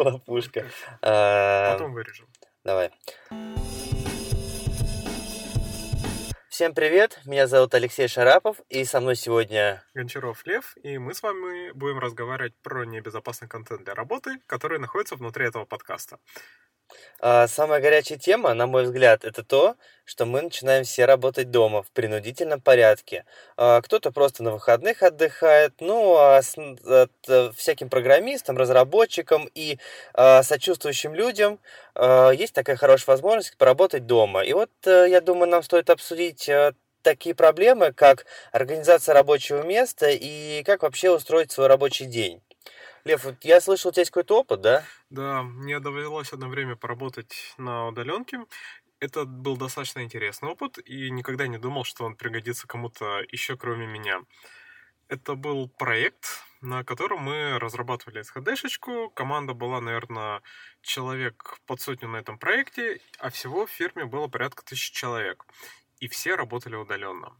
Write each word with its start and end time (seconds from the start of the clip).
Хлопушка. 0.00 0.64
А, 1.02 1.72
Потом 1.72 1.92
вырежем. 1.92 2.26
Давай. 2.64 2.90
Всем 6.48 6.74
привет, 6.74 7.20
меня 7.26 7.46
зовут 7.46 7.74
Алексей 7.74 8.08
Шарапов, 8.08 8.60
и 8.68 8.84
со 8.84 9.00
мной 9.00 9.16
сегодня... 9.16 9.82
Гончаров 9.94 10.46
Лев, 10.46 10.74
и 10.82 10.96
мы 10.98 11.14
с 11.14 11.22
вами 11.22 11.72
будем 11.72 11.98
разговаривать 11.98 12.54
про 12.62 12.84
небезопасный 12.84 13.48
контент 13.48 13.84
для 13.84 13.94
работы, 13.94 14.40
который 14.46 14.78
находится 14.78 15.16
внутри 15.16 15.46
этого 15.46 15.64
подкаста. 15.66 16.18
А, 17.20 17.46
Самая 17.48 17.80
горячая 17.80 18.18
тема, 18.18 18.54
на 18.54 18.66
мой 18.66 18.84
взгляд, 18.84 19.24
это 19.24 19.42
то, 19.44 19.76
что 20.04 20.26
мы 20.26 20.42
начинаем 20.42 20.84
все 20.84 21.04
работать 21.06 21.50
дома 21.50 21.82
в 21.82 21.90
принудительном 21.92 22.60
порядке. 22.60 23.24
А, 23.56 23.80
Кто-то 23.82 24.10
просто 24.12 24.42
на 24.42 24.52
выходных 24.52 25.02
отдыхает, 25.02 25.74
ну, 25.80 26.16
а 26.16 26.42
с- 26.42 26.56
от, 26.58 27.12
э, 27.28 27.50
всяким 27.56 27.88
программистам, 27.88 28.56
разработчикам 28.58 29.48
и 29.54 29.78
а, 30.14 30.42
сочувствующим 30.42 31.14
людям 31.14 31.58
а, 31.94 32.30
есть 32.30 32.54
такая 32.54 32.76
хорошая 32.76 33.14
возможность 33.14 33.56
поработать 33.56 34.06
дома. 34.06 34.42
И 34.44 34.52
вот, 34.52 34.70
э, 34.86 35.06
я 35.08 35.20
думаю, 35.20 35.48
нам 35.50 35.62
стоит 35.62 35.90
обсудить 35.90 36.48
э, 36.48 36.72
такие 37.02 37.34
проблемы, 37.34 37.92
как 37.92 38.26
организация 38.52 39.14
рабочего 39.14 39.62
места 39.62 40.08
и 40.10 40.62
как 40.64 40.82
вообще 40.82 41.10
устроить 41.10 41.52
свой 41.52 41.66
рабочий 41.66 42.06
день. 42.06 42.40
Лев, 43.04 43.24
вот 43.24 43.44
я 43.44 43.60
слышал, 43.60 43.88
у 43.88 43.92
тебя 43.92 44.02
есть 44.02 44.10
какой-то 44.10 44.38
опыт, 44.38 44.60
да? 44.60 44.84
Да, 45.08 45.42
мне 45.42 45.80
довелось 45.80 46.32
одно 46.32 46.48
время 46.48 46.76
поработать 46.76 47.54
на 47.56 47.88
удаленке. 47.88 48.44
Это 48.98 49.24
был 49.24 49.56
достаточно 49.56 50.02
интересный 50.02 50.50
опыт, 50.50 50.78
и 50.84 51.10
никогда 51.10 51.46
не 51.46 51.56
думал, 51.56 51.84
что 51.84 52.04
он 52.04 52.16
пригодится 52.16 52.66
кому-то 52.66 53.22
еще, 53.32 53.56
кроме 53.56 53.86
меня. 53.86 54.20
Это 55.08 55.34
был 55.34 55.68
проект, 55.68 56.44
на 56.60 56.84
котором 56.84 57.20
мы 57.20 57.58
разрабатывали 57.58 58.20
SHD-шечку. 58.20 59.10
Команда 59.10 59.54
была, 59.54 59.80
наверное, 59.80 60.42
человек 60.82 61.58
под 61.66 61.80
сотню 61.80 62.08
на 62.08 62.18
этом 62.18 62.38
проекте, 62.38 63.00
а 63.18 63.30
всего 63.30 63.66
в 63.66 63.70
фирме 63.70 64.04
было 64.04 64.28
порядка 64.28 64.62
тысячи 64.64 64.92
человек. 64.92 65.46
И 65.98 66.08
все 66.08 66.34
работали 66.34 66.76
удаленно. 66.76 67.34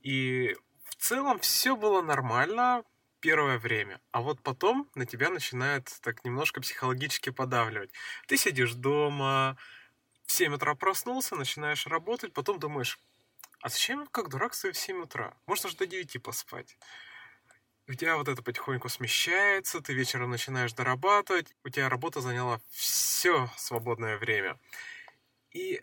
И 0.00 0.56
в 0.84 0.94
целом 0.94 1.40
все 1.40 1.76
было 1.76 2.00
нормально 2.00 2.84
первое 3.22 3.58
время. 3.58 4.00
А 4.10 4.20
вот 4.20 4.42
потом 4.42 4.90
на 4.94 5.06
тебя 5.06 5.30
начинает 5.30 5.86
так 6.02 6.24
немножко 6.24 6.60
психологически 6.60 7.30
подавливать. 7.30 7.90
Ты 8.26 8.36
сидишь 8.36 8.74
дома, 8.74 9.56
в 10.26 10.32
7 10.32 10.54
утра 10.54 10.74
проснулся, 10.74 11.36
начинаешь 11.36 11.86
работать, 11.86 12.34
потом 12.34 12.58
думаешь, 12.58 12.98
а 13.60 13.68
зачем 13.68 14.06
как 14.08 14.28
дурак 14.28 14.54
стою 14.54 14.74
в 14.74 14.76
7 14.76 15.02
утра? 15.02 15.34
Можно 15.46 15.70
же 15.70 15.76
до 15.76 15.86
9 15.86 16.20
поспать. 16.22 16.76
У 17.86 17.94
тебя 17.94 18.16
вот 18.16 18.28
это 18.28 18.42
потихоньку 18.42 18.88
смещается, 18.88 19.80
ты 19.80 19.94
вечером 19.94 20.30
начинаешь 20.30 20.72
дорабатывать, 20.72 21.54
у 21.64 21.68
тебя 21.68 21.88
работа 21.88 22.20
заняла 22.20 22.60
все 22.70 23.48
свободное 23.56 24.18
время. 24.18 24.58
И 25.52 25.80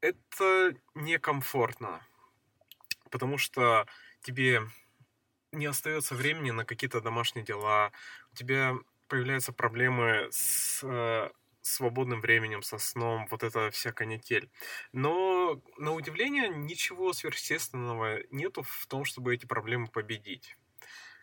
это 0.00 0.74
некомфортно, 0.94 2.04
потому 3.10 3.38
что 3.38 3.86
тебе 4.22 4.62
не 5.52 5.66
остается 5.66 6.14
времени 6.14 6.50
на 6.50 6.64
какие-то 6.64 7.00
домашние 7.00 7.44
дела, 7.44 7.92
у 8.32 8.36
тебя 8.36 8.74
появляются 9.08 9.52
проблемы 9.52 10.28
с 10.30 10.80
э, 10.82 11.30
свободным 11.60 12.20
временем, 12.20 12.62
со 12.62 12.78
сном, 12.78 13.26
вот 13.30 13.42
эта 13.42 13.70
вся 13.70 13.92
канитель. 13.92 14.50
Но, 14.92 15.60
на 15.76 15.92
удивление, 15.92 16.48
ничего 16.48 17.12
сверхъестественного 17.12 18.20
нету 18.30 18.62
в 18.62 18.86
том, 18.86 19.04
чтобы 19.04 19.34
эти 19.34 19.46
проблемы 19.46 19.88
победить. 19.88 20.56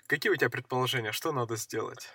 Какие 0.07 0.31
у 0.31 0.35
тебя 0.35 0.49
предположения? 0.49 1.11
Что 1.11 1.31
надо 1.31 1.55
сделать? 1.55 2.09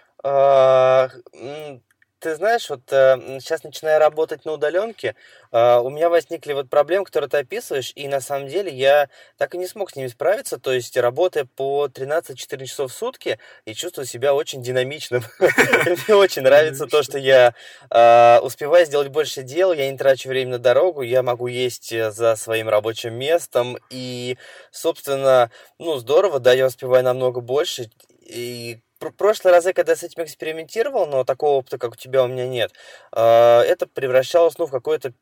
Ты 2.25 2.37
знаешь, 2.37 2.71
вот 2.71 2.81
сейчас 2.89 3.65
начиная 3.65 3.99
работать 3.99 4.47
на 4.47 4.53
удаленке, 4.53 5.15
а, 5.53 5.81
у 5.81 5.91
меня 5.91 6.09
возникли 6.09 6.55
вот 6.55 6.71
проблемы, 6.71 7.05
которые 7.05 7.29
ты 7.29 7.37
описываешь, 7.37 7.93
и 7.95 8.09
на 8.09 8.23
самом 8.23 8.49
деле 8.49 8.73
я 8.73 9.11
так 9.37 9.55
и 9.55 9.59
не 9.59 9.67
смог 9.67 9.91
с 9.91 9.95
ними 9.97 10.07
справиться, 10.07 10.59
то 10.59 10.73
есть 10.73 10.97
работая 10.97 11.45
по 11.45 11.87
13-14 11.87 12.65
часов 12.65 12.91
в 12.91 12.95
сутки, 12.97 13.39
я 13.67 13.75
чувствую 13.75 14.07
себя 14.07 14.33
очень 14.33 14.63
динамичным. 14.63 15.23
Мне 15.39 16.17
очень 16.17 16.41
нравится 16.41 16.87
то, 16.87 17.03
что 17.03 17.19
я 17.19 17.53
а, 17.91 18.41
успеваю 18.43 18.87
сделать 18.87 19.09
больше 19.09 19.43
дел, 19.43 19.75
я 19.75 19.91
не 19.93 19.99
трачу 19.99 20.31
время 20.31 20.53
на 20.53 20.59
дорогу, 20.59 21.03
я 21.03 21.23
могу 21.23 21.47
есть 21.47 21.93
э, 21.93 22.11
за 22.11 22.37
своим 22.37 22.71
рабочим 22.71 23.13
местом, 23.13 23.77
и, 23.91 24.39
собственно, 24.71 25.51
ну, 25.79 25.99
здорово, 25.99 26.41
да, 26.41 26.55
я 26.55 26.69
успеваю 26.69 27.05
намного 27.05 27.43
больше, 27.43 27.91
и 28.23 28.81
прошлые 29.13 29.55
разы, 29.55 29.73
когда 29.73 29.93
я 29.93 29.97
с 29.97 30.03
этим 30.03 30.25
экспериментировал, 30.25 31.07
но 31.07 31.25
такого 31.25 31.59
опыта, 31.59 31.79
как 31.79 31.93
у 31.93 31.97
тебя, 31.97 32.25
у 32.25 32.29
меня 32.29 32.47
нет, 32.47 32.73
а, 33.13 33.63
это 33.63 33.87
превращалось, 33.87 34.59
ну, 34.59 34.67
в 34.67 34.71
какое-то... 34.71 35.13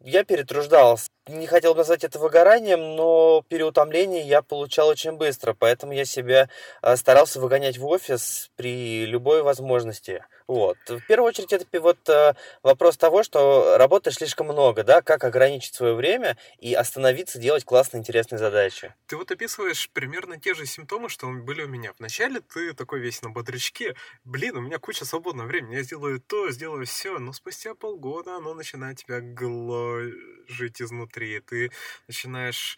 Я 0.00 0.24
перетруждался. 0.24 1.08
Не 1.28 1.46
хотел 1.46 1.74
бы 1.74 1.78
назвать 1.78 2.02
это 2.04 2.18
выгоранием, 2.18 2.96
но 2.96 3.44
переутомление 3.48 4.22
я 4.22 4.42
получал 4.42 4.88
очень 4.88 5.12
быстро, 5.12 5.54
поэтому 5.58 5.92
я 5.92 6.04
себя 6.04 6.48
а, 6.82 6.96
старался 6.96 7.40
выгонять 7.40 7.78
в 7.78 7.86
офис 7.86 8.50
при 8.56 9.06
любой 9.06 9.42
возможности. 9.42 10.24
Вот. 10.50 10.78
В 10.88 11.06
первую 11.06 11.28
очередь, 11.28 11.52
это 11.52 11.80
вот 11.80 12.08
а, 12.08 12.34
вопрос 12.64 12.96
того, 12.96 13.22
что 13.22 13.78
работы 13.78 14.10
слишком 14.10 14.48
много, 14.48 14.82
да, 14.82 15.00
как 15.00 15.22
ограничить 15.22 15.76
свое 15.76 15.94
время 15.94 16.36
и 16.58 16.74
остановиться 16.74 17.38
делать 17.38 17.64
классные, 17.64 18.00
интересные 18.00 18.40
задачи. 18.40 18.92
Ты 19.06 19.16
вот 19.16 19.30
описываешь 19.30 19.88
примерно 19.90 20.40
те 20.40 20.54
же 20.54 20.66
симптомы, 20.66 21.08
что 21.08 21.28
были 21.28 21.62
у 21.62 21.68
меня. 21.68 21.92
Вначале 22.00 22.40
ты 22.40 22.72
такой 22.72 22.98
весь 22.98 23.22
на 23.22 23.30
бодрячке. 23.30 23.94
Блин, 24.24 24.56
у 24.56 24.60
меня 24.60 24.80
куча 24.80 25.04
свободного 25.04 25.46
времени. 25.46 25.76
Я 25.76 25.84
сделаю 25.84 26.20
то, 26.20 26.50
сделаю 26.50 26.84
все. 26.84 27.20
Но 27.20 27.32
спустя 27.32 27.76
полгода 27.76 28.34
оно 28.34 28.52
начинает 28.52 28.98
тебя 28.98 29.20
гложить 29.20 30.82
изнутри. 30.82 31.38
Ты 31.38 31.70
начинаешь 32.08 32.76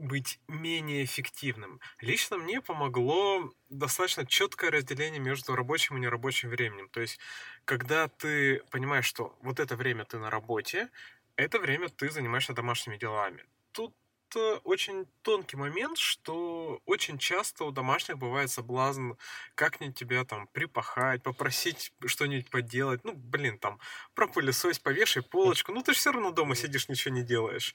быть 0.00 0.40
менее 0.48 1.04
эффективным. 1.04 1.80
Лично 2.00 2.38
мне 2.38 2.60
помогло 2.60 3.52
достаточно 3.68 4.26
четкое 4.26 4.70
разделение 4.70 5.20
между 5.20 5.54
рабочим 5.54 5.96
и 5.96 6.00
нерабочим 6.00 6.48
временем. 6.48 6.88
То 6.88 7.00
есть, 7.00 7.18
когда 7.64 8.08
ты 8.08 8.62
понимаешь, 8.70 9.06
что 9.06 9.36
вот 9.42 9.60
это 9.60 9.76
время 9.76 10.04
ты 10.04 10.18
на 10.18 10.30
работе, 10.30 10.88
это 11.36 11.58
время 11.58 11.88
ты 11.88 12.10
занимаешься 12.10 12.52
домашними 12.52 12.96
делами. 12.96 13.44
Тут 13.72 13.94
э, 14.34 14.60
очень 14.64 15.06
тонкий 15.22 15.56
момент, 15.56 15.98
что 15.98 16.80
очень 16.86 17.18
часто 17.18 17.64
у 17.64 17.70
домашних 17.70 18.18
бывает 18.18 18.50
соблазн 18.50 19.12
как-нибудь 19.54 19.96
тебя 19.96 20.24
там 20.24 20.48
припахать, 20.48 21.22
попросить 21.22 21.92
что-нибудь 22.04 22.50
поделать. 22.50 23.04
Ну, 23.04 23.12
блин, 23.14 23.58
там, 23.58 23.78
пропылесось, 24.14 24.78
повешай 24.78 25.22
полочку. 25.22 25.72
Ну, 25.72 25.82
ты 25.82 25.92
же 25.92 25.98
все 25.98 26.12
равно 26.12 26.30
дома 26.30 26.54
сидишь, 26.54 26.88
ничего 26.88 27.14
не 27.14 27.22
делаешь. 27.22 27.74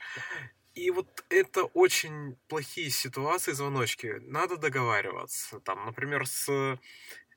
И 0.76 0.92
вот 0.92 1.24
это 1.30 1.64
очень 1.64 2.36
плохие 2.50 2.90
ситуации, 2.90 3.54
звоночки. 3.54 4.18
Надо 4.22 4.58
договариваться. 4.58 5.62
Там, 5.62 5.86
например, 5.86 6.28
с 6.28 6.78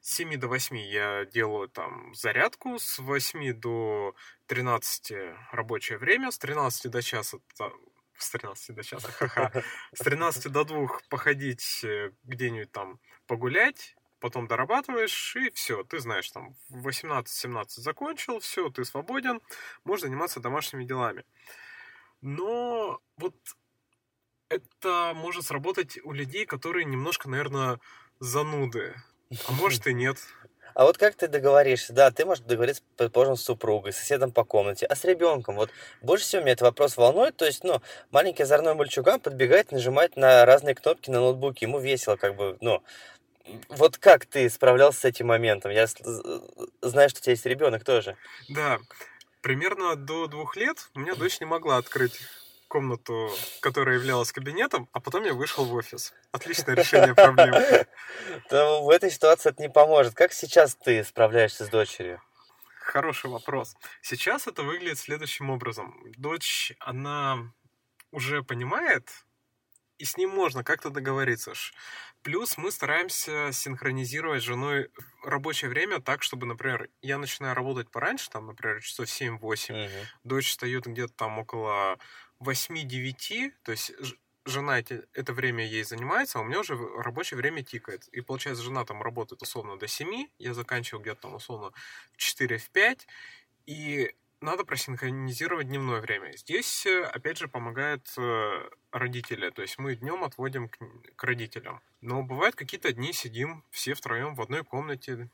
7 0.00 0.36
до 0.36 0.48
8 0.48 0.76
я 0.76 1.24
делаю 1.24 1.68
там 1.68 2.12
зарядку, 2.14 2.78
с 2.78 2.98
8 2.98 3.52
до 3.54 4.14
13 4.46 5.12
рабочее 5.52 5.98
время, 5.98 6.30
с 6.30 6.38
13 6.38 6.90
до 6.90 7.00
часа 7.00 7.38
с 8.18 8.30
13 8.30 8.74
до 8.74 8.82
часа, 8.82 9.12
ха-ха, 9.12 9.62
с 9.94 10.00
13 10.00 10.50
до 10.50 10.64
2 10.64 10.88
походить 11.08 11.84
э, 11.84 12.10
где-нибудь 12.24 12.72
там 12.72 12.98
погулять, 13.28 13.94
потом 14.18 14.48
дорабатываешь, 14.48 15.36
и 15.36 15.50
все, 15.50 15.84
ты 15.84 16.00
знаешь, 16.00 16.28
там, 16.30 16.56
в 16.68 16.88
18-17 16.88 17.64
закончил, 17.68 18.40
все, 18.40 18.70
ты 18.70 18.84
свободен, 18.84 19.40
можешь 19.84 20.02
заниматься 20.02 20.40
домашними 20.40 20.84
делами. 20.84 21.24
Но 22.20 23.00
вот 23.16 23.34
это 24.48 25.12
может 25.14 25.44
сработать 25.44 25.98
у 26.04 26.12
людей, 26.12 26.46
которые 26.46 26.84
немножко, 26.84 27.28
наверное, 27.28 27.80
зануды. 28.18 28.94
А 29.46 29.52
может 29.52 29.86
и 29.86 29.94
нет. 29.94 30.18
А 30.74 30.84
вот 30.84 30.96
как 30.96 31.16
ты 31.16 31.26
договоришься? 31.26 31.92
Да, 31.92 32.12
ты 32.12 32.24
можешь 32.24 32.44
договориться, 32.44 32.84
предположим, 32.96 33.36
с 33.36 33.42
супругой, 33.42 33.92
с 33.92 33.96
соседом 33.96 34.30
по 34.30 34.44
комнате, 34.44 34.86
а 34.86 34.94
с 34.94 35.04
ребенком? 35.04 35.56
Вот 35.56 35.70
больше 36.02 36.24
всего 36.24 36.42
меня 36.42 36.52
этот 36.52 36.62
вопрос 36.62 36.96
волнует. 36.96 37.36
То 37.36 37.46
есть, 37.46 37.64
ну, 37.64 37.82
маленький 38.12 38.44
озорной 38.44 38.74
мальчуган 38.74 39.18
подбегает, 39.18 39.72
нажимает 39.72 40.14
на 40.14 40.44
разные 40.46 40.76
кнопки 40.76 41.10
на 41.10 41.18
ноутбуке. 41.18 41.66
Ему 41.66 41.80
весело, 41.80 42.14
как 42.14 42.36
бы, 42.36 42.58
ну, 42.60 42.80
вот 43.68 43.98
как 43.98 44.26
ты 44.26 44.48
справлялся 44.48 45.00
с 45.00 45.04
этим 45.04 45.26
моментом? 45.26 45.72
Я 45.72 45.86
знаю, 45.88 47.08
что 47.08 47.18
у 47.18 47.22
тебя 47.22 47.32
есть 47.32 47.46
ребенок 47.46 47.82
тоже. 47.82 48.16
Да, 48.48 48.78
примерно 49.48 49.96
до 49.96 50.26
двух 50.26 50.56
лет 50.56 50.90
у 50.94 51.00
меня 51.00 51.14
дочь 51.14 51.40
не 51.40 51.46
могла 51.46 51.78
открыть 51.78 52.20
комнату, 52.68 53.30
которая 53.62 53.96
являлась 53.96 54.30
кабинетом, 54.30 54.90
а 54.92 55.00
потом 55.00 55.24
я 55.24 55.32
вышел 55.32 55.64
в 55.64 55.72
офис. 55.72 56.12
Отличное 56.32 56.74
решение 56.74 57.14
проблемы. 57.14 57.86
То 58.50 58.82
в 58.84 58.90
этой 58.90 59.10
ситуации 59.10 59.48
это 59.48 59.62
не 59.62 59.70
поможет. 59.70 60.12
Как 60.12 60.34
сейчас 60.34 60.74
ты 60.74 61.02
справляешься 61.02 61.64
с 61.64 61.70
дочерью? 61.70 62.20
Хороший 62.78 63.30
вопрос. 63.30 63.74
Сейчас 64.02 64.46
это 64.46 64.64
выглядит 64.64 64.98
следующим 64.98 65.48
образом. 65.48 65.98
Дочь, 66.18 66.74
она 66.78 67.50
уже 68.10 68.42
понимает, 68.42 69.08
и 69.98 70.04
с 70.04 70.16
ним 70.16 70.30
можно 70.30 70.64
как-то 70.64 70.90
договориться. 70.90 71.52
Плюс 72.22 72.56
мы 72.56 72.70
стараемся 72.72 73.50
синхронизировать 73.52 74.42
с 74.42 74.46
женой 74.46 74.90
рабочее 75.24 75.70
время 75.70 76.00
так, 76.00 76.22
чтобы, 76.22 76.46
например, 76.46 76.88
я 77.02 77.18
начинаю 77.18 77.54
работать 77.54 77.90
пораньше, 77.90 78.30
там, 78.30 78.46
например, 78.46 78.80
часов 78.80 79.06
7-8, 79.06 79.38
угу. 79.38 80.06
дочь 80.24 80.50
встает 80.50 80.86
где-то 80.86 81.12
там 81.14 81.38
около 81.38 81.98
8-9, 82.40 83.52
то 83.62 83.72
есть 83.72 83.92
жена 84.44 84.78
эти, 84.78 85.04
это 85.12 85.32
время 85.32 85.64
ей 85.64 85.84
занимается, 85.84 86.38
а 86.38 86.42
у 86.42 86.44
меня 86.44 86.60
уже 86.60 86.76
рабочее 86.76 87.36
время 87.36 87.62
тикает. 87.62 88.08
И 88.08 88.20
получается, 88.20 88.62
жена 88.62 88.84
там 88.84 89.02
работает 89.02 89.42
условно 89.42 89.78
до 89.78 89.86
7, 89.86 90.28
я 90.38 90.54
заканчиваю 90.54 91.02
где-то 91.02 91.22
там 91.22 91.34
условно 91.34 91.72
в 92.12 92.16
4 92.16 92.58
в 92.58 92.70
5, 92.70 93.06
и 93.66 94.14
надо 94.40 94.64
просинхронизировать 94.64 95.68
дневное 95.68 96.00
время. 96.00 96.36
Здесь, 96.36 96.86
э, 96.86 97.02
опять 97.04 97.38
же, 97.38 97.48
помогают 97.48 98.06
э, 98.16 98.70
родители. 98.92 99.50
То 99.50 99.62
есть 99.62 99.78
мы 99.78 99.96
днем 99.96 100.24
отводим 100.24 100.68
к, 100.68 100.78
к 101.16 101.24
родителям. 101.24 101.80
Но 102.00 102.22
бывают 102.22 102.54
какие-то 102.54 102.92
дни 102.92 103.12
сидим 103.12 103.64
все 103.70 103.94
втроем 103.94 104.34
в 104.34 104.40
одной 104.40 104.64
комнате, 104.64 105.28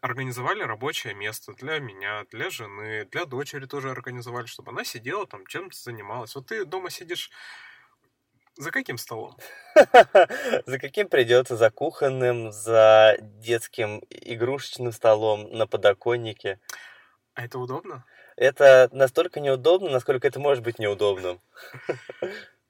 организовали 0.00 0.62
рабочее 0.62 1.14
место 1.14 1.52
для 1.54 1.78
меня, 1.78 2.24
для 2.30 2.50
жены, 2.50 3.06
для 3.10 3.26
дочери 3.26 3.66
тоже 3.66 3.90
организовали, 3.90 4.46
чтобы 4.46 4.70
она 4.70 4.84
сидела 4.84 5.26
там, 5.26 5.46
чем-то 5.46 5.76
занималась. 5.76 6.34
Вот 6.34 6.46
ты 6.46 6.64
дома 6.64 6.90
сидишь 6.90 7.30
за 8.56 8.70
каким 8.70 8.96
столом? 8.96 9.36
За 10.66 10.78
каким 10.78 11.10
придется? 11.10 11.56
За 11.56 11.70
кухонным, 11.70 12.52
за 12.52 13.18
детским 13.20 14.02
игрушечным 14.08 14.92
столом 14.92 15.52
на 15.52 15.66
подоконнике. 15.66 16.58
А 17.34 17.44
это 17.44 17.58
удобно? 17.58 18.06
Это 18.36 18.88
настолько 18.92 19.40
неудобно, 19.40 19.90
насколько 19.90 20.28
это 20.28 20.38
может 20.38 20.62
быть 20.62 20.78
неудобным. 20.78 21.40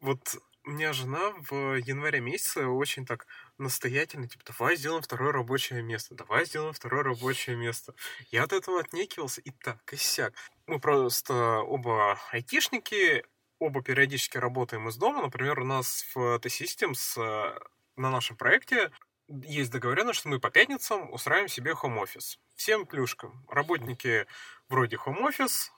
Вот 0.00 0.36
у 0.64 0.70
меня 0.70 0.92
жена 0.92 1.32
в 1.48 1.76
январе 1.76 2.20
месяце 2.20 2.66
очень 2.66 3.06
так 3.06 3.26
настоятельно, 3.56 4.28
типа, 4.28 4.44
давай 4.46 4.76
сделаем 4.76 5.02
второе 5.02 5.32
рабочее 5.32 5.82
место, 5.82 6.14
давай 6.14 6.44
сделаем 6.44 6.72
второе 6.72 7.02
рабочее 7.02 7.56
место. 7.56 7.94
Я 8.30 8.44
от 8.44 8.52
этого 8.52 8.80
отнекивался 8.80 9.40
и 9.40 9.50
так, 9.50 9.92
и 9.92 9.96
сяк. 9.96 10.34
Мы 10.66 10.80
просто 10.80 11.34
оба 11.60 12.18
айтишники, 12.32 13.24
оба 13.58 13.82
периодически 13.82 14.38
работаем 14.38 14.88
из 14.88 14.96
дома. 14.96 15.22
Например, 15.22 15.60
у 15.60 15.64
нас 15.64 16.04
в 16.14 16.38
T-Systems 16.40 17.16
э, 17.16 17.58
на 17.96 18.10
нашем 18.10 18.36
проекте 18.36 18.90
есть 19.28 19.70
договоренность, 19.70 20.20
что 20.20 20.28
мы 20.28 20.38
по 20.38 20.50
пятницам 20.50 21.12
устраиваем 21.12 21.48
себе 21.48 21.74
хом-офис. 21.74 22.38
Всем 22.54 22.86
плюшкам. 22.86 23.44
Работники 23.48 24.26
вроде 24.68 24.96
хом-офис. 24.96 25.72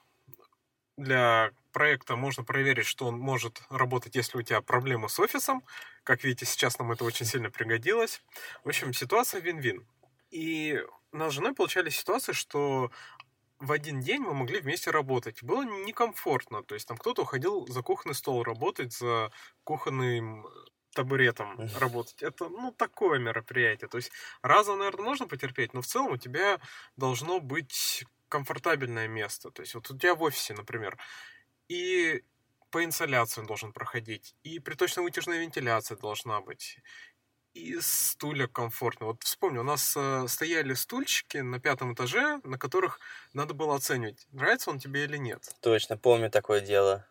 Для 0.97 1.53
проекта 1.73 2.17
можно 2.17 2.43
проверить, 2.43 2.87
что 2.87 3.07
он 3.07 3.19
может 3.19 3.63
работать, 3.71 4.17
если 4.17 4.37
у 4.39 4.43
тебя 4.43 4.61
проблемы 4.61 5.09
с 5.09 5.19
офисом. 5.21 5.63
Как 6.03 6.25
видите, 6.25 6.45
сейчас 6.45 6.79
нам 6.79 6.93
это 6.93 7.05
очень 7.05 7.25
сильно 7.25 7.51
пригодилось. 7.51 8.23
В 8.65 8.69
общем, 8.69 8.93
ситуация 8.93 9.41
вин-вин. 9.41 9.87
И 10.31 10.83
у 11.13 11.17
нас 11.17 11.33
с 11.33 11.37
женой 11.37 11.55
получались 11.55 11.97
ситуации, 11.97 12.33
что 12.33 12.91
в 13.59 13.73
один 13.73 14.01
день 14.01 14.23
мы 14.23 14.35
могли 14.35 14.61
вместе 14.61 14.91
работать. 14.91 15.43
Было 15.43 15.63
некомфортно. 15.63 16.63
То 16.63 16.75
есть 16.75 16.87
там 16.87 16.97
кто-то 16.97 17.23
уходил 17.23 17.67
за 17.69 17.83
кухонный 17.83 18.15
стол 18.15 18.43
работать, 18.43 18.93
за 18.93 19.33
кухонным 19.65 20.47
табуретом 20.95 21.59
работать. 21.79 22.23
Это, 22.23 22.49
ну, 22.49 22.73
такое 22.73 23.19
мероприятие. 23.19 23.89
То 23.89 23.99
есть 23.99 24.11
раза, 24.43 24.75
наверное, 24.75 25.05
можно 25.05 25.27
потерпеть, 25.27 25.75
но 25.75 25.83
в 25.83 25.87
целом 25.87 26.13
у 26.13 26.17
тебя 26.17 26.61
должно 26.97 27.41
быть 27.41 28.05
комфортабельное 28.29 29.09
место. 29.09 29.51
То 29.51 29.63
есть 29.63 29.75
вот 29.75 29.91
у 29.91 29.97
тебя 29.97 30.15
в 30.15 30.23
офисе, 30.23 30.55
например, 30.55 30.99
и 31.69 32.23
по 32.71 32.85
инсоляции 32.85 33.41
он 33.41 33.47
должен 33.47 33.73
проходить, 33.73 34.35
и 34.43 34.59
приточно-вытяжная 34.59 35.39
вентиляция 35.39 35.97
должна 35.97 36.41
быть, 36.41 36.79
и 37.55 37.81
стулья 37.81 38.47
комфортно. 38.47 39.07
Вот 39.07 39.23
вспомню, 39.23 39.61
у 39.61 39.65
нас 39.65 39.95
э, 39.97 40.27
стояли 40.29 40.75
стульчики 40.75 41.39
на 41.39 41.59
пятом 41.59 41.95
этаже, 41.95 42.41
на 42.45 42.59
которых 42.59 43.01
надо 43.33 43.55
было 43.55 43.75
оценивать, 43.75 44.27
нравится 44.33 44.71
он 44.71 44.79
тебе 44.79 45.05
или 45.05 45.17
нет. 45.17 45.49
Точно, 45.61 45.97
помню 45.97 46.31
такое 46.31 46.61
дело. 46.61 47.07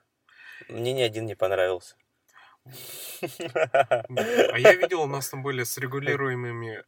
Мне 0.70 0.94
ни 0.94 1.02
один 1.02 1.26
не 1.26 1.36
понравился. 1.36 1.96
А 4.52 4.60
я 4.60 4.74
видел, 4.74 5.02
у 5.02 5.08
нас 5.08 5.30
там 5.30 5.44
были 5.44 5.64
с 5.64 5.78
регулируемыми 5.78 6.84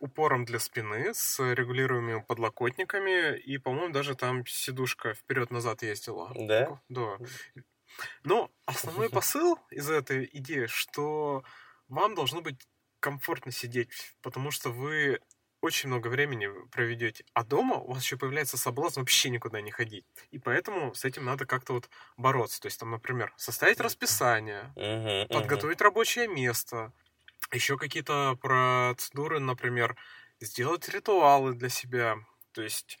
упором 0.00 0.44
для 0.44 0.58
спины, 0.58 1.12
с 1.14 1.38
регулируемыми 1.38 2.24
подлокотниками, 2.26 3.36
и, 3.38 3.58
по-моему, 3.58 3.92
даже 3.92 4.14
там 4.14 4.46
сидушка 4.46 5.14
вперед-назад 5.14 5.82
ездила. 5.82 6.32
Да? 6.34 6.80
Да. 6.88 7.18
Но 8.24 8.50
основной 8.66 9.10
посыл 9.10 9.58
из 9.70 9.90
этой 9.90 10.28
идеи, 10.32 10.66
что 10.66 11.44
вам 11.88 12.14
должно 12.14 12.40
быть 12.40 12.66
комфортно 13.00 13.52
сидеть, 13.52 14.14
потому 14.22 14.50
что 14.50 14.70
вы 14.70 15.20
очень 15.60 15.88
много 15.88 16.08
времени 16.08 16.48
проведете. 16.70 17.24
А 17.34 17.44
дома 17.44 17.76
у 17.76 17.92
вас 17.92 18.02
еще 18.02 18.16
появляется 18.16 18.56
соблазн 18.56 19.00
вообще 19.00 19.30
никуда 19.30 19.60
не 19.60 19.70
ходить. 19.70 20.06
И 20.30 20.38
поэтому 20.38 20.94
с 20.94 21.04
этим 21.04 21.24
надо 21.24 21.46
как-то 21.46 21.74
вот 21.74 21.88
бороться. 22.16 22.60
То 22.60 22.66
есть 22.66 22.80
там, 22.80 22.90
например, 22.90 23.32
составить 23.36 23.80
расписание, 23.80 24.72
uh-huh, 24.76 25.28
подготовить 25.28 25.80
рабочее 25.80 26.28
место, 26.28 26.92
еще 27.52 27.76
какие-то 27.76 28.38
процедуры, 28.40 29.40
например, 29.40 29.96
сделать 30.40 30.88
ритуалы 30.88 31.54
для 31.54 31.68
себя. 31.68 32.16
То 32.52 32.62
есть 32.62 32.98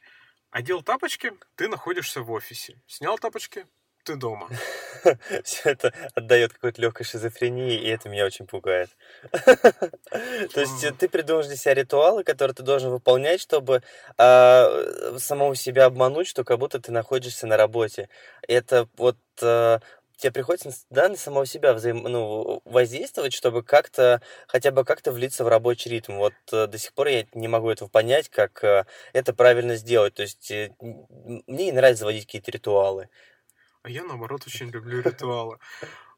одел 0.50 0.82
тапочки, 0.82 1.32
ты 1.54 1.68
находишься 1.68 2.22
в 2.22 2.30
офисе. 2.30 2.82
Снял 2.86 3.18
тапочки, 3.18 3.66
ты 4.10 4.16
дома. 4.16 4.48
Все 5.44 5.70
это 5.70 5.92
отдает 6.14 6.52
какой-то 6.52 6.82
легкой 6.82 7.04
шизофрении, 7.04 7.78
и 7.78 7.88
это 7.88 8.08
меня 8.08 8.26
очень 8.26 8.46
пугает. 8.46 8.90
То 9.32 10.60
есть 10.60 10.98
ты 10.98 11.08
придумаешь 11.08 11.46
для 11.46 11.56
себя 11.56 11.74
ритуалы, 11.74 12.24
которые 12.24 12.54
ты 12.54 12.62
должен 12.62 12.90
выполнять, 12.90 13.40
чтобы 13.40 13.82
а, 14.18 15.16
самого 15.18 15.54
себя 15.54 15.86
обмануть, 15.86 16.26
что 16.26 16.44
как 16.44 16.58
будто 16.58 16.80
ты 16.80 16.92
находишься 16.92 17.46
на 17.46 17.56
работе. 17.56 18.08
Это 18.46 18.88
вот 18.96 19.16
а, 19.42 19.80
тебе 20.20 20.32
приходится 20.32 20.70
на 20.90 21.16
самого 21.16 21.46
себя 21.46 21.72
взаим... 21.72 22.02
ну, 22.02 22.62
воздействовать, 22.64 23.32
чтобы 23.32 23.62
как-то, 23.62 24.20
хотя 24.46 24.70
бы 24.70 24.84
как-то 24.84 25.12
влиться 25.12 25.44
в 25.44 25.48
рабочий 25.48 25.90
ритм. 25.90 26.16
Вот 26.18 26.34
э, 26.52 26.66
до 26.66 26.78
сих 26.78 26.92
пор 26.92 27.08
я 27.08 27.26
не 27.34 27.48
могу 27.48 27.70
этого 27.70 27.88
понять, 27.88 28.28
как 28.28 28.62
э, 28.62 28.84
это 29.12 29.34
правильно 29.34 29.76
сделать. 29.76 30.14
То 30.14 30.22
есть 30.22 30.50
э, 30.50 30.72
мне 30.80 31.66
не 31.66 31.72
нравится 31.72 32.00
заводить 32.00 32.26
какие-то 32.26 32.50
ритуалы. 32.50 33.08
А 33.82 33.90
я, 33.90 34.04
наоборот, 34.04 34.46
очень 34.46 34.70
люблю 34.70 35.00
ритуалы. 35.00 35.58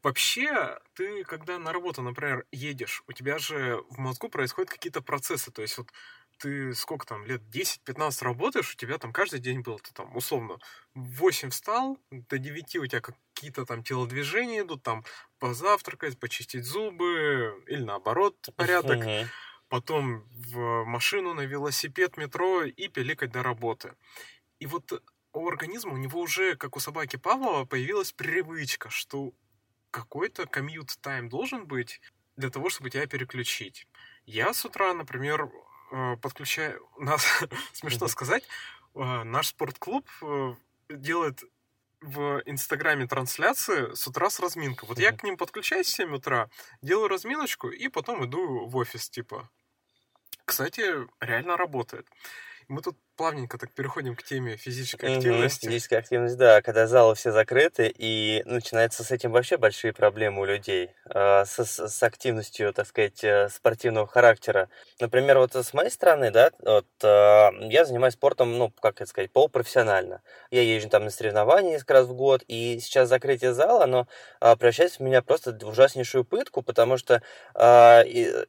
Вообще, 0.03 0.81
ты, 0.95 1.23
когда 1.23 1.59
на 1.59 1.73
работу, 1.73 2.03
например, 2.03 2.45
едешь, 2.51 3.05
у 3.07 3.13
тебя 3.13 3.39
же 3.39 3.83
в 3.89 3.99
мозгу 3.99 4.29
происходят 4.29 4.71
какие-то 4.71 5.01
процессы. 5.01 5.53
То 5.53 5.63
есть 5.63 5.79
вот 5.79 5.93
ты 6.39 6.75
сколько 6.75 7.07
там, 7.07 7.25
лет 7.25 7.41
10-15 7.43 8.25
работаешь, 8.25 8.73
у 8.75 8.77
тебя 8.77 8.99
там 8.99 9.13
каждый 9.13 9.39
день 9.39 9.61
был, 9.61 9.79
ты 9.79 9.93
там, 9.93 10.17
условно, 10.17 10.59
в 10.95 11.19
8 11.19 11.51
встал, 11.51 11.99
до 12.11 12.39
9 12.39 12.81
у 12.81 12.87
тебя 12.87 13.01
какие-то 13.01 13.65
там 13.65 13.85
телодвижения 13.85 14.63
идут, 14.63 14.83
там 14.83 15.05
позавтракать, 15.39 16.19
почистить 16.19 16.65
зубы, 16.65 17.63
или 17.69 17.83
наоборот, 17.83 18.37
порядок. 18.57 19.09
Потом 19.69 20.25
в 20.33 20.85
машину, 20.85 21.33
на 21.33 21.43
велосипед, 21.43 22.17
метро 22.17 22.65
и 22.65 22.89
пиликать 22.89 23.31
до 23.31 23.43
работы. 23.45 23.95
И 24.59 24.67
вот 24.67 25.03
у 25.33 25.49
организма, 25.49 25.93
у 25.95 25.97
него 25.97 26.21
уже, 26.21 26.57
как 26.57 26.77
у 26.77 26.81
собаки 26.81 27.17
Павлова, 27.17 27.65
появилась 27.65 28.13
привычка, 28.13 28.91
что 28.91 29.33
какой-то 29.91 30.47
комьют 30.47 30.97
тайм 31.01 31.29
должен 31.29 31.67
быть 31.67 32.01
для 32.37 32.51
того, 32.51 32.71
чтобы 32.71 32.91
тебя 32.91 33.07
переключить. 33.07 33.87
Я 34.25 34.55
с 34.55 34.65
утра, 34.65 34.93
например, 34.95 35.51
э, 35.93 36.17
подключаю... 36.17 36.89
Нас, 36.99 37.27
смешно 37.73 38.09
сказать, 38.09 38.45
э, 38.95 39.23
наш 39.25 39.49
спортклуб 39.49 40.09
э, 40.23 40.55
делает 40.89 41.45
в 42.01 42.43
Инстаграме 42.47 43.07
трансляции 43.07 43.95
с 43.95 44.07
утра 44.09 44.29
с 44.29 44.41
разминкой. 44.41 44.89
Вот 44.89 44.99
я 44.99 45.13
к 45.13 45.23
ним 45.23 45.37
подключаюсь 45.37 45.87
в 45.87 45.95
7 45.95 46.15
утра, 46.17 46.51
делаю 46.83 47.09
разминочку 47.09 47.69
и 47.69 47.89
потом 47.89 48.25
иду 48.25 48.67
в 48.67 48.77
офис, 48.77 49.09
типа. 49.09 49.49
Кстати, 50.45 51.07
реально 51.21 51.57
работает. 51.57 52.09
Мы 52.69 52.83
тут 52.83 52.99
плавненько 53.17 53.59
так 53.59 53.71
переходим 53.73 54.17
к 54.17 54.23
теме 54.23 54.57
физической 54.57 55.17
активности. 55.17 55.67
Физическая 55.67 55.99
активность, 55.99 56.37
да, 56.37 56.63
когда 56.63 56.87
залы 56.87 57.15
все 57.15 57.33
закрыты, 57.33 57.93
и 57.97 58.43
начинаются 58.47 59.05
с 59.05 59.11
этим 59.11 59.33
вообще 59.33 59.57
большие 59.57 59.93
проблемы 59.93 60.43
у 60.43 60.45
людей, 60.45 60.91
э, 61.09 61.45
с, 61.45 61.59
с 61.59 62.03
активностью, 62.03 62.73
так 62.73 62.87
сказать, 62.87 63.23
э, 63.23 63.49
спортивного 63.49 64.07
характера. 64.07 64.69
Например, 65.01 65.39
вот 65.39 65.55
с 65.55 65.75
моей 65.75 65.91
стороны, 65.91 66.31
да, 66.31 66.51
вот, 66.61 66.87
э, 67.03 67.51
я 67.69 67.85
занимаюсь 67.85 68.15
спортом, 68.15 68.57
ну, 68.57 68.71
как 68.71 69.01
это 69.01 69.07
сказать, 69.09 69.31
полупрофессионально. 69.33 70.23
Я 70.51 70.63
езжу 70.63 70.89
там 70.89 71.05
на 71.05 71.11
соревнования 71.11 71.73
несколько 71.73 71.95
раз 71.95 72.07
в 72.07 72.15
год, 72.15 72.43
и 72.49 72.79
сейчас 72.81 73.09
закрытие 73.09 73.53
зала, 73.53 73.85
оно 73.85 74.07
э, 74.41 74.57
превращается 74.57 74.99
в 74.99 75.01
меня 75.01 75.23
просто 75.23 75.53
в 75.53 75.69
ужаснейшую 75.69 76.25
пытку, 76.25 76.63
потому 76.63 76.97
что 76.97 77.23
э, 77.55 77.61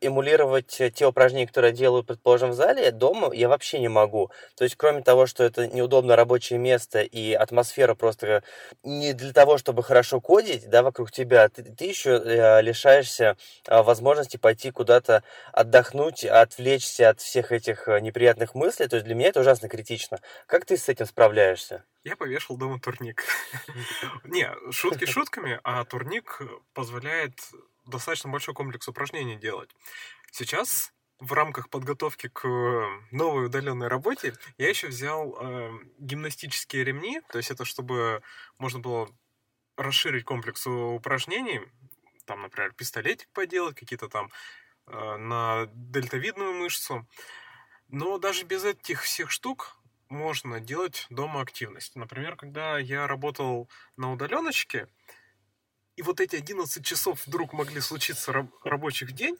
эмулировать 0.01 0.81
те 0.93 1.05
упражнения, 1.05 1.47
которые 1.47 1.71
я 1.71 1.77
делаю, 1.77 2.03
предположим, 2.03 2.51
в 2.51 2.53
зале, 2.53 2.91
дома 2.91 3.33
я 3.33 3.49
вообще 3.49 3.79
не 3.79 3.89
могу. 3.89 4.31
То 4.55 4.63
есть, 4.63 4.75
кроме 4.75 5.01
того, 5.01 5.25
что 5.25 5.43
это 5.43 5.67
неудобное 5.67 6.15
рабочее 6.15 6.59
место 6.59 7.01
и 7.01 7.33
атмосфера 7.33 7.95
просто 7.95 8.43
не 8.83 9.13
для 9.13 9.33
того, 9.33 9.57
чтобы 9.57 9.83
хорошо 9.83 10.21
кодить, 10.21 10.69
да, 10.69 10.83
вокруг 10.83 11.11
тебя, 11.11 11.49
ты, 11.49 11.63
ты 11.63 11.85
еще 11.85 12.11
э, 12.11 12.61
лишаешься 12.61 13.37
э, 13.67 13.81
возможности 13.81 14.37
пойти 14.37 14.71
куда-то 14.71 15.23
отдохнуть, 15.51 16.23
отвлечься 16.23 17.09
от 17.09 17.19
всех 17.19 17.51
этих 17.51 17.87
э, 17.87 17.99
неприятных 17.99 18.53
мыслей. 18.55 18.87
То 18.87 18.97
есть, 18.97 19.05
для 19.05 19.15
меня 19.15 19.29
это 19.29 19.39
ужасно 19.39 19.69
критично. 19.69 20.19
Как 20.45 20.65
ты 20.65 20.77
с 20.77 20.87
этим 20.87 21.05
справляешься? 21.05 21.83
Я 22.03 22.15
повешал 22.15 22.57
дома 22.57 22.79
турник. 22.79 23.23
Не, 24.23 24.51
шутки 24.71 25.05
шутками, 25.05 25.59
а 25.63 25.83
турник 25.85 26.41
позволяет 26.73 27.33
достаточно 27.85 28.29
большой 28.29 28.53
комплекс 28.53 28.87
упражнений 28.87 29.35
делать. 29.35 29.69
Сейчас 30.31 30.91
в 31.23 31.31
рамках 31.31 31.69
подготовки 31.69 32.27
к 32.27 32.43
новой 33.11 33.45
удаленной 33.45 33.87
работе 33.87 34.33
я 34.57 34.67
еще 34.67 34.87
взял 34.87 35.37
э, 35.39 35.71
гимнастические 35.97 36.83
ремни, 36.83 37.21
то 37.31 37.37
есть 37.37 37.49
это 37.49 37.63
чтобы 37.63 38.21
можно 38.57 38.79
было 38.79 39.09
расширить 39.77 40.25
комплекс 40.25 40.67
упражнений, 40.67 41.61
там, 42.25 42.41
например, 42.41 42.73
пистолетик 42.73 43.29
поделать, 43.29 43.75
какие-то 43.77 44.09
там 44.09 44.31
э, 44.87 45.17
на 45.17 45.69
дельтовидную 45.73 46.53
мышцу. 46.53 47.07
Но 47.87 48.17
даже 48.17 48.43
без 48.43 48.65
этих 48.65 49.03
всех 49.03 49.31
штук 49.31 49.77
можно 50.09 50.59
делать 50.59 51.07
дома 51.09 51.39
активность. 51.41 51.95
Например, 51.95 52.35
когда 52.35 52.77
я 52.77 53.07
работал 53.07 53.69
на 53.95 54.11
удаленочке, 54.11 54.89
и 55.95 56.01
вот 56.01 56.19
эти 56.19 56.35
11 56.35 56.85
часов 56.85 57.25
вдруг 57.25 57.53
могли 57.53 57.79
случиться 57.79 58.33
раб- 58.33 58.65
рабочих 58.65 59.13
день, 59.13 59.37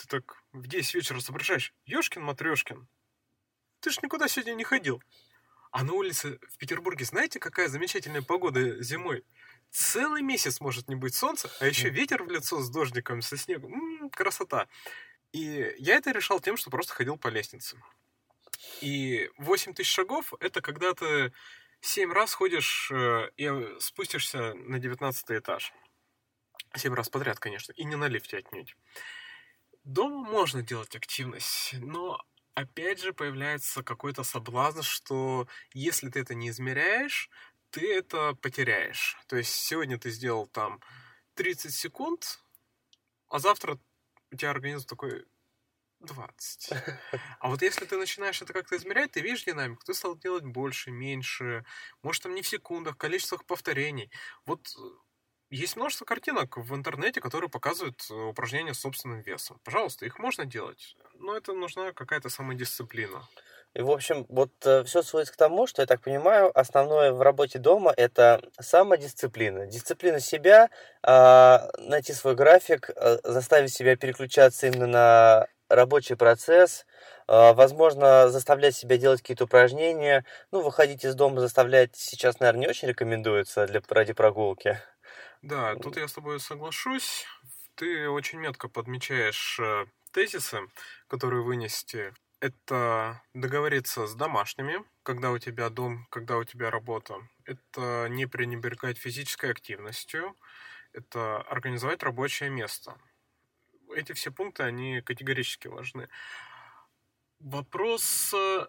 ты 0.00 0.08
так 0.08 0.42
в 0.52 0.66
10 0.66 0.94
вечера 0.94 1.20
соображаешь, 1.20 1.74
Ёшкин 1.84 2.22
Матрешкин, 2.22 2.88
ты 3.80 3.90
ж 3.90 4.02
никуда 4.02 4.28
сегодня 4.28 4.54
не 4.54 4.64
ходил. 4.64 5.02
А 5.72 5.84
на 5.84 5.92
улице 5.92 6.38
в 6.48 6.58
Петербурге 6.58 7.04
знаете, 7.04 7.38
какая 7.38 7.68
замечательная 7.68 8.22
погода 8.22 8.82
зимой? 8.82 9.24
Целый 9.70 10.22
месяц 10.22 10.60
может 10.60 10.88
не 10.88 10.96
быть 10.96 11.14
солнца, 11.14 11.50
а 11.60 11.66
еще 11.66 11.90
ветер 11.90 12.24
в 12.24 12.30
лицо 12.30 12.60
с 12.60 12.70
дождиком, 12.70 13.22
со 13.22 13.36
снегом. 13.36 13.72
М-м, 13.72 14.10
красота. 14.10 14.66
И 15.32 15.74
я 15.78 15.94
это 15.96 16.10
решал 16.10 16.40
тем, 16.40 16.56
что 16.56 16.70
просто 16.70 16.92
ходил 16.92 17.16
по 17.16 17.28
лестнице. 17.28 17.80
И 18.80 19.30
8 19.38 19.74
тысяч 19.74 19.92
шагов– 19.92 20.34
это 20.40 20.60
когда 20.60 20.92
ты 20.92 21.32
7 21.82 22.12
раз 22.12 22.34
ходишь 22.34 22.90
э, 22.90 23.30
и 23.36 23.50
спустишься 23.78 24.54
на 24.54 24.80
19 24.80 25.30
этаж. 25.30 25.72
7 26.74 26.92
раз 26.92 27.08
подряд, 27.08 27.38
конечно, 27.38 27.72
и 27.72 27.84
не 27.84 27.96
на 27.96 28.08
лифте 28.08 28.38
отнюдь. 28.38 28.76
Дома 29.90 30.22
можно 30.22 30.62
делать 30.62 30.94
активность, 30.94 31.74
но 31.80 32.24
опять 32.54 33.00
же 33.00 33.12
появляется 33.12 33.82
какой-то 33.82 34.22
соблазн, 34.22 34.82
что 34.82 35.48
если 35.72 36.08
ты 36.08 36.20
это 36.20 36.32
не 36.32 36.50
измеряешь, 36.50 37.28
ты 37.70 37.92
это 37.92 38.34
потеряешь. 38.34 39.16
То 39.26 39.34
есть 39.34 39.52
сегодня 39.52 39.98
ты 39.98 40.10
сделал 40.10 40.46
там 40.46 40.80
30 41.34 41.74
секунд, 41.74 42.40
а 43.28 43.40
завтра 43.40 43.80
у 44.30 44.36
тебя 44.36 44.50
организм 44.50 44.86
такой, 44.86 45.26
20. 45.98 46.70
А 47.40 47.48
вот 47.48 47.60
если 47.62 47.84
ты 47.84 47.96
начинаешь 47.96 48.40
это 48.40 48.52
как-то 48.52 48.76
измерять, 48.76 49.10
ты 49.10 49.20
видишь 49.20 49.44
динамику, 49.44 49.84
ты 49.84 49.92
стал 49.92 50.16
делать 50.16 50.44
больше, 50.44 50.92
меньше, 50.92 51.64
может 52.04 52.22
там 52.22 52.36
не 52.36 52.42
в 52.42 52.48
секундах, 52.48 52.96
количествах 52.96 53.44
повторений. 53.44 54.12
Вот 54.46 54.68
есть 55.50 55.76
множество 55.76 56.04
картинок 56.04 56.56
в 56.56 56.74
интернете, 56.74 57.20
которые 57.20 57.50
показывают 57.50 58.00
э, 58.10 58.14
упражнения 58.14 58.74
с 58.74 58.80
собственным 58.80 59.20
весом. 59.20 59.60
Пожалуйста, 59.64 60.06
их 60.06 60.18
можно 60.18 60.44
делать, 60.44 60.96
но 61.14 61.36
это 61.36 61.52
нужна 61.52 61.92
какая-то 61.92 62.28
самодисциплина. 62.28 63.22
И, 63.74 63.82
в 63.82 63.90
общем, 63.90 64.26
вот 64.28 64.50
э, 64.64 64.82
все 64.84 65.02
сводится 65.02 65.32
к 65.32 65.36
тому, 65.36 65.66
что, 65.66 65.82
я 65.82 65.86
так 65.86 66.00
понимаю, 66.00 66.50
основное 66.58 67.12
в 67.12 67.22
работе 67.22 67.58
дома– 67.58 67.92
это 67.96 68.42
самодисциплина. 68.58 69.66
Дисциплина 69.66 70.18
себя, 70.18 70.70
э, 71.02 71.58
найти 71.78 72.12
свой 72.12 72.34
график, 72.34 72.90
э, 72.90 73.18
заставить 73.22 73.72
себя 73.72 73.96
переключаться 73.96 74.66
именно 74.66 74.86
на 74.86 75.46
рабочий 75.68 76.16
процесс, 76.16 76.84
а, 77.28 77.52
возможно, 77.54 78.28
заставлять 78.28 78.74
себя 78.74 78.96
делать 78.98 79.20
какие-то 79.20 79.44
упражнения. 79.44 80.24
Ну, 80.50 80.62
выходить 80.62 81.04
из 81.04 81.14
дома 81.14 81.40
заставлять 81.40 81.94
сейчас, 81.94 82.40
наверное, 82.40 82.62
не 82.62 82.68
очень 82.68 82.88
рекомендуется 82.88 83.66
для, 83.68 83.80
ради 83.88 84.12
прогулки. 84.12 84.80
Да, 85.42 85.74
тут 85.76 85.96
я 85.96 86.06
с 86.08 86.12
тобой 86.12 86.40
соглашусь. 86.40 87.26
Ты 87.74 88.08
очень 88.08 88.38
метко 88.38 88.68
подмечаешь 88.68 89.58
э, 89.58 89.86
тезисы, 90.12 90.60
которые 91.08 91.42
вынести. 91.42 92.12
Это 92.40 93.22
договориться 93.34 94.06
с 94.06 94.14
домашними, 94.14 94.84
когда 95.02 95.30
у 95.30 95.38
тебя 95.38 95.70
дом, 95.70 96.06
когда 96.10 96.36
у 96.38 96.44
тебя 96.44 96.70
работа. 96.70 97.16
Это 97.44 98.08
не 98.10 98.26
пренебрегать 98.26 98.98
физической 98.98 99.50
активностью. 99.50 100.36
Это 100.92 101.40
организовать 101.42 102.02
рабочее 102.02 102.50
место 102.50 102.98
эти 103.94 104.12
все 104.12 104.30
пункты, 104.30 104.62
они 104.62 105.00
категорически 105.00 105.68
важны. 105.68 106.08
Вопрос, 107.38 108.32
э, 108.34 108.66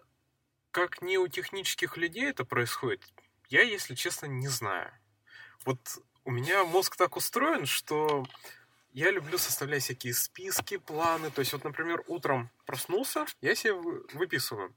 как 0.70 1.02
не 1.02 1.18
у 1.18 1.28
технических 1.28 1.96
людей 1.96 2.30
это 2.30 2.44
происходит, 2.44 3.02
я, 3.48 3.62
если 3.62 3.94
честно, 3.94 4.26
не 4.26 4.48
знаю. 4.48 4.90
Вот 5.64 5.78
у 6.24 6.30
меня 6.30 6.64
мозг 6.64 6.96
так 6.96 7.16
устроен, 7.16 7.66
что 7.66 8.24
я 8.92 9.10
люблю 9.10 9.38
составлять 9.38 9.82
всякие 9.82 10.14
списки, 10.14 10.76
планы. 10.76 11.30
То 11.30 11.40
есть, 11.40 11.52
вот, 11.52 11.64
например, 11.64 12.04
утром 12.06 12.50
проснулся, 12.66 13.26
я 13.40 13.54
себе 13.54 13.74
выписываю. 14.12 14.74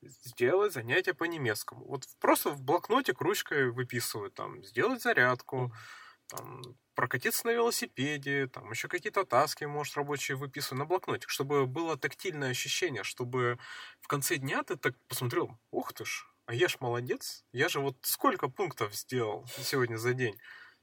Сделать 0.00 0.72
занятие 0.72 1.12
по 1.12 1.24
немецкому. 1.24 1.84
Вот 1.84 2.04
просто 2.20 2.50
в 2.50 2.62
блокнотик 2.62 3.20
ручкой 3.20 3.70
выписываю. 3.70 4.30
Там, 4.30 4.62
сделать 4.64 5.02
зарядку, 5.02 5.72
там, 6.28 6.62
прокатиться 6.94 7.46
на 7.46 7.52
велосипеде, 7.52 8.46
там 8.48 8.70
еще 8.70 8.88
какие-то 8.88 9.24
таски, 9.24 9.64
может, 9.64 9.96
рабочие 9.96 10.36
выписываю 10.36 10.80
на 10.80 10.84
блокнотик, 10.84 11.30
чтобы 11.30 11.66
было 11.66 11.96
тактильное 11.96 12.50
ощущение, 12.50 13.02
чтобы 13.04 13.58
в 14.00 14.08
конце 14.08 14.36
дня 14.36 14.62
ты 14.62 14.76
так 14.76 14.94
посмотрел, 15.06 15.56
ух 15.70 15.92
ты 15.92 16.04
ж, 16.04 16.26
а 16.46 16.54
я 16.54 16.68
ж 16.68 16.76
молодец, 16.80 17.44
я 17.52 17.68
же 17.68 17.78
вот 17.78 17.96
сколько 18.02 18.48
пунктов 18.48 18.94
сделал 18.94 19.46
сегодня 19.62 19.96
за 19.96 20.12
день. 20.12 20.36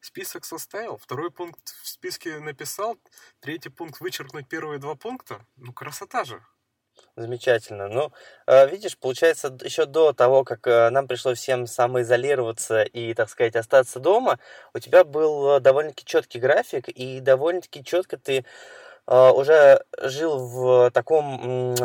Список 0.06 0.46
составил, 0.46 0.98
второй 0.98 1.32
пункт 1.32 1.68
в 1.82 1.88
списке 1.88 2.38
написал, 2.38 2.96
третий 3.40 3.70
пункт 3.70 4.00
вычеркнуть 4.02 4.48
первые 4.48 4.78
два 4.78 4.94
пункта. 4.94 5.44
Ну, 5.56 5.74
красота 5.74 6.24
же. 6.24 6.44
Замечательно. 7.16 7.88
Ну, 7.88 8.12
э, 8.46 8.70
видишь, 8.70 9.00
получается, 9.00 9.58
еще 9.64 9.88
до 9.88 10.14
того, 10.14 10.44
как 10.44 10.68
э, 10.68 10.92
нам 10.92 11.08
пришлось 11.08 11.40
всем 11.40 11.66
самоизолироваться 11.66 12.84
и, 12.84 13.16
так 13.16 13.32
сказать, 13.32 13.56
остаться 13.56 14.00
дома, 14.00 14.38
у 14.76 14.80
тебя 14.80 15.04
был 15.04 15.56
э, 15.56 15.60
довольно-таки 15.60 16.06
четкий 16.06 16.40
график, 16.40 16.88
и 16.88 17.20
довольно-таки 17.20 17.84
четко 17.84 18.18
ты 18.18 18.46
уже 19.08 19.84
жил 20.02 20.38
в 20.40 20.92
таком 20.92 21.76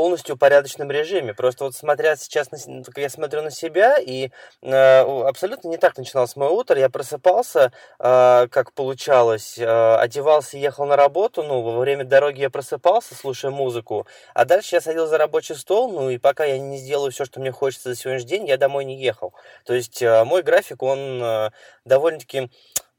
полностью 0.00 0.36
упорядоченном 0.36 0.90
режиме. 0.90 1.34
Просто 1.34 1.64
вот 1.64 1.76
смотря 1.76 2.16
сейчас, 2.16 2.50
на, 2.50 2.56
я 2.96 3.10
смотрю 3.10 3.42
на 3.42 3.50
себя, 3.50 3.98
и 3.98 4.30
э, 4.62 5.00
абсолютно 5.28 5.68
не 5.68 5.76
так 5.76 5.98
начиналось 5.98 6.36
мое 6.36 6.48
утро. 6.48 6.78
Я 6.78 6.88
просыпался, 6.88 7.70
э, 7.98 8.48
как 8.50 8.72
получалось, 8.72 9.58
э, 9.58 9.96
одевался, 9.96 10.56
ехал 10.56 10.86
на 10.86 10.96
работу, 10.96 11.42
ну, 11.42 11.60
во 11.60 11.78
время 11.80 12.04
дороги 12.04 12.40
я 12.40 12.48
просыпался, 12.48 13.14
слушая 13.14 13.50
музыку, 13.50 14.06
а 14.32 14.46
дальше 14.46 14.76
я 14.76 14.80
садился 14.80 15.10
за 15.10 15.18
рабочий 15.18 15.54
стол, 15.54 15.92
ну, 15.92 16.08
и 16.08 16.16
пока 16.16 16.46
я 16.46 16.58
не 16.58 16.78
сделаю 16.78 17.12
все, 17.12 17.26
что 17.26 17.38
мне 17.38 17.52
хочется 17.52 17.90
за 17.90 17.94
сегодняшний 17.94 18.30
день, 18.30 18.48
я 18.48 18.56
домой 18.56 18.86
не 18.86 18.98
ехал. 18.98 19.34
То 19.66 19.74
есть 19.74 20.00
э, 20.00 20.24
мой 20.24 20.42
график, 20.42 20.82
он 20.82 21.22
э, 21.22 21.50
довольно-таки 21.84 22.48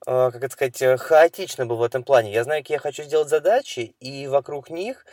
как 0.05 0.43
это 0.43 0.49
сказать, 0.49 0.81
э, 0.81 0.97
хаотично 0.97 1.67
был 1.67 1.75
в 1.75 1.83
этом 1.83 2.03
плане. 2.03 2.33
Я 2.33 2.43
знаю, 2.43 2.63
какие 2.63 2.75
я 2.75 2.79
хочу 2.79 3.03
сделать 3.03 3.29
задачи, 3.29 3.95
и 3.99 4.27
вокруг 4.27 4.69
них 4.69 5.05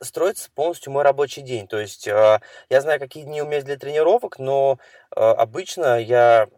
строится 0.00 0.50
полностью 0.54 0.92
мой 0.92 1.02
рабочий 1.02 1.42
день. 1.42 1.66
То 1.66 1.78
есть 1.78 2.08
а, 2.08 2.40
я 2.70 2.80
знаю, 2.80 2.98
какие 2.98 3.24
дни 3.24 3.42
у 3.42 3.46
меня 3.46 3.60
для 3.60 3.76
тренировок, 3.76 4.38
но 4.38 4.78
а, 5.14 5.32
обычно 5.32 6.00
я 6.00 6.48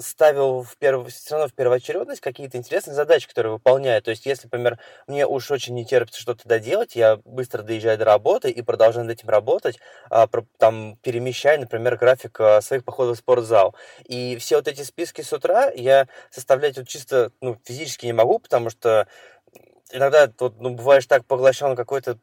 ставил 0.00 0.62
в 0.62 0.76
перв... 0.76 1.08
все 1.08 1.34
равно 1.34 1.48
в 1.48 1.54
первоочередность 1.54 2.20
какие-то 2.20 2.56
интересные 2.56 2.94
задачи, 2.94 3.28
которые 3.28 3.52
выполняю. 3.52 4.00
То 4.02 4.10
есть 4.10 4.26
если, 4.26 4.46
например, 4.46 4.78
мне 5.06 5.26
уж 5.26 5.50
очень 5.50 5.74
не 5.74 5.84
терпится 5.84 6.20
что-то 6.20 6.48
доделать, 6.48 6.94
я 6.94 7.16
быстро 7.24 7.62
доезжаю 7.62 7.98
до 7.98 8.04
работы 8.04 8.50
и 8.50 8.62
продолжаю 8.62 9.06
над 9.06 9.18
этим 9.18 9.28
работать, 9.28 9.78
там 10.58 10.96
перемещая, 11.02 11.58
например, 11.58 11.96
график 11.96 12.40
своих 12.60 12.84
походов 12.84 13.16
в 13.16 13.20
спортзал. 13.20 13.74
И 14.04 14.36
все 14.36 14.56
вот 14.56 14.68
эти 14.68 14.82
списки 14.82 15.22
с 15.22 15.32
утра 15.32 15.70
я 15.74 16.06
составлять 16.30 16.76
вот 16.78 16.88
чисто 16.88 17.32
ну, 17.40 17.58
физически 17.64 18.06
не 18.06 18.12
могу, 18.12 18.38
потому 18.38 18.70
что 18.70 19.06
иногда 19.92 20.30
вот, 20.38 20.60
ну, 20.60 20.70
бываешь 20.70 21.06
так 21.06 21.24
поглощен 21.26 21.76
какой-то 21.76 22.18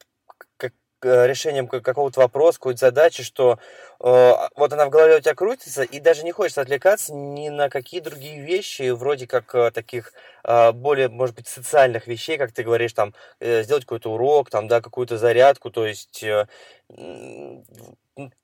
решением 1.04 1.68
какого-то 1.68 2.22
вопроса, 2.22 2.60
какой-то 2.60 2.80
задачи, 2.80 3.24
что 3.24 3.60
э, 4.00 4.34
вот 4.56 4.74
она 4.74 4.86
в 4.86 4.90
голове 4.90 5.18
у 5.18 5.20
тебя 5.20 5.36
крутится, 5.36 5.84
и 5.84 6.00
даже 6.00 6.24
не 6.24 6.32
хочется 6.32 6.62
отвлекаться 6.62 7.14
ни 7.14 7.50
на 7.50 7.70
какие 7.70 8.00
другие 8.00 8.42
вещи, 8.42 8.92
вроде 8.92 9.28
как 9.28 9.54
э, 9.56 9.72
таких 9.72 10.14
э, 10.44 10.72
более, 10.72 11.10
может 11.10 11.36
быть, 11.36 11.48
социальных 11.48 12.08
вещей, 12.08 12.38
как 12.38 12.52
ты 12.52 12.64
говоришь, 12.64 12.94
там, 12.94 13.14
э, 13.40 13.64
сделать 13.64 13.86
какой-то 13.86 14.12
урок, 14.12 14.50
там, 14.50 14.68
да, 14.68 14.82
какую-то 14.82 15.18
зарядку, 15.18 15.70
то 15.72 15.86
есть 15.86 16.24
э, 16.24 16.48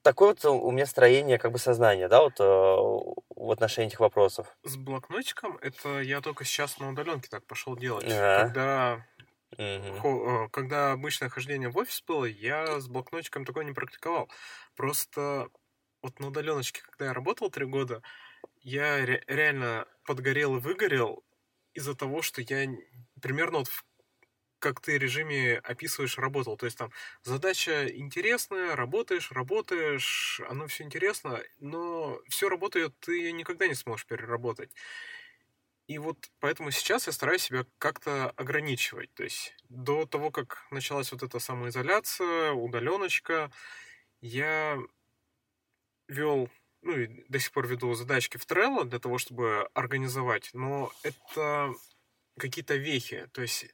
такое 0.01 0.29
вот 0.29 0.45
у 0.45 0.71
меня 0.71 0.85
строение 0.85 1.37
как 1.37 1.51
бы 1.51 1.59
сознания, 1.59 2.07
да, 2.07 2.21
вот 2.21 2.39
э, 2.39 2.43
в 2.43 3.51
отношении 3.51 3.87
этих 3.87 3.99
вопросов. 3.99 4.57
С 4.63 4.75
блокнотиком 4.75 5.57
это 5.61 5.99
я 5.99 6.21
только 6.21 6.45
сейчас 6.45 6.79
на 6.79 6.89
удаленке 6.89 7.29
так 7.29 7.45
пошел 7.45 7.75
делать. 7.75 8.05
А. 8.09 8.43
Когда 8.43 9.05
Угу. 9.59 10.05
Когда 10.51 10.91
обычное 10.93 11.29
хождение 11.29 11.69
в 11.69 11.77
офис 11.77 12.01
было, 12.05 12.25
я 12.25 12.79
с 12.79 12.87
блокнотиком 12.87 13.45
такое 13.45 13.65
не 13.65 13.73
практиковал. 13.73 14.29
Просто 14.75 15.49
вот 16.01 16.19
на 16.19 16.27
удаленочке, 16.27 16.81
когда 16.81 17.05
я 17.05 17.13
работал 17.13 17.49
три 17.49 17.65
года, 17.65 18.01
я 18.61 19.05
ре- 19.05 19.23
реально 19.27 19.87
подгорел 20.05 20.57
и 20.57 20.59
выгорел 20.59 21.23
из-за 21.73 21.95
того, 21.95 22.21
что 22.21 22.41
я 22.41 22.67
примерно 23.21 23.59
вот 23.59 23.67
в 23.69 23.85
как 24.59 24.81
ты 24.81 24.97
режиме 24.97 25.57
описываешь, 25.59 26.17
работал. 26.17 26.57
То 26.57 26.65
есть 26.65 26.77
там 26.77 26.91
задача 27.23 27.87
интересная, 27.87 28.75
работаешь, 28.75 29.31
работаешь, 29.31 30.41
оно 30.49 30.67
все 30.67 30.83
интересно, 30.83 31.41
но 31.59 32.19
все 32.29 32.49
работает, 32.49 32.99
ты 32.99 33.17
ее 33.19 33.31
никогда 33.33 33.67
не 33.67 33.75
сможешь 33.75 34.05
переработать. 34.07 34.71
И 35.89 35.97
вот 35.97 36.29
поэтому 36.39 36.69
сейчас 36.69 37.07
я 37.07 37.13
стараюсь 37.13 37.41
себя 37.41 37.65
как-то 37.79 38.29
ограничивать. 38.37 39.11
То 39.15 39.23
есть 39.23 39.55
до 39.69 40.05
того, 40.05 40.29
как 40.29 40.67
началась 40.69 41.11
вот 41.11 41.23
эта 41.23 41.39
самоизоляция, 41.39 42.51
удаленочка, 42.51 43.51
я 44.21 44.77
вел, 46.07 46.47
ну 46.83 46.95
и 46.95 47.25
до 47.27 47.39
сих 47.39 47.51
пор 47.53 47.65
веду 47.65 47.95
задачки 47.95 48.37
в 48.37 48.45
Trello 48.45 48.83
для 48.83 48.99
того, 48.99 49.17
чтобы 49.17 49.67
организовать, 49.73 50.51
но 50.53 50.91
это 51.01 51.73
какие-то 52.37 52.75
вехи. 52.75 53.27
То 53.33 53.41
есть 53.41 53.65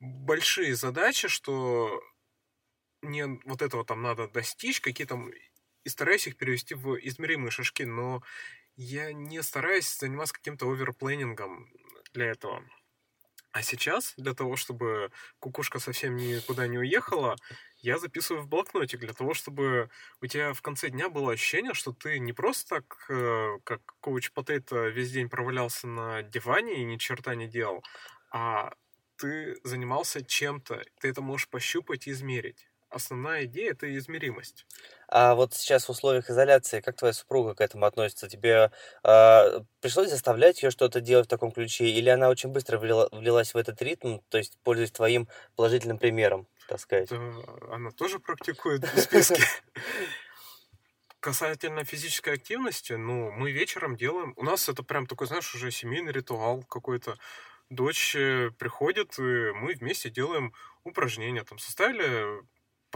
большие 0.00 0.74
задачи, 0.74 1.28
что 1.28 2.02
мне 3.02 3.26
вот 3.44 3.60
этого 3.60 3.84
там 3.84 4.00
надо 4.00 4.26
достичь, 4.26 4.80
какие 4.80 5.06
там, 5.06 5.30
и 5.84 5.88
стараюсь 5.90 6.28
их 6.28 6.38
перевести 6.38 6.74
в 6.74 6.96
измеримые 6.96 7.50
шажки, 7.50 7.82
но 7.82 8.22
я 8.76 9.12
не 9.12 9.42
стараюсь 9.42 9.98
заниматься 9.98 10.34
каким-то 10.34 10.70
оверплейнингом 10.70 11.68
для 12.12 12.26
этого. 12.26 12.62
А 13.52 13.62
сейчас, 13.62 14.12
для 14.18 14.34
того, 14.34 14.56
чтобы 14.56 15.10
кукушка 15.38 15.78
совсем 15.78 16.16
никуда 16.16 16.66
не 16.66 16.78
уехала, 16.78 17.36
я 17.78 17.98
записываю 17.98 18.42
в 18.42 18.48
блокнотик 18.48 19.00
для 19.00 19.14
того, 19.14 19.32
чтобы 19.32 19.88
у 20.20 20.26
тебя 20.26 20.52
в 20.52 20.60
конце 20.60 20.90
дня 20.90 21.08
было 21.08 21.32
ощущение, 21.32 21.72
что 21.72 21.92
ты 21.92 22.18
не 22.18 22.34
просто 22.34 22.76
так, 22.76 23.06
э, 23.08 23.58
как 23.64 23.80
коуч 24.00 24.30
Потейто, 24.32 24.88
весь 24.88 25.10
день 25.12 25.30
провалялся 25.30 25.86
на 25.86 26.22
диване 26.22 26.82
и 26.82 26.84
ни 26.84 26.98
черта 26.98 27.34
не 27.34 27.48
делал, 27.48 27.82
а 28.30 28.74
ты 29.16 29.56
занимался 29.64 30.22
чем-то, 30.22 30.84
ты 31.00 31.08
это 31.08 31.22
можешь 31.22 31.48
пощупать 31.48 32.06
и 32.08 32.10
измерить. 32.10 32.68
Основная 32.88 33.44
идея 33.44 33.72
это 33.72 33.94
измеримость. 33.96 34.64
А 35.08 35.34
вот 35.34 35.54
сейчас 35.54 35.86
в 35.86 35.90
условиях 35.90 36.30
изоляции, 36.30 36.80
как 36.80 36.96
твоя 36.96 37.12
супруга 37.12 37.54
к 37.54 37.60
этому 37.60 37.84
относится? 37.84 38.28
Тебе 38.28 38.70
э, 39.02 39.60
пришлось 39.80 40.10
заставлять 40.10 40.62
ее 40.62 40.70
что-то 40.70 41.00
делать 41.00 41.26
в 41.26 41.28
таком 41.30 41.50
ключе, 41.50 41.86
или 41.86 42.08
она 42.08 42.28
очень 42.28 42.50
быстро 42.50 42.78
влила, 42.78 43.08
влилась 43.10 43.54
в 43.54 43.56
этот 43.56 43.82
ритм, 43.82 44.18
то 44.28 44.38
есть 44.38 44.58
пользуясь 44.62 44.92
твоим 44.92 45.28
положительным 45.56 45.98
примером, 45.98 46.46
так 46.68 46.80
сказать? 46.80 47.08
Да, 47.10 47.18
она 47.72 47.90
тоже 47.90 48.20
практикует 48.20 48.84
в 48.84 49.00
списке. 49.00 49.42
Касательно 51.20 51.84
физической 51.84 52.34
активности, 52.34 52.92
ну, 52.92 53.32
мы 53.32 53.50
вечером 53.50 53.96
делаем... 53.96 54.32
У 54.36 54.44
нас 54.44 54.68
это 54.68 54.84
прям 54.84 55.06
такой, 55.06 55.26
знаешь, 55.26 55.52
уже 55.56 55.72
семейный 55.72 56.12
ритуал 56.12 56.62
какой-то 56.62 57.16
дочь 57.68 58.14
э, 58.14 58.50
приходит, 58.58 59.18
и 59.18 59.50
мы 59.54 59.74
вместе 59.74 60.08
делаем 60.08 60.52
упражнения. 60.84 61.42
Там 61.42 61.58
составили 61.58 62.44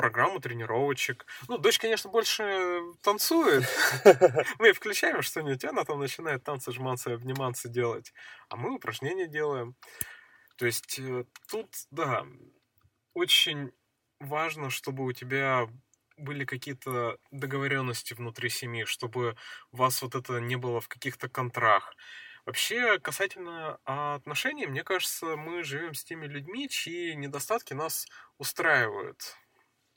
программу 0.00 0.40
тренировочек. 0.40 1.26
Ну, 1.46 1.58
дочь, 1.58 1.78
конечно, 1.78 2.08
больше 2.08 2.80
танцует. 3.02 3.64
Мы 4.58 4.72
включаем 4.72 5.20
что-нибудь, 5.20 5.62
она 5.66 5.84
там 5.84 6.00
начинает 6.00 6.42
танцы, 6.42 6.72
жманцы, 6.72 7.08
обниматься 7.08 7.68
делать. 7.68 8.14
А 8.48 8.56
мы 8.56 8.74
упражнения 8.74 9.26
делаем. 9.26 9.76
То 10.56 10.64
есть 10.64 10.98
э, 10.98 11.24
тут, 11.48 11.68
да, 11.90 12.24
очень 13.12 13.72
важно, 14.20 14.70
чтобы 14.70 15.04
у 15.04 15.12
тебя 15.12 15.68
были 16.16 16.46
какие-то 16.46 17.18
договоренности 17.30 18.14
внутри 18.14 18.48
семьи, 18.48 18.84
чтобы 18.84 19.36
у 19.70 19.76
вас 19.76 20.00
вот 20.00 20.14
это 20.14 20.40
не 20.40 20.56
было 20.56 20.80
в 20.80 20.88
каких-то 20.88 21.28
контрах. 21.28 21.94
Вообще, 22.46 22.98
касательно 22.98 23.78
отношений, 23.84 24.66
мне 24.66 24.82
кажется, 24.82 25.36
мы 25.36 25.62
живем 25.62 25.92
с 25.92 26.04
теми 26.04 26.24
людьми, 26.24 26.70
чьи 26.70 27.14
недостатки 27.14 27.74
нас 27.74 28.06
устраивают. 28.38 29.36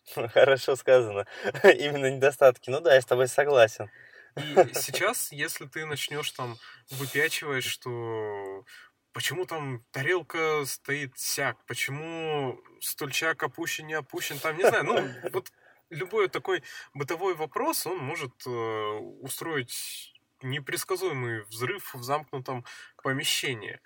Хорошо 0.33 0.75
сказано. 0.75 1.25
Именно 1.63 2.11
недостатки. 2.11 2.69
Ну 2.69 2.79
да, 2.79 2.95
я 2.95 3.01
с 3.01 3.05
тобой 3.05 3.27
согласен. 3.27 3.89
И 4.35 4.41
сейчас, 4.73 5.31
если 5.31 5.65
ты 5.65 5.85
начнешь 5.85 6.31
там 6.31 6.57
выпячивать, 6.89 7.63
что 7.63 8.65
почему 9.13 9.45
там 9.45 9.83
тарелка 9.91 10.63
стоит 10.65 11.17
сяк, 11.17 11.57
почему 11.65 12.59
стульчак 12.81 13.43
опущен, 13.43 13.87
не 13.87 13.93
опущен, 13.93 14.39
там, 14.39 14.57
не 14.57 14.67
знаю, 14.67 14.83
ну, 14.83 15.07
вот 15.31 15.51
любой 15.89 16.27
такой 16.29 16.63
бытовой 16.93 17.35
вопрос, 17.35 17.85
он 17.85 17.99
может 17.99 18.33
э, 18.47 18.49
устроить 18.49 20.13
непредсказуемый 20.41 21.43
взрыв 21.43 21.93
в 21.93 22.03
замкнутом 22.03 22.65
помещении. 23.01 23.79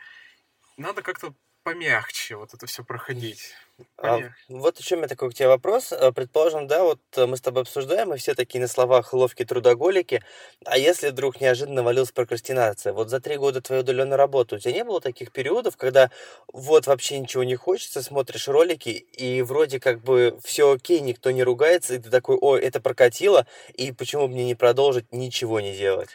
Надо 0.77 1.01
как-то 1.01 1.33
помягче 1.67 2.37
вот 2.37 2.53
это 2.53 2.65
все 2.65 2.81
проходить. 2.81 3.53
А, 3.97 4.21
вот 4.47 4.79
еще 4.79 4.95
у 4.95 4.99
меня 4.99 5.09
такой 5.09 5.29
к 5.29 5.33
тебе 5.33 5.49
вопрос. 5.49 5.91
Э, 5.91 6.13
предположим, 6.13 6.65
да, 6.65 6.83
вот 6.85 7.01
э, 7.17 7.25
мы 7.25 7.35
с 7.35 7.41
тобой 7.41 7.63
обсуждаем, 7.63 8.13
и 8.13 8.17
все 8.17 8.35
такие 8.35 8.61
на 8.61 8.69
словах 8.69 9.11
ловкие 9.11 9.45
трудоголики. 9.45 10.23
А 10.65 10.77
если 10.77 11.09
вдруг 11.09 11.41
неожиданно 11.41 11.83
валилась 11.83 12.13
прокрастинация? 12.13 12.93
Вот 12.93 13.09
за 13.09 13.19
три 13.19 13.35
года 13.35 13.59
твоей 13.59 13.81
удаленной 13.81 14.15
работы 14.15 14.55
у 14.55 14.59
тебя 14.59 14.71
не 14.71 14.85
было 14.85 15.01
таких 15.01 15.33
периодов, 15.33 15.75
когда 15.75 16.09
вот 16.53 16.87
вообще 16.87 17.19
ничего 17.19 17.43
не 17.43 17.57
хочется, 17.57 18.01
смотришь 18.01 18.47
ролики, 18.47 18.89
и 18.89 19.41
вроде 19.41 19.81
как 19.81 19.99
бы 19.99 20.39
все 20.45 20.71
окей, 20.71 21.01
никто 21.01 21.31
не 21.31 21.43
ругается, 21.43 21.95
и 21.95 21.99
ты 21.99 22.09
такой, 22.09 22.37
ой, 22.39 22.61
это 22.61 22.79
прокатило, 22.79 23.45
и 23.73 23.91
почему 23.91 24.29
бы 24.29 24.35
мне 24.35 24.45
не 24.45 24.55
продолжить 24.55 25.11
ничего 25.11 25.59
не 25.59 25.75
делать? 25.75 26.11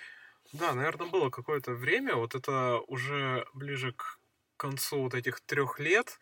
Да, 0.55 0.73
наверное, 0.73 1.09
было 1.09 1.29
какое-то 1.29 1.73
время, 1.73 2.15
вот 2.15 2.35
это 2.35 2.81
уже 2.89 3.47
ближе 3.55 3.93
к 3.93 4.19
концу 4.63 5.03
вот 5.03 5.15
этих 5.15 5.41
трех 5.41 5.81
лет, 5.81 6.21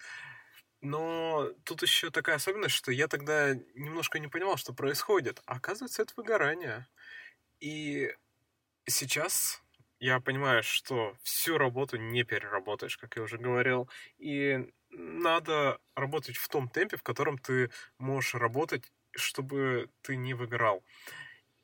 но 0.80 1.50
тут 1.64 1.82
еще 1.82 2.10
такая 2.10 2.36
особенность, 2.36 2.74
что 2.74 2.90
я 2.90 3.06
тогда 3.06 3.54
немножко 3.74 4.18
не 4.18 4.28
понимал, 4.28 4.56
что 4.56 4.72
происходит. 4.72 5.42
А 5.44 5.56
оказывается, 5.56 6.02
это 6.02 6.14
выгорание. 6.16 6.86
И 7.60 8.14
сейчас 8.86 9.62
я 9.98 10.20
понимаю, 10.20 10.62
что 10.62 11.14
всю 11.22 11.58
работу 11.58 11.98
не 11.98 12.24
переработаешь, 12.24 12.96
как 12.96 13.16
я 13.16 13.22
уже 13.22 13.36
говорил. 13.36 13.90
И 14.16 14.72
надо 14.88 15.78
работать 15.94 16.36
в 16.36 16.48
том 16.48 16.70
темпе, 16.70 16.96
в 16.96 17.02
котором 17.02 17.36
ты 17.36 17.70
можешь 17.98 18.34
работать, 18.34 18.90
чтобы 19.12 19.90
ты 20.00 20.16
не 20.16 20.32
выгорал. 20.32 20.82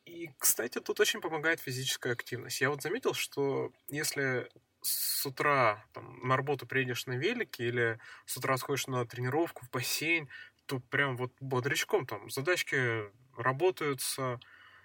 И, 0.04 0.30
кстати, 0.38 0.78
тут 0.78 1.00
очень 1.00 1.22
помогает 1.22 1.60
физическая 1.60 2.12
активность. 2.12 2.60
Я 2.60 2.68
вот 2.68 2.82
заметил, 2.82 3.14
что 3.14 3.72
если 3.88 4.48
с 4.86 5.26
утра 5.26 5.84
там, 5.92 6.20
на 6.26 6.36
работу 6.36 6.66
приедешь 6.66 7.06
на 7.06 7.12
велике 7.14 7.64
или 7.64 7.98
с 8.24 8.36
утра 8.36 8.56
сходишь 8.56 8.86
на 8.86 9.04
тренировку 9.06 9.64
в 9.64 9.70
бассейн, 9.70 10.28
то 10.66 10.80
прям 10.80 11.16
вот 11.16 11.32
бодрячком 11.40 12.06
там 12.06 12.30
задачки 12.30 13.04
работаются. 13.36 14.40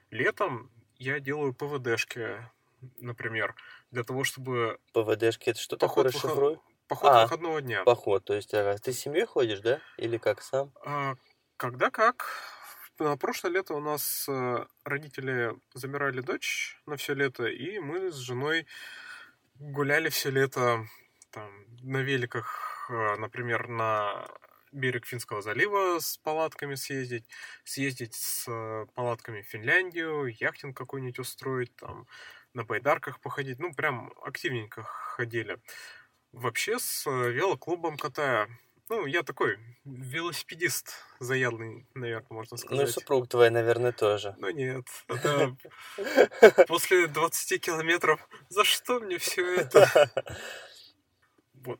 Летом 0.09 0.71
я 0.97 1.19
делаю 1.19 1.53
ПВДшки, 1.53 2.37
например, 2.99 3.55
для 3.91 4.03
того, 4.03 4.23
чтобы... 4.23 4.79
ПВДшки 4.93 5.49
это 5.49 5.59
что 5.59 5.77
такое, 5.77 6.05
расшифруй? 6.05 6.59
Поход 6.87 7.11
а, 7.11 7.23
выходного 7.23 7.61
дня. 7.61 7.83
Поход, 7.83 8.25
то 8.25 8.33
есть 8.33 8.53
ага. 8.53 8.77
ты 8.77 8.91
с 8.91 8.99
семьей 8.99 9.25
ходишь, 9.25 9.61
да? 9.61 9.79
Или 9.97 10.17
как 10.17 10.41
сам? 10.41 10.71
А, 10.85 11.15
когда 11.57 11.89
как. 11.89 12.27
На 12.99 13.17
прошлое 13.17 13.53
лето 13.53 13.73
у 13.73 13.79
нас 13.79 14.27
э, 14.27 14.65
родители 14.83 15.55
забирали 15.73 16.21
дочь 16.21 16.79
на 16.85 16.97
все 16.97 17.15
лето, 17.15 17.45
и 17.45 17.79
мы 17.79 18.11
с 18.11 18.15
женой 18.15 18.67
гуляли 19.61 20.09
все 20.09 20.31
лето 20.31 20.87
там, 21.29 21.51
на 21.83 22.01
великах, 22.01 22.87
э, 22.89 23.15
например, 23.17 23.67
на 23.67 24.27
берег 24.71 25.05
Финского 25.05 25.41
залива 25.41 25.99
с 25.99 26.17
палатками 26.17 26.75
съездить, 26.75 27.25
съездить 27.63 28.15
с 28.15 28.47
э, 28.47 28.85
палатками 28.95 29.41
в 29.41 29.45
Финляндию, 29.45 30.25
яхтинг 30.25 30.75
какой-нибудь 30.75 31.19
устроить, 31.19 31.75
там, 31.75 32.07
на 32.53 32.63
байдарках 32.63 33.19
походить, 33.19 33.59
ну, 33.59 33.73
прям 33.73 34.11
активненько 34.23 34.83
ходили. 34.83 35.59
Вообще 36.31 36.79
с 36.79 37.05
велоклубом 37.05 37.97
катая 37.97 38.49
Ну, 38.91 39.05
я 39.05 39.23
такой 39.23 39.57
велосипедист 39.85 40.95
заядлый, 41.21 41.87
наверное, 41.93 42.27
можно 42.29 42.57
сказать. 42.57 42.77
Ну 42.77 42.83
и 42.83 42.91
супруг 42.91 43.29
твой, 43.29 43.49
наверное, 43.49 43.93
тоже. 43.93 44.35
Ну 44.37 44.49
нет, 44.49 44.85
это 45.07 45.55
после 46.67 47.07
20 47.07 47.61
километров. 47.61 48.19
За 48.49 48.65
что 48.65 48.99
мне 48.99 49.17
все 49.17 49.61
это? 49.61 50.11
Вот. 51.63 51.79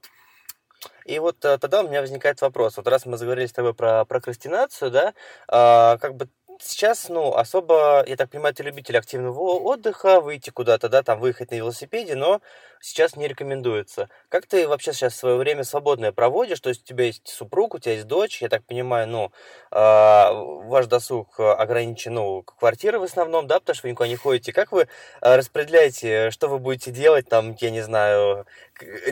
И 1.06 1.18
вот 1.18 1.44
э, 1.44 1.58
тогда 1.58 1.82
у 1.82 1.88
меня 1.88 2.02
возникает 2.02 2.40
вопрос. 2.42 2.78
Вот 2.78 2.88
раз 2.88 3.06
мы 3.08 3.18
заговорили 3.18 3.48
с 3.48 3.52
тобой 3.52 3.74
про 3.74 4.06
прокрастинацию, 4.06 4.92
да, 4.92 5.14
а, 5.48 5.98
как 5.98 6.16
бы 6.16 6.30
сейчас, 6.62 7.10
ну, 7.10 7.34
особо, 7.36 8.04
я 8.08 8.16
так 8.16 8.30
понимаю, 8.30 8.54
ты 8.54 8.64
любитель 8.64 8.98
активного 8.98 9.40
отдыха, 9.40 10.22
выйти 10.22 10.50
куда-то, 10.50 10.90
да, 10.90 11.04
там, 11.04 11.20
выехать 11.20 11.52
на 11.52 11.56
велосипеде, 11.56 12.16
но 12.16 12.42
сейчас 12.80 13.16
не 13.16 13.28
рекомендуется. 13.28 14.10
Как 14.30 14.46
ты 14.46 14.68
вообще 14.68 14.94
сейчас 14.94 15.16
свое 15.16 15.36
время 15.36 15.64
свободное 15.64 16.12
проводишь? 16.12 16.60
То 16.60 16.70
есть 16.70 16.84
у 16.84 16.86
тебя 16.86 17.06
есть 17.06 17.28
супруг, 17.28 17.76
у 17.76 17.80
тебя 17.80 17.94
есть 17.94 18.08
дочь, 18.08 18.42
я 18.42 18.50
так 18.50 18.64
понимаю, 18.64 19.08
ну, 19.08 19.32
э, 19.72 19.78
ваш 19.78 20.88
досуг 20.88 21.40
ограничен, 21.40 22.14
ну, 22.14 22.44
квартиры 22.44 23.00
в 23.00 23.04
основном, 23.04 23.48
да, 23.48 23.60
потому 23.60 23.76
что 23.76 23.88
вы 23.88 23.92
никуда 23.92 24.08
не 24.08 24.16
ходите. 24.16 24.54
Как 24.54 24.72
вы 24.72 24.88
а, 25.22 25.38
распределяете, 25.38 26.32
что 26.32 26.48
вы 26.48 26.60
будете 26.60 26.92
делать, 26.92 27.28
там, 27.28 27.56
я 27.60 27.70
не 27.70 27.82
знаю, 27.82 28.46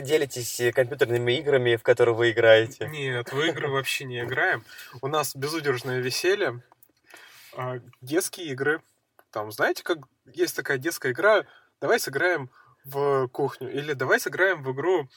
делитесь 0.00 0.60
компьютерными 0.74 1.32
играми, 1.32 1.76
в 1.76 1.82
которые 1.82 2.14
вы 2.14 2.30
играете? 2.30 2.88
Нет, 2.88 3.32
в 3.32 3.40
игры 3.40 3.68
вообще 3.68 4.04
не 4.04 4.20
играем. 4.20 4.64
У 5.02 5.08
нас 5.08 5.34
безудержное 5.34 6.00
веселье, 6.00 6.60
а, 7.56 7.80
детские 8.00 8.48
игры. 8.48 8.82
Там, 9.30 9.50
знаете, 9.52 9.82
как 9.82 9.98
есть 10.26 10.56
такая 10.56 10.78
детская 10.78 11.12
игра, 11.12 11.44
давай 11.80 12.00
сыграем 12.00 12.50
в 12.84 13.28
кухню. 13.28 13.72
Или 13.72 13.92
давай 13.92 14.20
сыграем 14.20 14.62
в 14.62 14.72
игру 14.72 15.08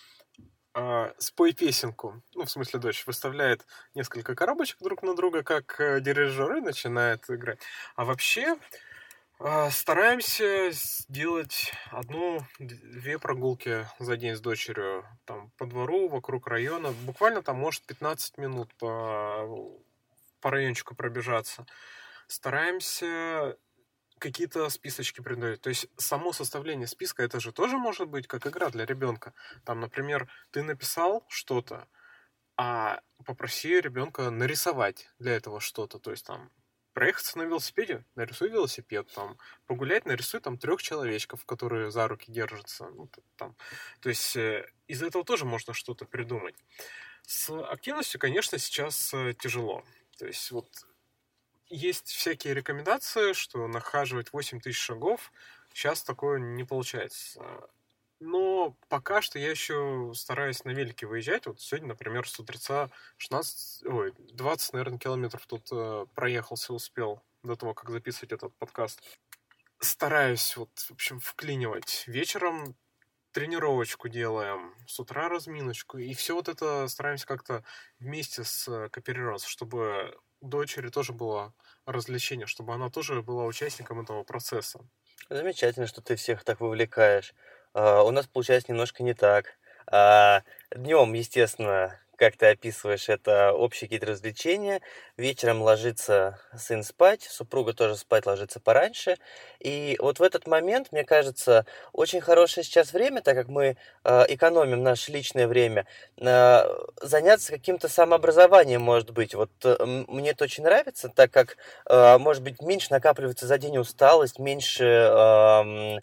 э, 0.76 1.14
спой 1.18 1.54
песенку. 1.54 2.22
Ну, 2.36 2.46
в 2.46 2.52
смысле, 2.52 2.80
дочь 2.80 3.06
выставляет 3.06 3.66
несколько 3.96 4.36
коробочек 4.36 4.78
друг 4.82 5.04
на 5.04 5.16
друга, 5.16 5.44
как 5.44 5.80
э, 5.80 6.02
дирижер, 6.02 6.58
и 6.58 6.62
начинает 6.62 7.30
играть. 7.30 7.60
А 7.96 8.06
вообще 8.06 8.56
э, 9.40 9.70
стараемся 9.72 10.70
сделать 10.72 11.72
одну-две 11.92 13.20
прогулки 13.20 13.88
за 14.00 14.18
день 14.18 14.36
с 14.36 14.42
дочерью. 14.42 15.06
Там 15.26 15.52
по 15.58 15.66
двору, 15.66 16.08
вокруг 16.10 16.48
района. 16.48 16.92
Буквально 17.04 17.42
там, 17.42 17.58
может, 17.58 17.84
15 17.86 18.38
минут 18.38 18.74
по, 18.76 19.48
по 20.42 20.52
райончику 20.52 20.96
пробежаться 20.96 21.66
стараемся 22.34 23.58
какие-то 24.18 24.70
списочки 24.70 25.22
придумать. 25.22 25.62
То 25.62 25.70
есть 25.70 25.88
само 25.98 26.34
составление 26.34 26.88
списка, 26.88 27.24
это 27.24 27.40
же 27.40 27.52
тоже 27.52 27.78
может 27.78 28.08
быть 28.08 28.28
как 28.28 28.48
игра 28.48 28.70
для 28.70 28.86
ребенка. 28.86 29.34
Там, 29.66 29.80
например, 29.80 30.30
ты 30.52 30.64
написал 30.64 31.26
что-то, 31.28 31.88
а 32.58 33.02
попроси 33.26 33.80
ребенка 33.80 34.30
нарисовать 34.30 35.10
для 35.20 35.34
этого 35.34 35.60
что-то. 35.60 36.00
То 36.00 36.12
есть 36.12 36.26
там 36.26 36.52
проехаться 36.94 37.38
на 37.38 37.44
велосипеде, 37.44 38.06
нарисуй 38.16 38.50
велосипед, 38.50 39.12
там, 39.14 39.38
погулять, 39.66 40.06
нарисуй 40.06 40.40
там 40.40 40.58
трех 40.58 40.82
человечков, 40.82 41.46
которые 41.46 41.92
за 41.92 42.08
руки 42.08 42.32
держатся. 42.32 42.90
Ну, 42.90 43.10
там. 43.36 43.56
То 44.00 44.10
есть 44.10 44.36
э, 44.36 44.70
из 44.88 45.04
этого 45.04 45.24
тоже 45.26 45.46
можно 45.46 45.74
что-то 45.74 46.06
придумать. 46.06 46.56
С 47.24 47.50
активностью, 47.50 48.20
конечно, 48.20 48.58
сейчас 48.58 49.14
э, 49.14 49.34
тяжело. 49.34 49.84
То 50.18 50.28
есть 50.28 50.52
вот 50.52 50.68
есть 51.74 52.08
всякие 52.10 52.54
рекомендации, 52.54 53.34
что 53.34 53.68
нахаживать 53.68 54.32
8 54.32 54.60
тысяч 54.60 54.80
шагов 54.80 55.32
сейчас 55.74 56.04
такое 56.04 56.40
не 56.40 56.64
получается. 56.64 57.42
Но 58.20 58.78
пока 58.88 59.22
что 59.22 59.40
я 59.40 59.50
еще 59.50 60.14
стараюсь 60.16 60.64
на 60.64 60.70
велике 60.70 61.08
выезжать. 61.08 61.46
Вот 61.46 61.60
сегодня, 61.60 61.90
например, 61.90 62.28
с 62.28 62.40
утреца 62.40 62.90
16, 63.18 63.86
ой, 63.88 64.14
20, 64.18 64.74
наверное, 64.74 65.00
километров 65.00 65.46
тут 65.46 65.68
э, 65.72 66.06
проехался, 66.14 66.74
успел 66.74 67.22
до 67.42 67.56
того, 67.56 67.74
как 67.74 67.90
записывать 67.90 68.32
этот 68.32 68.56
подкаст. 68.56 69.02
Стараюсь, 69.80 70.56
вот, 70.56 70.70
в 70.78 70.92
общем, 70.92 71.20
вклинивать. 71.20 72.06
Вечером 72.08 72.78
тренировочку 73.34 74.08
делаем, 74.08 74.74
с 74.88 75.00
утра 75.00 75.28
разминочку. 75.28 75.98
И 75.98 76.14
все 76.14 76.36
вот 76.36 76.48
это 76.48 76.88
стараемся 76.88 77.26
как-то 77.26 77.66
вместе 78.00 78.44
с 78.44 78.90
кооперироваться, 78.90 79.50
чтобы 79.50 80.16
дочери 80.44 80.90
тоже 80.90 81.14
было 81.14 81.54
развлечение, 81.86 82.48
чтобы 82.48 82.74
она 82.74 82.90
тоже 82.90 83.22
была 83.22 83.46
участником 83.46 84.02
этого 84.02 84.24
процесса. 84.24 84.80
Замечательно, 85.30 85.88
что 85.88 86.02
ты 86.02 86.16
всех 86.16 86.44
так 86.44 86.60
вовлекаешь. 86.60 87.34
Uh, 87.74 88.04
у 88.04 88.12
нас 88.12 88.28
получается 88.28 88.72
немножко 88.72 89.04
не 89.04 89.14
так. 89.14 89.58
Uh, 89.92 90.44
днем, 90.76 91.14
естественно, 91.14 92.00
как 92.16 92.38
ты 92.38 92.48
описываешь, 92.48 93.10
это 93.10 93.54
общие 93.54 93.88
какие-то 93.88 94.08
развлечения. 94.08 94.82
Вечером 95.18 95.62
ложится 95.62 96.40
сын 96.56 96.84
спать, 96.84 97.24
супруга 97.24 97.74
тоже 97.74 97.96
спать 97.96 98.26
ложится 98.26 98.60
пораньше. 98.60 99.18
И 99.60 99.98
вот 100.00 100.20
в 100.20 100.24
этот 100.24 100.48
момент, 100.48 100.92
мне 100.92 101.04
кажется, 101.04 101.66
очень 101.92 102.22
хорошее 102.22 102.64
сейчас 102.64 102.94
время, 102.94 103.22
так 103.22 103.36
как 103.36 103.48
мы 103.48 103.78
э, 104.04 104.26
экономим 104.30 104.84
наше 104.84 105.12
личное 105.12 105.48
время, 105.48 105.86
э, 106.18 106.64
заняться 107.02 107.52
каким-то 107.52 107.88
самообразованием, 107.88 108.82
может 108.82 109.12
быть. 109.12 109.34
Вот 109.34 109.52
э, 109.64 109.76
мне 110.08 110.32
это 110.32 110.44
очень 110.44 110.64
нравится, 110.64 111.10
так 111.10 111.32
как, 111.32 111.58
э, 111.90 112.18
может 112.18 112.44
быть, 112.44 112.62
меньше 112.62 112.88
накапливается 112.92 113.48
за 113.48 113.58
день 113.58 113.78
усталость, 113.78 114.40
меньше 114.40 114.84
э, 114.86 116.00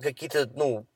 какие-то, 0.00 0.48
ну, 0.54 0.86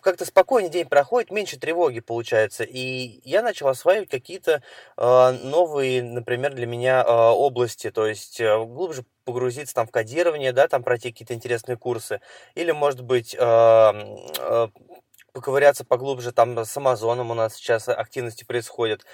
как-то 0.00 0.24
спокойнее 0.24 0.70
день 0.70 0.88
проходит, 0.88 1.30
меньше 1.30 1.58
тревоги 1.58 2.00
получается. 2.00 2.64
И 2.64 3.20
я 3.28 3.42
начал 3.42 3.68
осваивать 3.68 4.08
какие-то 4.08 4.62
э, 4.96 5.30
новые, 5.44 6.02
например, 6.02 6.54
для 6.54 6.66
меня 6.66 7.02
э, 7.02 7.10
области, 7.10 7.90
то 7.90 8.06
есть 8.06 8.40
э, 8.40 8.58
глубже 8.64 9.04
погрузиться 9.24 9.74
там 9.74 9.86
в 9.86 9.90
кодирование, 9.90 10.52
да, 10.52 10.68
там 10.68 10.82
пройти 10.82 11.10
какие-то 11.10 11.34
интересные 11.34 11.76
курсы. 11.76 12.20
Или, 12.54 12.72
может 12.72 13.02
быть, 13.02 13.34
э, 13.34 13.38
э, 13.40 14.68
поковыряться 15.32 15.84
поглубже 15.84 16.32
там 16.32 16.58
с 16.58 16.76
Амазоном 16.76 17.30
у 17.30 17.34
нас 17.34 17.54
сейчас 17.54 17.88
активности 17.88 18.44
происходят. 18.44 19.04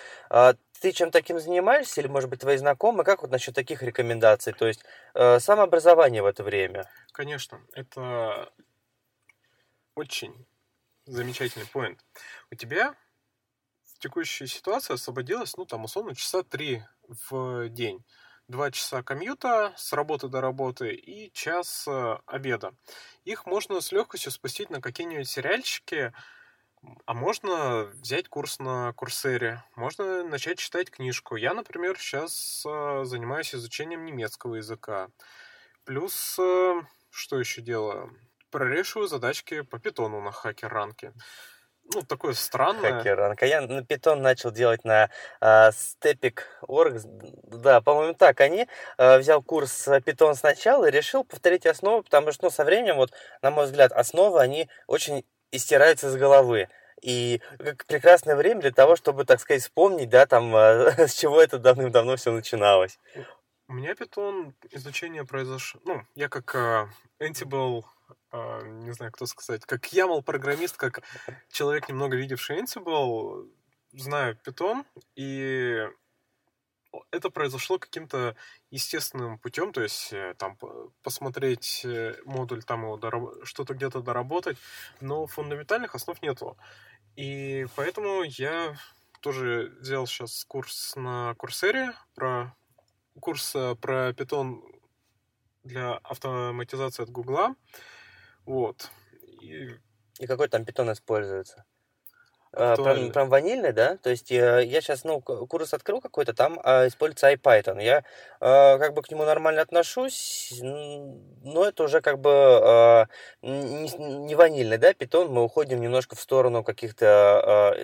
Ты 0.83 0.91
чем 0.91 1.13
таким 1.13 1.39
занимаешься 1.39 2.01
или, 2.01 2.09
может 2.09 2.29
быть, 2.29 2.41
твои 2.41 2.57
знакомые? 2.57 3.05
Как 3.05 3.23
вот 3.23 3.31
насчет 3.31 3.55
таких 3.55 3.85
рекомендаций? 3.85 4.53
То 4.53 4.67
есть 4.67 4.85
э, 5.15 5.39
самообразование 5.39 6.23
в 6.23 6.27
это 6.27 6.43
время? 6.43 6.91
Конечно, 7.13 7.61
это 7.73 8.51
очень 9.95 10.45
замечательный 11.07 11.67
поинт. 11.67 12.05
У 12.51 12.55
тебя 12.55 12.95
в 13.85 13.99
текущей 13.99 14.47
ситуации 14.47 14.95
освободилось, 14.95 15.57
ну, 15.57 15.65
там, 15.65 15.85
условно, 15.85 16.15
часа 16.15 16.43
три 16.43 16.83
в 17.09 17.69
день. 17.69 18.05
Два 18.49 18.71
часа 18.71 19.03
комьюта 19.03 19.73
с 19.77 19.93
работы 19.93 20.29
до 20.29 20.41
работы 20.41 20.95
и 20.95 21.33
час 21.33 21.87
э, 21.89 22.19
обеда. 22.27 22.75
Их 23.25 23.47
можно 23.47 23.81
с 23.81 23.93
легкостью 23.93 24.33
спустить 24.33 24.69
на 24.69 24.81
какие-нибудь 24.81 25.29
сериальчики, 25.29 26.13
а 27.07 27.15
можно 27.15 27.85
взять 27.95 28.29
курс 28.29 28.59
на 28.59 28.93
Курсере, 28.95 29.63
можно 29.77 30.25
начать 30.25 30.59
читать 30.59 30.91
книжку. 30.91 31.37
Я, 31.37 31.55
например, 31.55 31.97
сейчас 31.99 32.65
э, 32.67 33.05
занимаюсь 33.05 33.55
изучением 33.55 34.05
немецкого 34.05 34.57
языка. 34.57 35.09
Плюс, 35.85 36.37
э, 36.39 36.83
что 37.11 37.39
еще 37.39 37.63
делаю? 37.63 38.19
Прорешиваю 38.53 39.09
задачки 39.09 39.63
по 39.63 39.81
питону 39.81 40.21
на 40.21 40.31
хакер-ранке. 40.31 41.13
Ну, 41.95 42.03
такое 42.03 42.35
странное. 42.35 42.93
Хакер-ранка. 42.93 43.47
Я 43.47 43.61
на 43.63 43.85
питон 43.85 44.23
начал 44.23 44.53
делать 44.53 44.85
на 44.85 45.11
uh, 45.41 45.73
Stepik.org. 45.73 47.01
Да, 47.45 47.81
по-моему, 47.81 48.15
так. 48.15 48.41
Они 48.41 48.69
uh, 48.99 49.19
взял 49.19 49.43
курс 49.43 49.89
питон 50.05 50.37
сначала 50.37 50.87
и 50.87 50.91
решил 50.91 51.25
повторить 51.25 51.67
основы, 51.67 52.05
потому 52.05 52.31
что, 52.33 52.45
ну, 52.45 52.51
со 52.51 52.65
временем, 52.65 52.97
вот, 52.97 53.13
на 53.43 53.51
мой 53.51 53.65
взгляд, 53.65 53.93
основы, 53.93 54.41
они 54.41 54.69
очень 54.87 55.25
истираются 55.51 56.11
с 56.11 56.17
головы. 56.17 56.69
И 57.03 57.41
прекрасное 57.89 58.37
время 58.37 58.61
для 58.61 58.71
того, 58.71 58.95
чтобы, 58.95 59.25
так 59.25 59.41
сказать, 59.41 59.63
вспомнить, 59.63 60.09
да, 60.09 60.27
там, 60.27 60.55
uh, 60.55 61.07
с 61.09 61.15
чего 61.15 61.43
это 61.43 61.59
давным-давно 61.59 62.17
все 62.17 62.31
начиналось. 62.31 62.99
У 63.69 63.75
меня 63.75 63.95
питон 63.95 64.55
изучение 64.71 65.25
произошло... 65.25 65.81
Ну, 65.85 66.03
я 66.15 66.29
как 66.29 66.55
uh, 66.55 66.89
Ansible 67.21 67.83
а, 67.83 68.02
не 68.33 68.93
знаю, 68.93 69.13
кто 69.13 69.27
сказать, 69.27 69.65
как 69.67 69.93
YAML-программист, 69.93 70.77
как 70.77 71.03
человек, 71.51 71.89
немного 71.89 72.17
видевший 72.17 72.61
Ansible, 72.61 73.51
знаю 73.93 74.39
Python, 74.45 74.85
и 75.17 75.87
это 77.11 77.31
произошло 77.31 77.79
каким-то 77.79 78.37
естественным 78.71 79.39
путем, 79.39 79.73
то 79.73 79.83
есть 79.83 80.13
э, 80.13 80.35
там 80.39 80.59
посмотреть 81.03 81.83
э, 81.85 82.17
модуль, 82.25 82.63
там 82.63 82.83
его 82.83 82.97
дораб... 82.97 83.45
что-то 83.45 83.75
где-то 83.75 84.01
доработать, 84.01 84.59
но 85.01 85.27
фундаментальных 85.27 85.95
основ 85.95 86.21
нету. 86.23 86.57
И 87.17 87.67
поэтому 87.77 88.23
я 88.25 88.77
тоже 89.21 89.77
взял 89.81 90.07
сейчас 90.07 90.45
курс 90.45 90.95
на 90.97 91.35
Курсере 91.37 91.95
про 92.15 92.55
курс 93.21 93.55
э, 93.55 93.75
про 93.77 94.11
Python 94.11 94.63
для 95.65 95.95
автоматизации 95.95 97.05
от 97.05 97.11
Гугла. 97.11 97.55
Вот. 98.47 98.91
И, 99.41 99.69
и 100.19 100.27
какой 100.27 100.49
там 100.49 100.65
питон 100.65 100.93
используется? 100.93 101.65
А, 102.55 102.77
прям, 102.77 103.11
прям 103.13 103.29
ванильный, 103.31 103.73
да? 103.73 103.97
То 103.97 104.11
есть 104.11 104.31
я, 104.31 104.61
я 104.61 104.83
сейчас, 104.83 105.05
ну, 105.05 105.23
курс 105.23 105.73
открыл 105.73 106.03
какой-то, 106.03 106.35
там 106.35 106.61
а, 106.63 106.87
используется 106.87 107.33
IPython. 107.33 107.83
Я 107.83 108.05
а, 108.41 108.79
как 108.79 108.93
бы 108.93 109.01
к 109.01 109.11
нему 109.11 109.25
нормально 109.25 109.63
отношусь, 109.63 110.53
но 110.61 111.65
это 111.65 111.85
уже 111.85 112.03
как 112.03 112.19
бы 112.19 112.31
а, 112.31 113.07
не, 113.41 113.89
не 114.27 114.35
ванильный, 114.35 114.77
да, 114.77 114.93
питон. 114.93 115.33
Мы 115.33 115.43
уходим 115.43 115.81
немножко 115.81 116.15
в 116.15 116.21
сторону 116.21 116.63
каких-то 116.63 117.07
а, 117.07 117.75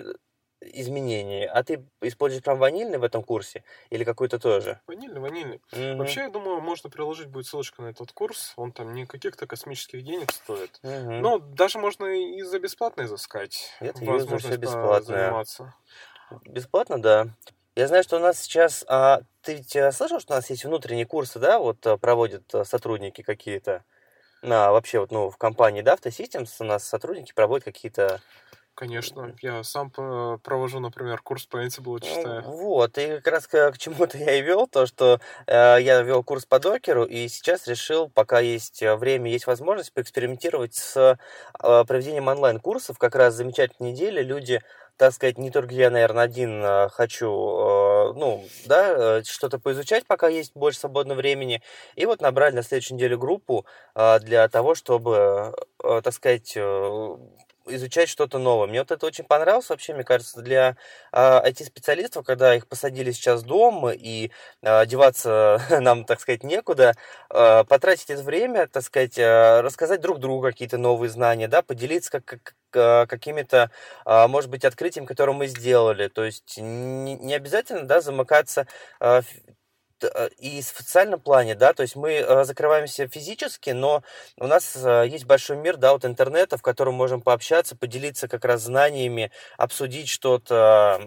изменений. 0.60 1.46
А 1.46 1.62
ты 1.62 1.84
используешь 2.00 2.42
прям 2.42 2.58
ванильный 2.58 2.98
в 2.98 3.04
этом 3.04 3.22
курсе 3.22 3.64
или 3.90 4.04
какой-то 4.04 4.38
тоже? 4.38 4.80
Ванильный, 4.86 5.20
ванильный. 5.20 5.60
Угу. 5.72 5.98
Вообще, 5.98 6.20
я 6.22 6.28
думаю, 6.30 6.60
можно 6.60 6.90
приложить 6.90 7.28
будет 7.28 7.46
ссылочка 7.46 7.82
на 7.82 7.88
этот 7.88 8.12
курс. 8.12 8.52
Он 8.56 8.72
там 8.72 8.94
не 8.94 9.06
каких-то 9.06 9.46
космических 9.46 10.02
денег 10.02 10.32
стоит. 10.32 10.78
Угу. 10.82 11.12
Но 11.12 11.38
даже 11.38 11.78
можно 11.78 12.06
и 12.06 12.42
за 12.42 12.58
бесплатно 12.58 13.02
изыскать. 13.02 13.70
Это 13.80 14.04
возможность 14.04 14.46
все 14.46 14.56
бесплатное. 14.56 15.26
заниматься. 15.26 15.74
Бесплатно, 16.44 17.00
да. 17.00 17.28
Я 17.74 17.86
знаю, 17.86 18.02
что 18.02 18.16
у 18.16 18.20
нас 18.20 18.40
сейчас... 18.40 18.84
А, 18.88 19.20
ты 19.42 19.54
ведь 19.54 19.94
слышал, 19.94 20.18
что 20.20 20.34
у 20.34 20.36
нас 20.36 20.50
есть 20.50 20.64
внутренние 20.64 21.06
курсы, 21.06 21.38
да, 21.38 21.58
вот 21.58 21.86
э, 21.86 21.96
проводят 21.96 22.52
э, 22.52 22.64
сотрудники 22.64 23.22
какие-то? 23.22 23.84
На, 24.42 24.72
вообще, 24.72 24.98
вот, 25.00 25.10
ну, 25.10 25.30
в 25.30 25.36
компании 25.36 25.82
Dafta 25.82 26.10
Systems 26.10 26.50
у 26.58 26.64
нас 26.64 26.84
сотрудники 26.84 27.32
проводят 27.32 27.64
какие-то 27.64 28.20
Конечно, 28.78 29.34
я 29.42 29.64
сам 29.64 29.90
провожу, 29.90 30.78
например, 30.78 31.20
курс 31.20 31.46
по 31.46 31.56
Ansible 31.66 31.98
читаю. 32.00 32.42
Вот, 32.42 32.96
и 32.96 33.16
как 33.16 33.26
раз 33.26 33.48
к, 33.48 33.72
к 33.72 33.78
чему-то 33.78 34.16
я 34.16 34.36
и 34.36 34.40
вел, 34.40 34.68
то, 34.68 34.86
что 34.86 35.18
э, 35.48 35.78
я 35.80 36.02
вел 36.02 36.22
курс 36.22 36.46
по 36.46 36.60
докеру, 36.60 37.04
и 37.04 37.26
сейчас 37.26 37.66
решил, 37.66 38.08
пока 38.08 38.38
есть 38.38 38.80
э, 38.80 38.94
время, 38.94 39.32
есть 39.32 39.48
возможность, 39.48 39.92
поэкспериментировать 39.92 40.76
с 40.76 40.96
э, 40.96 41.84
проведением 41.88 42.28
онлайн-курсов. 42.28 42.98
Как 42.98 43.16
раз 43.16 43.34
замечательные 43.34 43.90
недели, 43.90 44.22
люди 44.22 44.62
так 44.96 45.12
сказать, 45.12 45.38
не 45.38 45.50
только 45.50 45.74
я, 45.74 45.90
наверное, 45.90 46.24
один 46.24 46.62
э, 46.64 46.88
хочу, 46.90 47.26
э, 47.26 48.12
ну, 48.14 48.44
да, 48.66 49.24
что-то 49.24 49.58
поизучать, 49.58 50.06
пока 50.06 50.28
есть 50.28 50.52
больше 50.54 50.78
свободного 50.78 51.18
времени. 51.18 51.62
И 51.96 52.06
вот 52.06 52.20
набрали 52.20 52.54
на 52.54 52.62
следующей 52.62 52.94
неделе 52.94 53.16
группу 53.16 53.66
для 53.94 54.48
того, 54.48 54.76
чтобы, 54.76 55.54
так 55.78 56.12
сказать, 56.12 56.56
изучать 57.70 58.08
что-то 58.08 58.38
новое. 58.38 58.66
Мне 58.66 58.80
вот 58.80 58.90
это 58.90 59.06
очень 59.06 59.24
понравилось 59.24 59.68
вообще, 59.70 59.94
мне 59.94 60.04
кажется, 60.04 60.40
для 60.42 60.76
э, 61.12 61.18
IT-специалистов, 61.18 62.24
когда 62.26 62.54
их 62.54 62.66
посадили 62.66 63.12
сейчас 63.12 63.42
дома 63.42 63.92
и 63.92 64.30
э, 64.62 64.86
деваться 64.86 65.60
нам, 65.80 66.04
так 66.04 66.20
сказать, 66.20 66.44
некуда, 66.44 66.94
э, 67.30 67.64
потратить 67.64 68.10
это 68.10 68.22
время, 68.22 68.66
так 68.66 68.82
сказать, 68.82 69.18
э, 69.18 69.60
рассказать 69.60 70.00
друг 70.00 70.18
другу 70.18 70.42
какие-то 70.42 70.78
новые 70.78 71.10
знания, 71.10 71.48
да, 71.48 71.62
поделиться 71.62 72.10
как, 72.10 72.24
как, 72.24 72.54
какими-то, 73.08 73.70
может 74.04 74.50
быть, 74.50 74.62
открытиями, 74.66 75.06
которые 75.06 75.34
мы 75.34 75.46
сделали. 75.46 76.08
То 76.08 76.22
есть 76.24 76.58
не, 76.58 77.14
не 77.14 77.34
обязательно, 77.34 77.84
да, 77.84 78.02
замыкаться 78.02 78.66
и 80.38 80.60
в 80.60 80.64
социальном 80.64 81.20
плане, 81.20 81.54
да, 81.54 81.72
то 81.72 81.82
есть 81.82 81.96
мы 81.96 82.12
э, 82.14 82.44
закрываемся 82.44 83.08
физически, 83.08 83.70
но 83.70 84.02
у 84.36 84.46
нас 84.46 84.76
э, 84.76 85.06
есть 85.08 85.24
большой 85.24 85.56
мир, 85.56 85.76
да, 85.76 85.92
вот 85.92 86.04
интернета, 86.04 86.56
в 86.56 86.62
котором 86.62 86.94
можем 86.94 87.20
пообщаться, 87.20 87.76
поделиться 87.76 88.28
как 88.28 88.44
раз 88.44 88.62
знаниями, 88.62 89.30
обсудить 89.56 90.08
что-то, 90.08 91.00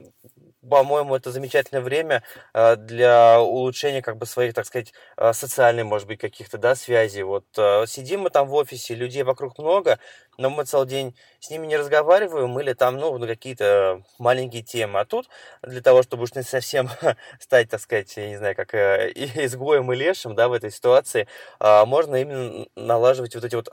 по-моему, 0.68 1.16
это 1.16 1.32
замечательное 1.32 1.82
время 1.82 2.24
э, 2.54 2.76
для 2.76 3.42
улучшения, 3.42 4.02
как 4.02 4.18
бы, 4.18 4.26
своих, 4.26 4.54
так 4.54 4.66
сказать, 4.66 4.94
э, 5.18 5.34
социальных, 5.34 5.86
может 5.86 6.08
быть, 6.08 6.20
каких-то, 6.20 6.58
да, 6.58 6.76
связей. 6.76 7.24
Вот 7.24 7.46
э, 7.58 7.86
сидим 7.88 8.22
мы 8.22 8.30
там 8.30 8.48
в 8.48 8.54
офисе, 8.54 8.94
людей 8.94 9.24
вокруг 9.24 9.58
много, 9.58 9.98
но 10.42 10.50
мы 10.50 10.66
целый 10.66 10.88
день 10.88 11.16
с 11.40 11.50
ними 11.50 11.68
не 11.68 11.78
разговариваем 11.78 12.60
или 12.60 12.74
там, 12.74 12.98
ну, 12.98 13.18
на 13.18 13.28
какие-то 13.28 14.04
маленькие 14.20 14.64
темы. 14.64 15.00
А 15.00 15.06
тут 15.06 15.30
для 15.62 15.82
того, 15.82 16.04
чтобы 16.04 16.24
уж 16.24 16.34
не 16.36 16.44
совсем 16.44 16.90
стать, 17.40 17.70
так 17.70 17.80
сказать, 17.80 18.16
я 18.18 18.30
не 18.30 18.38
знаю, 18.38 18.56
как 18.56 18.74
изгоем 18.76 19.92
и 19.94 19.96
лешим, 19.96 20.36
да, 20.36 20.48
в 20.50 20.54
этой 20.54 20.72
ситуации, 20.72 21.28
можно 21.60 22.16
именно 22.16 22.66
налаживать 22.76 23.36
вот 23.36 23.44
эти 23.44 23.56
вот 23.56 23.70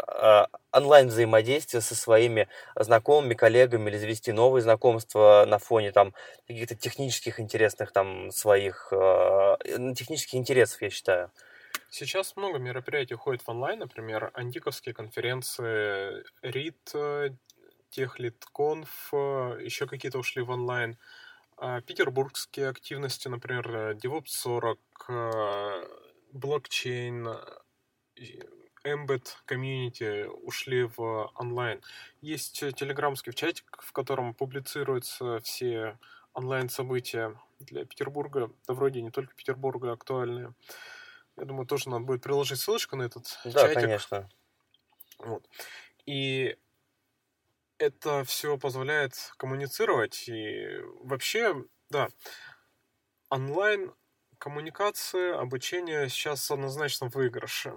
онлайн-взаимодействия 0.73 1.81
со 1.81 1.95
своими 1.95 2.49
знакомыми, 2.77 3.35
коллегами 3.35 3.91
или 3.91 3.99
завести 3.99 4.33
новые 4.33 4.63
знакомства 4.63 5.45
на 5.47 5.59
фоне 5.59 5.93
там 5.93 6.15
каких-то 6.47 6.75
технических 6.75 7.41
интересных 7.41 7.93
там 7.93 8.31
своих, 8.31 8.89
э, 8.93 9.57
технических 9.97 10.35
интересов, 10.35 10.81
я 10.83 10.91
считаю. 10.91 11.31
Сейчас 11.91 12.37
много 12.37 12.59
мероприятий 12.59 13.15
уходит 13.15 13.43
в 13.43 13.49
онлайн, 13.49 13.79
например, 13.79 14.31
антиковские 14.35 14.95
конференции, 14.95 16.23
RIT, 16.43 17.35
TechLeadConf, 17.91 19.63
еще 19.63 19.87
какие-то 19.87 20.19
ушли 20.19 20.43
в 20.43 20.51
онлайн. 20.51 20.99
А 21.57 21.81
петербургские 21.81 22.69
активности, 22.69 23.29
например, 23.29 23.97
DevOps 23.97 24.27
40, 24.27 24.79
э, 25.09 25.89
блокчейн, 26.33 27.29
Embed 28.85 29.27
комьюнити 29.45 30.27
ушли 30.27 30.85
в 30.85 31.33
онлайн. 31.35 31.81
Есть 32.21 32.61
телеграммский 32.77 33.33
чатик, 33.33 33.83
в 33.83 33.93
котором 33.93 34.35
публицируются 34.35 35.41
все 35.41 35.99
онлайн-события 36.35 37.35
для 37.59 37.85
Петербурга, 37.85 38.51
да 38.67 38.75
вроде 38.75 39.03
не 39.03 39.11
только 39.11 39.35
Петербурга 39.35 39.93
актуальные. 39.93 40.55
Я 41.39 41.45
думаю, 41.45 41.67
тоже 41.67 41.89
надо 41.89 42.05
будет 42.05 42.23
приложить 42.23 42.59
ссылочку 42.59 42.97
на 42.97 43.05
этот 43.05 43.25
да, 43.45 43.53
чатик. 43.53 43.75
Да, 43.75 43.81
конечно. 43.81 44.31
Вот. 45.19 45.49
И 46.05 46.57
это 47.79 48.25
все 48.25 48.59
позволяет 48.59 49.15
коммуницировать. 49.37 50.29
И 50.29 50.67
вообще, 51.01 51.65
да, 51.91 52.09
онлайн 53.29 53.95
коммуникация, 54.39 55.39
обучение 55.39 56.09
сейчас 56.09 56.51
однозначно 56.51 57.09
в 57.09 57.15
выигрыше. 57.15 57.75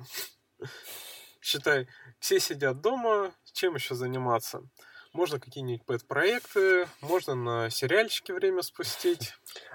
Считай, 1.41 1.88
все 2.19 2.39
сидят 2.39 2.82
дома, 2.82 3.34
чем 3.52 3.76
еще 3.76 3.95
заниматься? 3.95 4.63
Можно 5.13 5.41
какие-нибудь 5.41 5.86
пэт-проекты, 5.86 6.88
можно 7.02 7.36
на 7.36 7.69
сериальчики 7.69 8.32
время 8.32 8.62
спустить. 8.62 9.34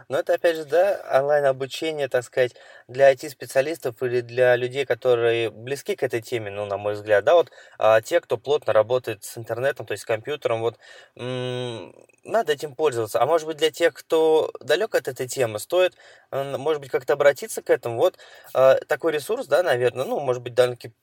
Но 0.08 0.18
это, 0.18 0.32
опять 0.32 0.56
же, 0.56 0.64
да, 0.64 0.98
онлайн-обучение, 1.20 2.08
так 2.08 2.24
сказать, 2.24 2.54
для 2.88 3.10
IT-специалистов 3.12 4.02
или 4.02 4.22
для 4.22 4.56
людей, 4.56 4.86
которые 4.86 5.50
близки 5.50 5.94
к 5.94 6.02
этой 6.02 6.22
теме, 6.22 6.50
ну, 6.50 6.64
на 6.64 6.78
мой 6.78 6.94
взгляд, 6.94 7.24
да, 7.24 7.34
вот 7.34 7.50
а, 7.76 8.00
те, 8.00 8.20
кто 8.20 8.38
плотно 8.38 8.72
работает 8.72 9.24
с 9.24 9.36
интернетом, 9.36 9.84
то 9.84 9.92
есть 9.92 10.04
с 10.04 10.06
компьютером, 10.06 10.62
вот 10.62 10.78
м- 11.16 11.94
надо 12.24 12.54
этим 12.54 12.74
пользоваться. 12.74 13.20
А 13.20 13.26
может 13.26 13.46
быть, 13.46 13.58
для 13.58 13.70
тех, 13.70 13.92
кто 13.92 14.50
далек 14.60 14.94
от 14.94 15.06
этой 15.06 15.28
темы, 15.28 15.58
стоит, 15.58 15.96
может 16.30 16.80
быть, 16.80 16.90
как-то 16.90 17.12
обратиться 17.12 17.60
к 17.60 17.68
этому. 17.68 17.98
Вот 17.98 18.16
а, 18.54 18.76
такой 18.88 19.12
ресурс, 19.12 19.46
да, 19.46 19.62
наверное, 19.62 20.06
ну, 20.06 20.18
может 20.18 20.42
быть, 20.42 20.54
довольно-таки 20.54 20.94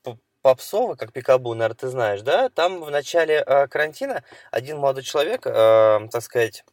попсово, 0.44 0.94
как 0.94 1.10
Пикабу, 1.10 1.54
наверное, 1.54 1.74
ты 1.74 1.88
знаешь, 1.88 2.20
да? 2.20 2.50
Там 2.50 2.82
в 2.84 2.90
начале 2.90 3.42
э, 3.46 3.66
карантина 3.66 4.22
один 4.50 4.76
молодой 4.76 5.02
человек, 5.02 5.46
э, 5.46 6.00
так 6.12 6.22
сказать, 6.22 6.66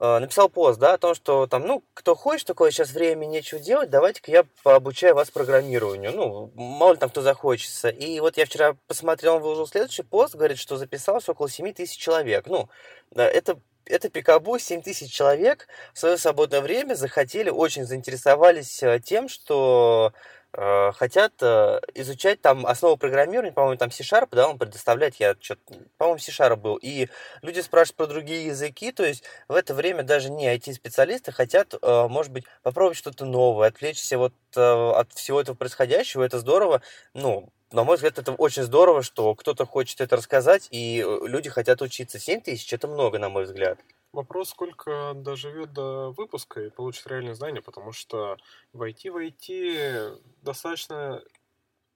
э, 0.00 0.18
написал 0.20 0.48
пост, 0.48 0.78
да, 0.78 0.94
о 0.94 0.98
том, 0.98 1.16
что 1.16 1.48
там, 1.48 1.66
ну, 1.66 1.82
кто 1.94 2.14
хочет, 2.14 2.46
такое 2.46 2.70
сейчас 2.70 2.92
время 2.92 3.26
нечего 3.26 3.60
делать, 3.60 3.90
давайте-ка 3.90 4.30
я 4.30 4.44
пообучаю 4.62 5.16
вас 5.16 5.32
программированию. 5.32 6.12
Ну, 6.12 6.52
мало 6.54 6.92
ли 6.92 6.98
там 6.98 7.10
кто 7.10 7.22
захочется. 7.22 7.88
И 7.88 8.20
вот 8.20 8.36
я 8.36 8.46
вчера 8.46 8.76
посмотрел, 8.86 9.34
он 9.34 9.42
выложил 9.42 9.66
следующий 9.66 10.04
пост, 10.04 10.36
говорит, 10.36 10.58
что 10.58 10.76
записалось 10.76 11.28
около 11.28 11.50
7 11.50 11.72
тысяч 11.72 11.98
человек. 11.98 12.46
Ну, 12.46 12.68
это 13.16 13.58
это 13.86 14.08
Пикабу, 14.08 14.60
7 14.60 14.82
тысяч 14.82 15.12
человек 15.12 15.66
в 15.92 15.98
свое 15.98 16.16
свободное 16.16 16.60
время 16.60 16.94
захотели, 16.94 17.50
очень 17.50 17.84
заинтересовались 17.84 18.80
э, 18.84 19.00
тем, 19.00 19.28
что 19.28 20.12
хотят 20.52 21.32
э, 21.40 21.80
изучать 21.94 22.40
там 22.40 22.66
основу 22.66 22.96
программирования, 22.96 23.52
по-моему, 23.52 23.78
там 23.78 23.90
C-Sharp, 23.90 24.28
да, 24.32 24.48
он 24.48 24.58
предоставляет, 24.58 25.16
я 25.16 25.36
что-то, 25.40 25.62
по-моему, 25.96 26.18
C-Sharp 26.18 26.56
был, 26.56 26.76
и 26.76 27.08
люди 27.42 27.60
спрашивают 27.60 27.96
про 27.96 28.06
другие 28.06 28.46
языки, 28.46 28.90
то 28.92 29.04
есть 29.04 29.22
в 29.48 29.54
это 29.54 29.74
время 29.74 30.02
даже 30.02 30.30
не 30.30 30.52
IT-специалисты 30.54 31.32
хотят, 31.32 31.74
э, 31.74 32.06
может 32.08 32.32
быть, 32.32 32.44
попробовать 32.62 32.98
что-то 32.98 33.24
новое, 33.24 33.68
отвлечься 33.68 34.18
вот 34.18 34.32
от 34.56 35.12
всего 35.12 35.40
этого 35.40 35.54
происходящего, 35.54 36.24
это 36.24 36.40
здорово, 36.40 36.82
ну, 37.14 37.48
на 37.72 37.84
мой 37.84 37.96
взгляд, 37.96 38.18
это 38.18 38.32
очень 38.32 38.64
здорово, 38.64 39.02
что 39.04 39.34
кто-то 39.36 39.64
хочет 39.64 40.00
это 40.00 40.16
рассказать, 40.16 40.66
и 40.72 41.06
люди 41.22 41.48
хотят 41.48 41.82
учиться. 41.82 42.18
7 42.18 42.40
тысяч– 42.40 42.72
это 42.74 42.88
много, 42.88 43.20
на 43.20 43.28
мой 43.28 43.44
взгляд. 43.44 43.78
Вопрос, 44.12 44.50
сколько 44.50 45.12
доживет 45.14 45.72
до 45.72 46.10
выпуска 46.10 46.60
и 46.60 46.70
получит 46.70 47.06
реальные 47.06 47.34
знания, 47.34 47.62
потому 47.62 47.92
что 47.92 48.36
войти 48.72 49.08
в 49.08 49.16
IT 49.16 50.20
достаточно 50.42 51.22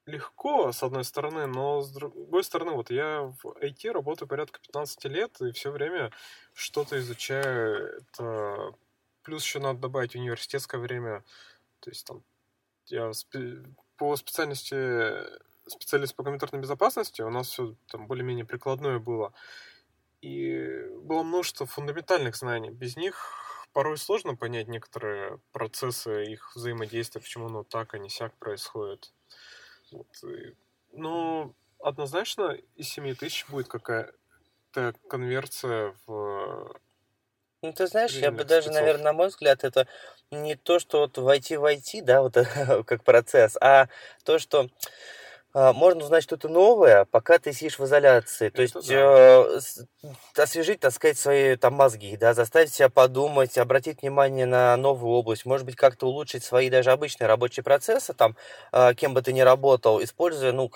легко, 0.07 0.70
с 0.70 0.83
одной 0.83 1.05
стороны, 1.05 1.46
но 1.46 1.81
с 1.81 1.90
другой 1.90 2.44
стороны, 2.44 2.72
вот 2.72 2.90
я 2.90 3.35
в 3.42 3.57
IT 3.61 3.90
работаю 3.90 4.29
порядка 4.29 4.61
15 4.61 5.05
лет 5.07 5.40
и 5.40 5.53
все 5.53 5.70
время 5.70 6.12
что-то 6.53 6.98
изучаю. 6.98 7.98
Это... 7.98 8.74
Плюс 9.22 9.42
еще 9.42 9.59
надо 9.59 9.81
добавить 9.81 10.14
университетское 10.14 10.79
время. 10.81 11.24
То 11.81 11.90
есть 11.90 12.07
там 12.07 12.22
я 12.87 13.11
по 13.96 14.14
специальности 14.16 14.74
специалист 15.66 16.14
по 16.14 16.22
компьютерной 16.22 16.61
безопасности, 16.61 17.22
у 17.22 17.31
нас 17.31 17.48
все 17.48 17.74
там 17.88 18.07
более-менее 18.07 18.44
прикладное 18.44 18.98
было. 18.98 19.33
И 20.24 20.88
было 21.02 21.22
множество 21.22 21.66
фундаментальных 21.66 22.34
знаний. 22.34 22.70
Без 22.70 22.96
них 22.96 23.68
порой 23.74 23.98
сложно 23.98 24.34
понять 24.34 24.68
некоторые 24.68 25.38
процессы 25.52 26.24
их 26.24 26.56
взаимодействия, 26.56 27.20
почему 27.20 27.48
оно 27.48 27.62
так, 27.62 27.92
а 27.92 27.98
не 27.98 28.08
сяк 28.08 28.32
происходит. 28.38 29.12
Вот. 29.92 30.06
Но 30.92 31.54
однозначно 31.78 32.56
из 32.74 32.88
7 32.88 33.14
тысяч 33.16 33.44
будет 33.50 33.68
какая-то 33.68 34.94
конверсия 35.10 35.94
в 36.06 36.74
ну, 37.60 37.72
ты 37.72 37.87
знаешь, 37.87 38.12
я 38.12 38.30
бы 38.30 38.44
даже, 38.44 38.68
спецов. 38.68 38.80
наверное, 38.80 39.04
на 39.04 39.12
мой 39.14 39.28
взгляд, 39.28 39.64
это 39.64 39.88
не 40.30 40.54
то, 40.54 40.78
что 40.78 41.00
вот 41.00 41.16
войти 41.16 41.56
войти, 41.56 42.02
да, 42.02 42.20
вот 42.20 42.34
как 42.87 43.04
процесс, 43.04 43.56
а 43.58 43.88
то, 44.24 44.38
что 44.38 44.68
можно 45.54 46.02
узнать 46.02 46.24
что-то 46.24 46.48
новое, 46.48 47.04
пока 47.04 47.38
ты 47.38 47.52
сидишь 47.52 47.78
в 47.78 47.84
изоляции. 47.84 48.48
То 48.48 48.62
есть 48.62 48.74
да. 48.88 49.44
э, 49.46 49.60
освежить, 50.36 50.80
так 50.80 50.92
сказать, 50.92 51.16
свои 51.16 51.56
там 51.56 51.74
мозги, 51.74 52.16
да, 52.16 52.34
заставить 52.34 52.74
себя 52.74 52.88
подумать, 52.88 53.56
обратить 53.56 54.02
внимание 54.02 54.46
на 54.46 54.76
новую 54.76 55.12
область, 55.12 55.46
может 55.46 55.64
быть, 55.64 55.76
как-то 55.76 56.06
улучшить 56.08 56.42
свои 56.42 56.70
даже 56.70 56.90
обычные 56.90 57.28
рабочие 57.28 57.62
процессы, 57.62 58.12
там, 58.12 58.36
э, 58.72 58.94
кем 58.94 59.14
бы 59.14 59.22
ты 59.22 59.32
ни 59.32 59.40
работал, 59.40 60.02
используя, 60.02 60.52
ну, 60.52 60.70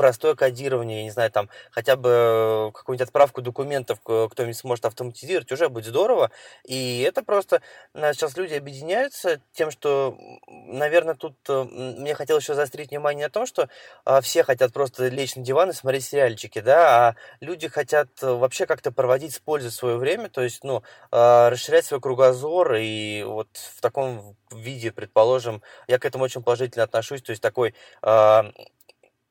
простое 0.00 0.34
кодирование, 0.34 1.00
я 1.00 1.04
не 1.04 1.10
знаю, 1.10 1.30
там 1.30 1.50
хотя 1.70 1.94
бы 1.94 2.08
э, 2.08 2.70
какую-нибудь 2.72 3.06
отправку 3.06 3.42
документов 3.42 4.00
кто-нибудь 4.00 4.56
сможет 4.56 4.86
автоматизировать, 4.86 5.52
уже 5.52 5.68
будет 5.68 5.84
здорово. 5.84 6.30
И 6.64 7.02
это 7.02 7.22
просто 7.22 7.60
э, 7.92 8.14
сейчас 8.14 8.34
люди 8.34 8.54
объединяются 8.54 9.42
тем, 9.52 9.70
что, 9.70 10.16
наверное, 10.48 11.16
тут 11.16 11.34
э, 11.50 11.64
мне 11.64 12.14
хотелось 12.14 12.44
еще 12.44 12.54
заострить 12.54 12.92
внимание 12.92 13.26
на 13.26 13.30
том, 13.30 13.44
что 13.44 13.68
а, 14.06 14.22
все 14.22 14.42
хотят 14.42 14.72
просто 14.72 15.08
лечь 15.08 15.36
на 15.36 15.42
диван 15.42 15.68
и 15.68 15.74
смотреть 15.74 16.06
сериальчики, 16.06 16.60
да, 16.60 17.08
а 17.08 17.16
люди 17.40 17.68
хотят 17.68 18.08
вообще 18.22 18.64
как-то 18.64 18.92
проводить 18.92 19.34
с 19.34 19.38
пользой 19.38 19.70
свое 19.70 19.98
время, 19.98 20.30
то 20.30 20.40
есть, 20.40 20.64
ну, 20.64 20.82
а, 21.10 21.50
расширять 21.50 21.84
свой 21.84 22.00
кругозор, 22.00 22.76
и 22.76 23.22
вот 23.22 23.48
в 23.54 23.82
таком 23.82 24.34
виде, 24.50 24.92
предположим, 24.92 25.62
я 25.88 25.98
к 25.98 26.06
этому 26.06 26.24
очень 26.24 26.42
положительно 26.42 26.84
отношусь, 26.84 27.20
то 27.20 27.32
есть 27.32 27.42
такой 27.42 27.74
а, 28.00 28.50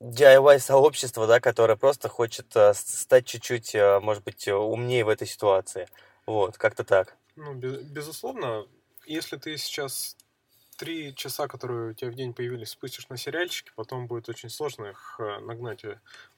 DIY-сообщество, 0.01 1.27
да, 1.27 1.39
которое 1.39 1.75
просто 1.75 2.07
хочет 2.07 2.55
э, 2.55 2.73
стать 2.73 3.25
чуть-чуть, 3.25 3.75
э, 3.75 3.99
может 3.99 4.23
быть, 4.23 4.47
умнее 4.47 5.03
в 5.03 5.09
этой 5.09 5.27
ситуации. 5.27 5.87
Вот, 6.25 6.57
как-то 6.57 6.83
так. 6.83 7.15
Ну, 7.35 7.53
без, 7.53 7.81
безусловно, 7.83 8.65
если 9.05 9.37
ты 9.37 9.57
сейчас 9.57 10.15
три 10.77 11.13
часа, 11.13 11.49
которые 11.49 11.91
у 11.91 11.93
тебя 11.93 12.09
в 12.09 12.15
день 12.15 12.33
появились, 12.33 12.69
спустишь 12.69 13.09
на 13.09 13.17
сериальчики, 13.17 13.71
потом 13.75 14.07
будет 14.07 14.29
очень 14.29 14.49
сложно 14.49 14.85
их 14.85 15.17
э, 15.19 15.39
нагнать. 15.39 15.83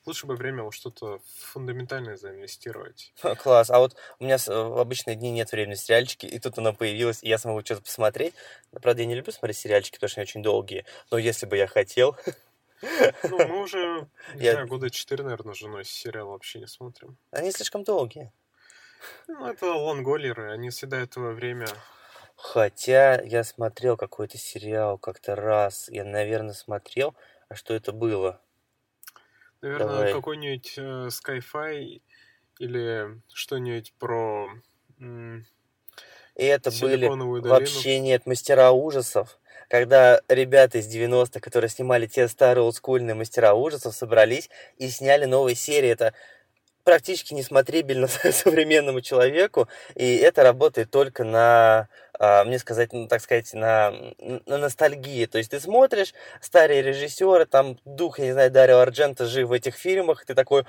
Лучше 0.06 0.26
бы 0.26 0.36
время 0.36 0.63
во 0.63 0.71
что-то 0.71 1.19
фундаментальное 1.38 2.17
заинвестировать. 2.17 3.13
Класс. 3.38 3.69
А 3.69 3.78
вот 3.78 3.95
у 4.19 4.24
меня 4.24 4.38
в 4.39 4.80
обычные 4.80 5.15
дни 5.15 5.30
нет 5.30 5.52
времени 5.52 5.76
сериальчики, 5.76 6.26
и 6.26 6.39
тут 6.39 6.58
оно 6.58 6.74
появилось, 6.74 7.21
и 7.21 7.30
я 7.30 7.38
смогу 7.38 7.62
что-то 7.62 7.84
посмотреть. 7.84 8.34
Правда, 8.71 9.04
я 9.04 9.08
не 9.08 9.13
люблю 9.13 9.32
смотреть 9.32 9.58
сериальчики, 9.58 9.97
потому 9.97 10.10
что 10.10 10.21
они 10.21 10.28
очень 10.28 10.41
долгие. 10.41 10.86
Но 11.12 11.19
если 11.19 11.45
бы 11.45 11.58
я 11.58 11.67
хотел, 11.67 12.17
Ну, 12.82 13.48
мы 13.48 13.62
уже, 13.62 14.08
не 14.36 14.44
Я... 14.44 14.54
знаю, 14.54 14.67
года 14.67 14.89
четыре, 14.89 15.24
наверное, 15.24 15.54
с 15.54 15.58
женой 15.58 15.86
сериал 15.86 16.30
вообще 16.30 16.60
не 16.60 16.67
смотрим. 16.67 17.17
Они 17.32 17.52
слишком 17.52 17.84
долгие. 17.84 18.32
Ну, 19.28 19.46
это 19.48 19.67
лонголеры, 19.74 20.52
они 20.52 20.72
съедают 20.72 21.12
твое 21.12 21.34
время. 21.34 21.67
Хотя 22.36 23.22
я 23.22 23.44
смотрел 23.44 23.98
какой-то 23.98 24.38
сериал 24.38 24.98
как-то 24.98 25.36
раз. 25.36 25.89
Я, 25.89 26.04
наверное, 26.04 26.54
смотрел. 26.54 27.15
А 27.50 27.56
что 27.56 27.74
это 27.74 27.91
было? 27.91 28.41
Наверное, 29.62 29.88
Давай. 29.88 30.13
какой-нибудь 30.13 30.74
э, 30.78 31.10
Skyfi 31.10 32.02
или 32.60 33.22
что-нибудь 33.34 33.94
про... 34.00 34.50
И 35.00 36.46
это 36.46 36.72
были 36.80 37.08
вообще 37.08 38.00
нет 38.00 38.26
мастера 38.26 38.72
ужасов 38.72 39.39
когда 39.72 40.20
ребята 40.28 40.80
из 40.80 40.94
90-х, 40.94 41.40
которые 41.40 41.70
снимали 41.70 42.06
те 42.06 42.28
старые 42.28 42.66
олдскульные 42.66 43.16
мастера 43.16 43.54
ужасов, 43.54 43.96
собрались 43.96 44.50
и 44.78 44.90
сняли 44.90 45.24
новые 45.24 45.56
серии. 45.56 45.88
Это 45.88 46.14
практически 46.84 47.34
несмотрибельно 47.34 48.08
современному 48.34 49.00
человеку, 49.00 49.70
и 49.96 50.18
это 50.18 50.44
работает 50.44 50.92
только 50.92 51.24
на, 51.24 51.88
а, 52.20 52.44
мне 52.44 52.60
сказать, 52.60 52.92
ну, 52.92 53.08
так 53.08 53.22
сказать, 53.22 53.54
на, 53.54 53.94
на 54.46 54.58
ностальгии. 54.58 55.26
То 55.26 55.38
есть 55.38 55.52
ты 55.52 55.62
смотришь, 55.62 56.14
старые 56.42 56.82
режиссеры, 56.82 57.46
там 57.46 57.80
дух, 57.86 58.20
я 58.20 58.26
не 58.26 58.32
знаю, 58.34 58.52
Дарио 58.52 58.80
Арджента 58.80 59.26
жив 59.26 59.48
в 59.48 59.54
этих 59.54 59.76
фильмах, 59.76 60.24
и 60.24 60.26
ты 60.26 60.36
такой, 60.36 60.66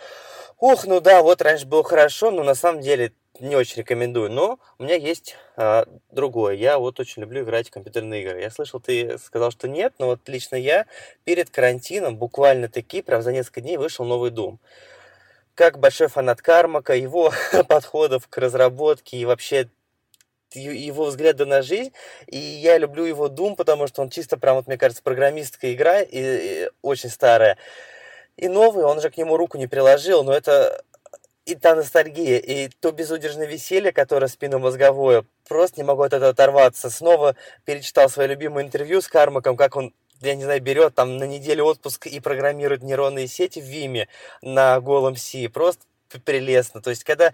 ух, 0.60 0.86
ну 0.86 1.00
да, 1.00 1.22
вот 1.22 1.42
раньше 1.42 1.66
было 1.66 1.82
хорошо, 1.82 2.30
но 2.30 2.44
на 2.44 2.54
самом 2.54 2.82
деле 2.82 3.12
не 3.42 3.56
очень 3.56 3.78
рекомендую, 3.78 4.30
но 4.30 4.58
у 4.78 4.84
меня 4.84 4.94
есть 4.94 5.36
а, 5.56 5.86
другое. 6.10 6.54
Я 6.54 6.78
вот 6.78 7.00
очень 7.00 7.22
люблю 7.22 7.42
играть 7.42 7.68
в 7.68 7.70
компьютерные 7.72 8.22
игры. 8.22 8.40
Я 8.40 8.50
слышал, 8.50 8.80
ты 8.80 9.18
сказал, 9.18 9.50
что 9.50 9.68
нет, 9.68 9.94
но 9.98 10.06
вот 10.06 10.28
лично 10.28 10.56
я 10.56 10.86
перед 11.24 11.50
карантином 11.50 12.16
буквально 12.16 12.68
таки, 12.68 13.02
прям 13.02 13.20
за 13.22 13.32
несколько 13.32 13.60
дней 13.60 13.76
вышел 13.76 14.04
новый 14.04 14.30
Doom. 14.30 14.58
Как 15.54 15.78
большой 15.78 16.06
фанат 16.06 16.40
Кармака, 16.40 16.94
его 16.94 17.32
подходов 17.68 18.28
к 18.28 18.38
разработке 18.38 19.16
и 19.16 19.24
вообще 19.24 19.68
его 20.54 21.06
взгляды 21.06 21.46
на 21.46 21.62
жизнь, 21.62 21.92
и 22.26 22.38
я 22.38 22.78
люблю 22.78 23.04
его 23.04 23.28
Doom, 23.28 23.56
потому 23.56 23.86
что 23.86 24.02
он 24.02 24.10
чисто 24.10 24.36
прям, 24.36 24.56
вот, 24.56 24.66
мне 24.66 24.76
кажется, 24.76 25.02
программистская 25.02 25.72
игра, 25.72 26.00
и, 26.00 26.08
и 26.12 26.70
очень 26.82 27.08
старая. 27.08 27.56
И 28.36 28.48
новый, 28.48 28.84
он 28.84 29.00
же 29.00 29.10
к 29.10 29.16
нему 29.16 29.36
руку 29.36 29.58
не 29.58 29.66
приложил, 29.66 30.24
но 30.24 30.32
это 30.32 30.84
и 31.44 31.54
та 31.54 31.74
ностальгия, 31.74 32.38
и 32.38 32.68
то 32.68 32.92
безудержное 32.92 33.46
веселье, 33.46 33.92
которое 33.92 34.28
спинномозговое, 34.28 35.24
просто 35.48 35.80
не 35.80 35.84
могу 35.84 36.02
от 36.02 36.12
этого 36.12 36.30
оторваться. 36.30 36.90
Снова 36.90 37.36
перечитал 37.64 38.08
свое 38.08 38.28
любимое 38.28 38.64
интервью 38.64 39.00
с 39.00 39.08
Кармаком, 39.08 39.56
как 39.56 39.76
он 39.76 39.92
я 40.22 40.36
не 40.36 40.44
знаю, 40.44 40.62
берет 40.62 40.94
там 40.94 41.16
на 41.16 41.24
неделю 41.24 41.64
отпуск 41.64 42.06
и 42.06 42.20
программирует 42.20 42.82
нейронные 42.82 43.26
сети 43.26 43.60
в 43.60 43.64
Виме 43.64 44.08
на 44.40 44.80
голом 44.80 45.16
Си. 45.16 45.48
Просто 45.48 45.84
прелестно. 46.18 46.80
То 46.80 46.90
есть, 46.90 47.04
когда 47.04 47.32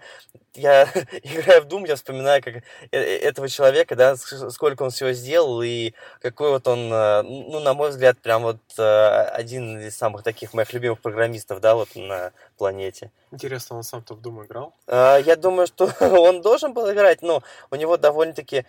я 0.55 0.83
играю 1.23 1.63
в 1.63 1.67
Doom, 1.67 1.87
я 1.87 1.95
вспоминаю 1.95 2.43
как 2.43 2.55
э, 2.57 2.61
э, 2.91 3.17
этого 3.17 3.47
человека, 3.49 3.95
да, 3.95 4.15
сколько 4.15 4.83
он 4.83 4.91
всего 4.91 5.11
сделал, 5.11 5.61
и 5.61 5.93
какой 6.21 6.51
вот 6.51 6.67
он, 6.67 6.91
э, 6.91 7.21
ну, 7.23 7.59
на 7.59 7.73
мой 7.73 7.89
взгляд, 7.89 8.17
прям 8.19 8.43
вот 8.43 8.59
один 8.77 9.79
из 9.79 9.95
самых 9.95 10.23
таких 10.23 10.53
моих 10.53 10.73
любимых 10.73 11.01
программистов, 11.01 11.59
да, 11.59 11.75
вот 11.75 11.95
на 11.95 12.31
планете. 12.57 13.11
Интересно, 13.31 13.77
он 13.77 13.83
сам-то 13.83 14.15
в 14.15 14.21
Doom 14.21 14.45
играл? 14.45 14.73
А, 14.87 15.17
я 15.17 15.35
думаю, 15.35 15.67
что 15.67 15.91
он 16.01 16.41
должен 16.41 16.73
был 16.73 16.91
играть, 16.91 17.21
но 17.21 17.43
у 17.71 17.75
него 17.75 17.97
довольно-таки 17.97 18.65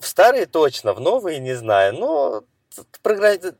в 0.00 0.06
старые 0.06 0.46
точно, 0.46 0.94
в 0.94 1.00
новые 1.00 1.38
не 1.38 1.54
знаю, 1.54 1.94
но 1.94 2.44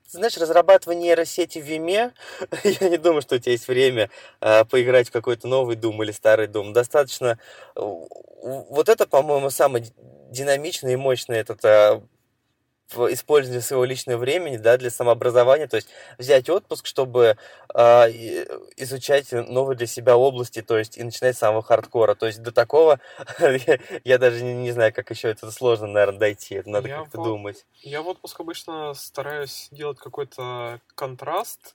знаешь, 0.09 0.37
разрабатывание 0.37 1.09
нейросети 1.09 1.59
в 1.59 1.65
Виме, 1.65 2.13
я 2.65 2.89
не 2.89 2.99
думаю, 2.99 3.23
что 3.23 3.37
у 3.37 3.39
тебя 3.39 3.53
есть 3.53 3.69
время 3.69 4.11
э, 4.41 4.65
поиграть 4.65 5.09
в 5.09 5.13
какой-то 5.13 5.49
новый 5.49 5.77
Дум 5.77 6.03
или 6.03 6.13
старый 6.13 6.47
Дум. 6.47 6.73
Достаточно... 6.73 7.39
Вот 7.75 8.89
это, 8.89 9.07
по-моему, 9.07 9.51
самый 9.51 9.85
динамичный 10.31 10.95
и 10.95 10.97
мощный 10.97 11.37
этот 11.37 11.65
э, 11.65 12.01
в 12.95 13.13
использовании 13.13 13.61
своего 13.61 13.85
личного 13.85 14.19
времени 14.19 14.57
да, 14.57 14.77
для 14.77 14.91
самообразования, 14.91 15.67
то 15.67 15.77
есть 15.77 15.89
взять 16.19 16.49
отпуск, 16.49 16.87
чтобы 16.87 17.37
э, 17.75 17.79
изучать 18.77 19.33
новые 19.33 19.77
для 19.77 19.87
себя 19.87 20.17
области, 20.17 20.63
то 20.63 20.79
есть 20.79 20.97
и 20.99 21.03
начинать 21.03 21.37
с 21.37 21.41
самого 21.41 21.63
хардкора. 21.63 22.15
То 22.15 22.27
есть 22.27 22.43
до 22.43 22.53
такого 22.53 23.01
я, 24.05 24.19
даже 24.19 24.43
не, 24.43 24.55
не 24.55 24.73
знаю, 24.73 24.93
как 24.93 25.11
еще 25.11 25.29
это 25.29 25.51
сложно, 25.51 25.87
наверное, 25.87 26.19
дойти. 26.19 26.57
Это 26.57 26.71
надо 26.71 26.89
как-то 26.89 27.21
в, 27.21 27.25
думать. 27.25 27.67
Я 27.81 28.03
в 28.03 28.09
отпуск 28.09 28.41
обычно 28.41 28.95
стараюсь 28.95 29.69
делать 29.71 29.99
какой-то 29.99 30.81
контраст, 30.95 31.75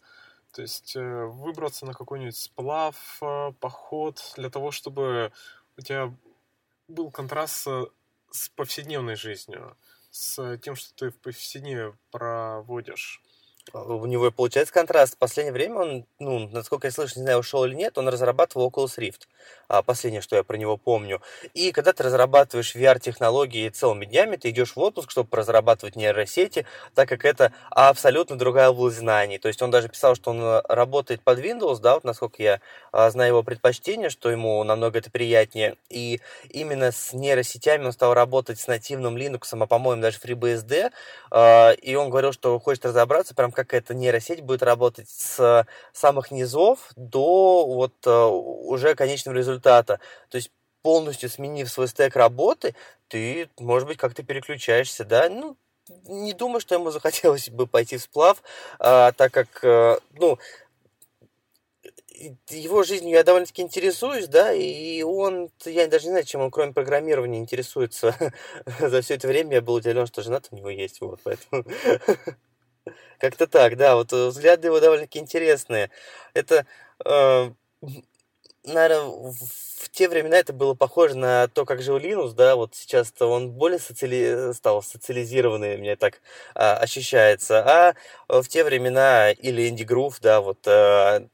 то 0.53 0.61
есть 0.61 0.95
э, 0.95 1.25
выбраться 1.25 1.85
на 1.85 1.93
какой-нибудь 1.93 2.37
сплав, 2.37 2.95
э, 3.21 3.51
поход, 3.59 4.21
для 4.37 4.49
того, 4.49 4.71
чтобы 4.71 5.31
у 5.77 5.81
тебя 5.81 6.13
был 6.87 7.11
контраст 7.11 7.67
с 8.31 8.49
повседневной 8.49 9.15
жизнью 9.15 9.75
с 10.09 10.57
тем, 10.57 10.75
что 10.75 10.93
ты 10.95 11.09
в 11.09 11.19
повседневе 11.19 11.93
проводишь 12.11 13.21
у 13.73 14.05
него 14.05 14.31
получается 14.31 14.73
контраст. 14.73 15.15
В 15.15 15.17
последнее 15.17 15.53
время 15.53 15.75
он, 15.75 16.05
ну, 16.19 16.47
насколько 16.49 16.87
я 16.87 16.91
слышу, 16.91 17.13
не 17.17 17.23
знаю, 17.23 17.39
ушел 17.39 17.65
или 17.65 17.75
нет, 17.75 17.97
он 17.97 18.07
разрабатывал 18.07 18.69
Oculus 18.69 18.97
Rift. 18.97 19.27
А, 19.67 19.81
последнее, 19.81 20.21
что 20.21 20.35
я 20.37 20.43
про 20.43 20.55
него 20.55 20.77
помню. 20.77 21.21
И 21.53 21.71
когда 21.71 21.91
ты 21.91 22.03
разрабатываешь 22.03 22.75
VR-технологии 22.75 23.67
целыми 23.69 24.05
днями, 24.05 24.37
ты 24.37 24.49
идешь 24.49 24.75
в 24.75 24.79
отпуск, 24.79 25.11
чтобы 25.11 25.35
разрабатывать 25.35 25.97
нейросети, 25.97 26.65
так 26.95 27.09
как 27.09 27.25
это 27.25 27.51
абсолютно 27.69 28.37
другая 28.37 28.69
область 28.69 28.97
знаний. 28.97 29.39
То 29.39 29.49
есть 29.49 29.61
он 29.61 29.69
даже 29.69 29.89
писал, 29.89 30.15
что 30.15 30.31
он 30.31 30.41
э, 30.41 30.61
работает 30.69 31.21
под 31.21 31.39
Windows, 31.39 31.79
да, 31.79 31.95
вот 31.95 32.05
насколько 32.05 32.41
я 32.41 32.61
а, 32.93 33.09
знаю 33.09 33.29
его 33.29 33.43
предпочтение, 33.43 34.09
что 34.09 34.29
ему 34.29 34.63
намного 34.63 34.99
это 34.99 35.11
приятнее. 35.11 35.75
И 35.89 36.21
именно 36.49 36.91
с 36.91 37.11
нейросетями 37.11 37.85
он 37.85 37.91
стал 37.91 38.13
работать 38.13 38.59
с 38.59 38.67
нативным 38.67 39.17
Linux, 39.17 39.49
а, 39.51 39.65
по-моему, 39.67 40.01
даже 40.01 40.17
FreeBSD. 40.19 40.91
А, 41.31 41.71
и 41.71 41.95
он 41.95 42.09
говорил, 42.09 42.31
что 42.31 42.57
хочет 42.59 42.85
разобраться 42.85 43.35
прям 43.35 43.51
как 43.51 43.73
эта 43.73 43.93
нейросеть 43.93 44.41
будет 44.41 44.63
работать 44.63 45.09
с 45.09 45.65
самых 45.91 46.31
низов 46.31 46.79
до 46.95 47.65
вот 47.65 47.93
э, 48.05 48.11
уже 48.11 48.95
конечного 48.95 49.35
результата. 49.35 49.56
То 49.59 49.99
есть 50.31 50.51
полностью 50.81 51.29
сменив 51.29 51.69
свой 51.69 51.87
стек 51.87 52.15
работы, 52.15 52.75
ты, 53.07 53.49
может 53.59 53.87
быть, 53.87 53.97
как-то 53.97 54.23
переключаешься, 54.23 55.05
да, 55.05 55.29
ну, 55.29 55.57
не 56.05 56.33
думаю, 56.33 56.59
что 56.59 56.75
ему 56.75 56.91
захотелось 56.91 57.49
бы 57.49 57.67
пойти 57.67 57.97
в 57.97 58.01
сплав, 58.01 58.41
а, 58.79 59.11
так 59.13 59.33
как, 59.33 59.63
а, 59.63 59.99
ну, 60.13 60.37
его 62.49 62.83
жизнью 62.83 63.11
я 63.11 63.23
довольно-таки 63.23 63.61
интересуюсь, 63.61 64.27
да, 64.27 64.51
и 64.53 65.01
он, 65.03 65.49
я 65.65 65.87
даже 65.87 66.05
не 66.05 66.11
знаю, 66.11 66.25
чем 66.25 66.41
он, 66.41 66.51
кроме 66.51 66.73
программирования, 66.73 67.39
интересуется. 67.39 68.15
За 68.79 69.01
все 69.01 69.15
это 69.15 69.27
время 69.27 69.55
я 69.55 69.61
был 69.61 69.75
удивлен, 69.75 70.07
что 70.07 70.21
жена 70.21 70.41
у 70.51 70.55
него 70.55 70.69
есть, 70.69 71.01
вот, 71.01 71.19
поэтому... 71.23 71.63
Как-то 73.19 73.47
так, 73.47 73.77
да, 73.77 73.95
вот 73.95 74.13
э, 74.13 74.27
взгляды 74.27 74.67
его 74.67 74.79
довольно-таки 74.79 75.17
интересные. 75.17 75.89
Это, 76.35 76.67
э, 77.03 77.51
наверное, 78.67 79.33
в 79.79 79.89
те 79.91 80.09
времена 80.09 80.37
это 80.37 80.53
было 80.53 80.73
похоже 80.73 81.15
на 81.15 81.47
то, 81.47 81.65
как 81.65 81.81
жил 81.81 81.97
Линус, 81.97 82.33
да, 82.33 82.55
вот 82.55 82.75
сейчас 82.75 83.13
он 83.19 83.51
более 83.51 83.79
социали... 83.79 84.53
стал 84.53 84.83
социализированный, 84.83 85.77
мне 85.77 85.95
так 85.95 86.21
а, 86.53 86.77
ощущается, 86.77 87.63
а 88.27 88.41
в 88.41 88.47
те 88.47 88.63
времена 88.63 89.31
или 89.31 89.67
Инди 89.67 89.83
Грув, 89.83 90.19
да, 90.19 90.41
вот, 90.41 90.59
а, 90.67 91.27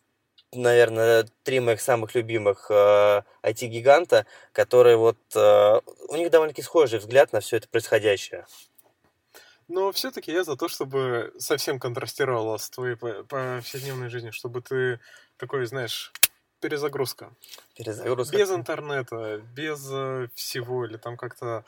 наверное, 0.53 1.27
три 1.43 1.59
моих 1.59 1.81
самых 1.81 2.15
любимых 2.15 2.67
а, 2.69 3.23
IT-гиганта, 3.43 4.25
которые 4.51 4.97
вот, 4.97 5.17
а, 5.35 5.81
у 6.09 6.15
них 6.15 6.29
довольно-таки 6.29 6.61
схожий 6.61 6.99
взгляд 6.99 7.33
на 7.33 7.39
все 7.39 7.57
это 7.57 7.67
происходящее. 7.67 8.45
Но 9.67 9.91
все-таки 9.91 10.31
я 10.31 10.43
за 10.43 10.55
то, 10.55 10.67
чтобы 10.67 11.33
совсем 11.39 11.79
контрастировало 11.79 12.57
с 12.57 12.69
твоей 12.69 12.95
повседневной 12.95 14.09
жизнью, 14.09 14.33
чтобы 14.33 14.61
ты 14.61 14.99
такой, 15.37 15.65
знаешь, 15.65 16.11
перезагрузка. 16.63 17.31
Перезагрузка. 17.75 18.37
Без 18.37 18.49
интернета, 18.51 19.41
без 19.53 19.85
э, 19.91 20.27
всего, 20.33 20.85
или 20.85 20.97
там 20.97 21.17
как-то... 21.17 21.65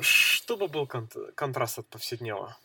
Чтобы 0.00 0.68
был 0.68 0.86
кон- 0.86 1.08
контраст 1.34 1.78
от 1.78 1.86
повседневного. 1.86 2.56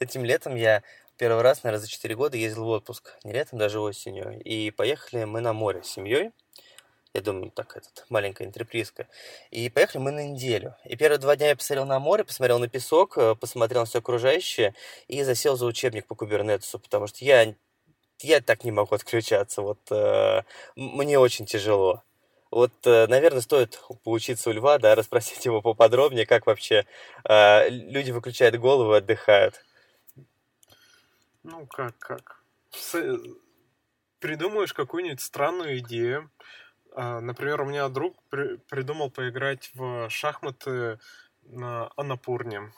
Этим 0.00 0.24
летом 0.24 0.56
я 0.56 0.82
первый 1.16 1.42
раз, 1.42 1.62
наверное, 1.62 1.82
за 1.82 1.88
4 1.88 2.16
года 2.16 2.36
ездил 2.36 2.64
в 2.64 2.68
отпуск. 2.68 3.14
Не 3.22 3.32
летом, 3.32 3.60
даже 3.60 3.78
осенью. 3.78 4.40
И 4.42 4.72
поехали 4.72 5.24
мы 5.24 5.40
на 5.40 5.52
море 5.52 5.84
с 5.84 5.86
семьей. 5.86 6.32
Я 7.14 7.20
думаю, 7.20 7.52
так, 7.52 7.76
этот, 7.76 8.04
маленькая 8.08 8.44
интерпризка. 8.48 9.06
И 9.52 9.70
поехали 9.70 10.02
мы 10.02 10.10
на 10.10 10.26
неделю. 10.26 10.74
И 10.84 10.96
первые 10.96 11.18
два 11.18 11.36
дня 11.36 11.50
я 11.50 11.56
посмотрел 11.56 11.86
на 11.86 12.00
море, 12.00 12.24
посмотрел 12.24 12.58
на 12.58 12.68
песок, 12.68 13.16
э, 13.16 13.36
посмотрел 13.36 13.82
на 13.82 13.86
все 13.86 14.00
окружающее 14.00 14.74
и 15.06 15.22
засел 15.22 15.56
за 15.56 15.66
учебник 15.66 16.06
по 16.06 16.16
кубернетусу, 16.16 16.80
потому 16.80 17.06
что 17.06 17.24
я 17.24 17.54
я 18.20 18.40
так 18.40 18.64
не 18.64 18.72
могу 18.72 18.94
отключаться. 18.94 19.62
Вот 19.62 19.80
э, 19.90 20.42
мне 20.76 21.18
очень 21.18 21.46
тяжело. 21.46 22.02
Вот, 22.50 22.72
э, 22.86 23.06
наверное, 23.06 23.42
стоит 23.42 23.80
поучиться 24.04 24.50
у 24.50 24.52
льва, 24.52 24.78
да, 24.78 24.94
расспросить 24.94 25.44
его 25.44 25.60
поподробнее, 25.60 26.26
как 26.26 26.46
вообще 26.46 26.86
э, 27.24 27.68
люди 27.68 28.10
выключают 28.10 28.56
голову 28.56 28.94
и 28.94 28.98
отдыхают. 28.98 29.64
Ну, 31.42 31.66
как, 31.66 31.98
как? 31.98 32.42
С... 32.70 32.96
Придумаешь 34.18 34.72
какую-нибудь 34.72 35.20
странную 35.20 35.78
идею. 35.78 36.30
А, 36.92 37.20
например, 37.20 37.60
у 37.60 37.66
меня 37.66 37.88
друг 37.88 38.16
при... 38.30 38.56
придумал 38.56 39.10
поиграть 39.10 39.70
в 39.74 40.08
шахматы 40.10 40.98
на 41.44 41.90
Анапурне. 41.96 42.72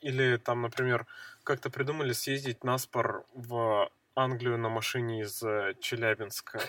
Или 0.00 0.36
там, 0.36 0.62
например, 0.62 1.06
как-то 1.44 1.70
придумали 1.70 2.12
съездить 2.12 2.64
на 2.64 2.78
спор 2.78 3.24
в 3.34 3.90
Англию 4.14 4.58
на 4.58 4.68
машине 4.68 5.22
из 5.22 5.42
э, 5.42 5.74
Челябинска. 5.80 6.60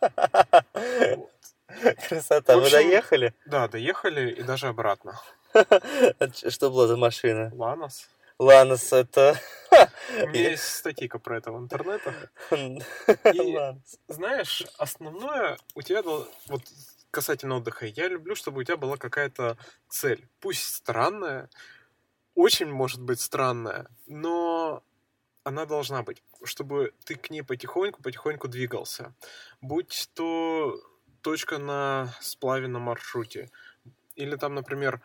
Красота. 2.08 2.58
Вы 2.58 2.70
доехали? 2.70 3.34
Да, 3.46 3.68
доехали 3.68 4.30
и 4.30 4.42
даже 4.42 4.68
обратно. 4.68 5.18
Что 6.48 6.70
было 6.70 6.86
за 6.86 6.96
машина? 6.96 7.50
Ланос. 7.54 8.08
Ланос 8.38 8.92
это... 8.92 9.40
У 10.22 10.26
меня 10.28 10.50
есть 10.50 10.64
статейка 10.64 11.18
про 11.18 11.38
это 11.38 11.52
в 11.52 11.58
интернете. 11.58 12.12
И, 13.32 13.58
знаешь, 14.08 14.64
основное 14.78 15.56
у 15.74 15.82
тебя, 15.82 16.02
вот 16.02 16.62
касательно 17.10 17.56
отдыха, 17.56 17.86
я 17.86 18.08
люблю, 18.08 18.34
чтобы 18.34 18.60
у 18.60 18.64
тебя 18.64 18.76
была 18.76 18.96
какая-то 18.96 19.56
цель. 19.88 20.28
Пусть 20.40 20.74
странная, 20.74 21.48
очень 22.34 22.66
может 22.66 23.00
быть 23.00 23.20
странная, 23.20 23.88
но 24.06 24.82
она 25.44 25.66
должна 25.66 26.02
быть, 26.02 26.22
чтобы 26.42 26.92
ты 27.04 27.14
к 27.16 27.30
ней 27.30 27.42
потихоньку-потихоньку 27.42 28.48
двигался. 28.48 29.14
Будь 29.60 30.10
то 30.14 30.80
точка 31.20 31.58
на 31.58 32.14
сплаве 32.20 32.68
на 32.68 32.78
маршруте, 32.78 33.50
или 34.14 34.36
там, 34.36 34.54
например, 34.54 35.00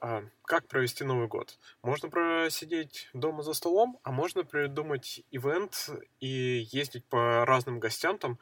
а, 0.00 0.24
как 0.44 0.68
провести 0.68 1.04
Новый 1.04 1.28
год. 1.28 1.58
Можно 1.82 2.08
просидеть 2.08 3.08
дома 3.12 3.42
за 3.42 3.54
столом, 3.54 3.98
а 4.02 4.10
можно 4.10 4.44
придумать 4.44 5.22
ивент 5.30 5.90
и 6.20 6.66
ездить 6.70 7.04
по 7.06 7.44
разным 7.44 7.80
гостям 7.80 8.18
там 8.18 8.38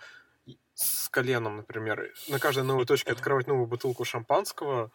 с 0.74 1.08
коленом, 1.08 1.58
например, 1.58 2.12
на 2.28 2.38
каждой 2.38 2.64
новой 2.64 2.86
точке 2.86 3.12
открывать 3.12 3.46
новую 3.46 3.66
бутылку 3.66 4.04
шампанского, 4.04 4.90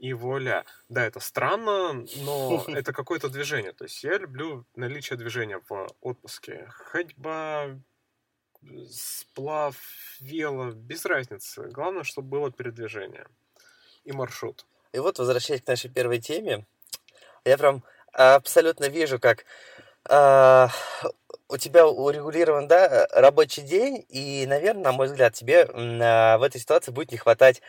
и 0.00 0.14
вуаля. 0.14 0.64
Да, 0.88 1.06
это 1.06 1.20
странно, 1.20 2.04
но 2.16 2.64
это 2.68 2.92
какое-то 2.92 3.28
движение. 3.28 3.72
То 3.72 3.84
есть 3.84 4.02
я 4.02 4.18
люблю 4.18 4.64
наличие 4.74 5.18
движения 5.18 5.60
в 5.68 5.88
отпуске. 6.00 6.66
Ходьба, 6.70 7.78
сплав, 8.90 9.76
вело, 10.20 10.70
без 10.72 11.04
разницы. 11.04 11.68
Главное, 11.68 12.02
чтобы 12.04 12.28
было 12.28 12.50
передвижение 12.50 13.26
и 14.04 14.12
маршрут. 14.12 14.66
И 14.92 14.98
вот, 14.98 15.18
возвращаясь 15.18 15.62
к 15.62 15.68
нашей 15.68 15.90
первой 15.90 16.18
теме, 16.18 16.66
я 17.44 17.56
прям 17.58 17.84
абсолютно 18.12 18.88
вижу, 18.88 19.20
как 19.20 19.44
э, 20.08 20.68
у 21.50 21.56
тебя 21.58 21.86
урегулирован, 21.86 22.68
да, 22.68 23.06
рабочий 23.12 23.62
день, 23.62 24.04
и, 24.08 24.46
наверное, 24.46 24.84
на 24.84 24.92
мой 24.92 25.06
взгляд, 25.08 25.34
тебе 25.34 25.62
э, 25.64 26.36
в 26.38 26.42
этой 26.42 26.60
ситуации 26.60 26.92
будет 26.92 27.12
не 27.12 27.18
хватать 27.18 27.62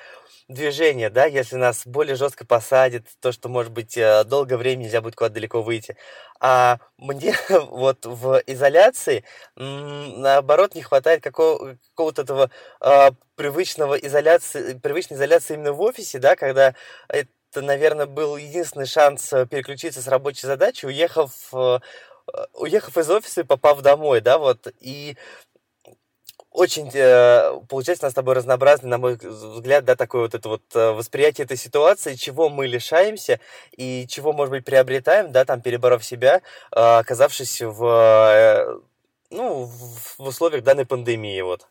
движения, 0.47 1.09
да, 1.09 1.25
если 1.25 1.55
нас 1.55 1.84
более 1.86 2.15
жестко 2.15 2.45
посадит, 2.45 3.07
то, 3.21 3.32
что, 3.32 3.49
может 3.49 3.71
быть, 3.71 3.97
э, 3.97 4.23
долгое 4.25 4.57
время 4.57 4.84
нельзя 4.84 5.01
будет 5.01 5.15
куда-то 5.15 5.36
далеко 5.36 5.61
выйти. 5.61 5.97
А 6.39 6.79
мне 6.97 7.36
вот 7.49 8.05
в 8.05 8.41
изоляции, 8.47 9.23
наоборот, 9.55 10.75
не 10.75 10.82
хватает 10.82 11.23
какого- 11.23 11.77
какого-то 11.91 12.23
этого 12.23 12.51
э, 12.82 13.11
привычного 13.36 13.95
изоляции, 13.95 14.73
привычной 14.77 15.17
изоляции 15.17 15.55
именно 15.55 15.73
в 15.73 15.82
офисе, 15.82 16.19
да, 16.19 16.36
когда 16.36 16.75
это, 17.09 17.27
наверное, 17.61 18.05
был 18.05 18.38
единственный 18.38 18.86
шанс 18.86 19.32
э, 19.34 19.45
переключиться 19.45 20.01
с 20.01 20.07
рабочей 20.07 20.47
задачи, 20.47 20.86
уехав, 20.86 21.32
э, 21.53 21.79
уехав 22.53 22.97
из 22.97 23.09
офиса 23.09 23.41
и 23.41 23.45
попав 23.45 23.82
домой, 23.82 24.21
да, 24.21 24.38
вот, 24.38 24.67
и 24.79 25.17
очень, 26.51 26.89
э, 26.93 27.61
получается, 27.69 28.05
у 28.05 28.07
нас 28.07 28.11
с 28.11 28.15
тобой 28.15 28.36
разнообразный, 28.36 28.89
на 28.89 28.97
мой 28.97 29.15
взгляд, 29.15 29.86
да, 29.86 29.95
такое 29.95 30.23
вот 30.23 30.36
это 30.36 30.49
вот 30.49 30.63
э, 30.75 30.91
восприятие 30.91 31.45
этой 31.45 31.55
ситуации, 31.57 32.15
чего 32.15 32.49
мы 32.49 32.67
лишаемся 32.67 33.39
и 33.71 34.05
чего, 34.07 34.34
может 34.34 34.51
быть, 34.51 34.65
приобретаем, 34.65 35.32
да, 35.32 35.45
там, 35.45 35.61
переборов 35.61 36.03
себя, 36.03 36.41
э, 36.71 36.79
оказавшись 36.79 37.61
в, 37.61 38.82
ну, 39.29 39.63
в 40.17 40.27
условиях 40.27 40.63
данной 40.63 40.86
пандемии, 40.86 41.39
вот. 41.41 41.67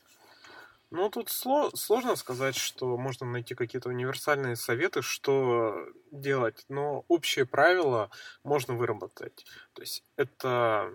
Ну, 0.90 1.08
тут 1.08 1.28
сло- 1.28 1.74
сложно 1.76 2.16
сказать, 2.16 2.56
что 2.56 2.96
можно 2.96 3.24
найти 3.24 3.54
какие-то 3.54 3.88
универсальные 3.88 4.56
советы, 4.56 5.02
что 5.02 5.86
делать, 6.10 6.64
но 6.68 7.04
общие 7.06 7.46
правила 7.46 8.10
можно 8.42 8.74
выработать. 8.74 9.46
То 9.72 9.82
есть 9.82 10.02
это 10.16 10.92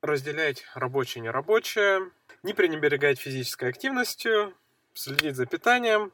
разделять 0.00 0.64
рабочее 0.74 1.20
и 1.20 1.24
нерабочее, 1.24 2.10
не 2.42 2.54
пренебрегать 2.54 3.18
физической 3.20 3.68
активностью, 3.68 4.54
следить 4.94 5.36
за 5.36 5.44
питанием, 5.44 6.12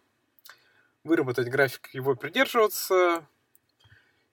выработать 1.04 1.48
график, 1.48 1.90
его 1.92 2.16
придерживаться 2.16 3.24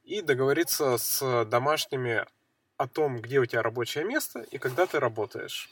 и 0.03 0.21
договориться 0.21 0.97
с 0.97 1.45
домашними 1.45 2.25
о 2.77 2.87
том, 2.87 3.21
где 3.21 3.39
у 3.39 3.45
тебя 3.45 3.61
рабочее 3.61 4.05
место 4.05 4.39
и 4.39 4.57
когда 4.57 4.87
ты 4.87 4.99
работаешь. 4.99 5.69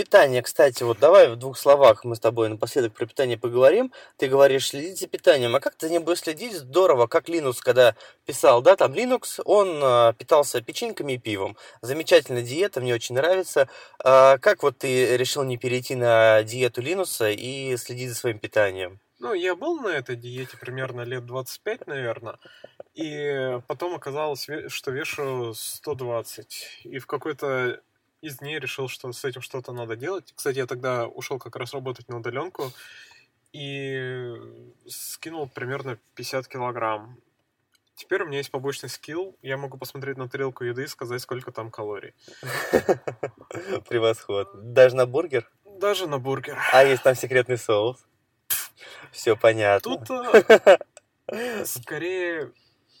Питание, 0.00 0.40
кстати, 0.40 0.82
вот 0.82 0.98
давай 0.98 1.28
в 1.28 1.36
двух 1.36 1.58
словах 1.58 2.04
мы 2.04 2.16
с 2.16 2.20
тобой 2.20 2.48
напоследок 2.48 2.94
про 2.94 3.04
питание 3.04 3.36
поговорим. 3.36 3.92
Ты 4.16 4.28
говоришь, 4.28 4.68
следить 4.68 4.98
за 4.98 5.06
питанием, 5.06 5.54
а 5.54 5.60
как 5.60 5.74
ты 5.74 5.90
не 5.90 5.98
будешь 5.98 6.20
следить? 6.20 6.54
Здорово, 6.54 7.06
как 7.06 7.28
Linux, 7.28 7.56
когда 7.60 7.94
писал, 8.24 8.62
да, 8.62 8.76
там 8.76 8.94
Linux, 8.94 9.42
он 9.44 9.78
э, 9.82 10.14
питался 10.16 10.62
печеньками 10.62 11.12
и 11.12 11.18
пивом. 11.18 11.54
Замечательная 11.82 12.40
диета, 12.40 12.80
мне 12.80 12.94
очень 12.94 13.14
нравится. 13.14 13.68
Э, 14.02 14.38
как 14.38 14.62
вот 14.62 14.78
ты 14.78 15.18
решил 15.18 15.42
не 15.42 15.58
перейти 15.58 15.96
на 15.96 16.42
диету 16.44 16.80
Linux 16.80 17.34
и 17.34 17.76
следить 17.76 18.08
за 18.08 18.14
своим 18.14 18.38
питанием? 18.38 19.00
Ну, 19.18 19.34
я 19.34 19.54
был 19.54 19.80
на 19.80 19.88
этой 19.88 20.16
диете 20.16 20.56
примерно 20.56 21.02
лет 21.02 21.26
25, 21.26 21.86
наверное. 21.88 22.38
И 22.94 23.58
потом 23.66 23.96
оказалось, 23.96 24.48
что 24.68 24.92
вешу 24.92 25.52
120. 25.52 26.80
И 26.84 26.98
в 26.98 27.06
какой-то 27.06 27.82
из 28.22 28.38
дней 28.38 28.58
решил, 28.58 28.88
что 28.88 29.12
с 29.12 29.24
этим 29.24 29.40
что-то 29.40 29.72
надо 29.72 29.96
делать. 29.96 30.32
Кстати, 30.34 30.58
я 30.58 30.66
тогда 30.66 31.06
ушел 31.06 31.38
как 31.38 31.56
раз 31.56 31.72
работать 31.72 32.08
на 32.08 32.18
удаленку 32.18 32.72
и 33.52 34.34
скинул 34.86 35.48
примерно 35.48 35.98
50 36.14 36.48
килограмм. 36.48 37.18
Теперь 37.94 38.22
у 38.22 38.26
меня 38.26 38.38
есть 38.38 38.50
побочный 38.50 38.88
скилл. 38.88 39.36
Я 39.42 39.56
могу 39.58 39.76
посмотреть 39.76 40.16
на 40.16 40.28
тарелку 40.28 40.64
еды 40.64 40.84
и 40.84 40.86
сказать, 40.86 41.20
сколько 41.20 41.52
там 41.52 41.70
калорий. 41.70 42.14
Превосходно. 43.88 44.62
Даже 44.62 44.96
на 44.96 45.06
бургер? 45.06 45.50
Даже 45.78 46.06
на 46.06 46.18
бургер. 46.18 46.58
А 46.72 46.84
есть 46.84 47.02
там 47.02 47.14
секретный 47.14 47.58
соус? 47.58 47.98
Все 49.12 49.36
понятно. 49.36 49.98
Тут 49.98 50.10
э, 51.28 51.64
скорее, 51.66 52.52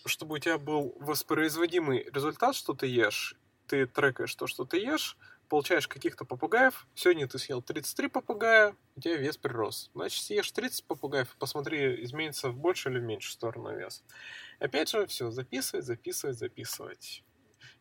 чтобы 0.04 0.34
у 0.34 0.38
тебя 0.38 0.58
был 0.58 0.94
воспроизводимый 0.98 2.04
результат, 2.12 2.54
что 2.54 2.74
ты 2.74 2.86
ешь, 2.86 3.36
ты 3.70 3.86
трекаешь 3.86 4.34
то, 4.34 4.48
что 4.48 4.64
ты 4.64 4.78
ешь, 4.78 5.16
получаешь 5.48 5.86
каких-то 5.86 6.24
попугаев. 6.24 6.88
Сегодня 6.96 7.28
ты 7.28 7.38
съел 7.38 7.62
33 7.62 8.08
попугая, 8.08 8.74
у 8.96 9.00
тебя 9.00 9.16
вес 9.16 9.36
прирос. 9.36 9.90
Значит, 9.94 10.24
съешь 10.24 10.50
30 10.50 10.84
попугаев, 10.86 11.36
посмотри, 11.38 12.02
изменится 12.02 12.50
в 12.50 12.56
большую 12.56 12.94
или 12.94 13.00
в 13.00 13.04
меньшую 13.04 13.32
сторону 13.32 13.76
вес. 13.76 14.02
Опять 14.58 14.90
же, 14.90 15.06
все, 15.06 15.30
записывать, 15.30 15.86
записывать, 15.86 16.36
записывать. 16.36 17.22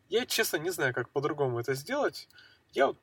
Я, 0.09 0.27
честно, 0.27 0.57
не 0.57 0.69
знаю, 0.69 0.93
как 0.93 1.09
по-другому 1.09 1.59
это 1.59 1.73
сделать. 1.73 2.29
Я 2.71 2.87
вот, 2.87 2.99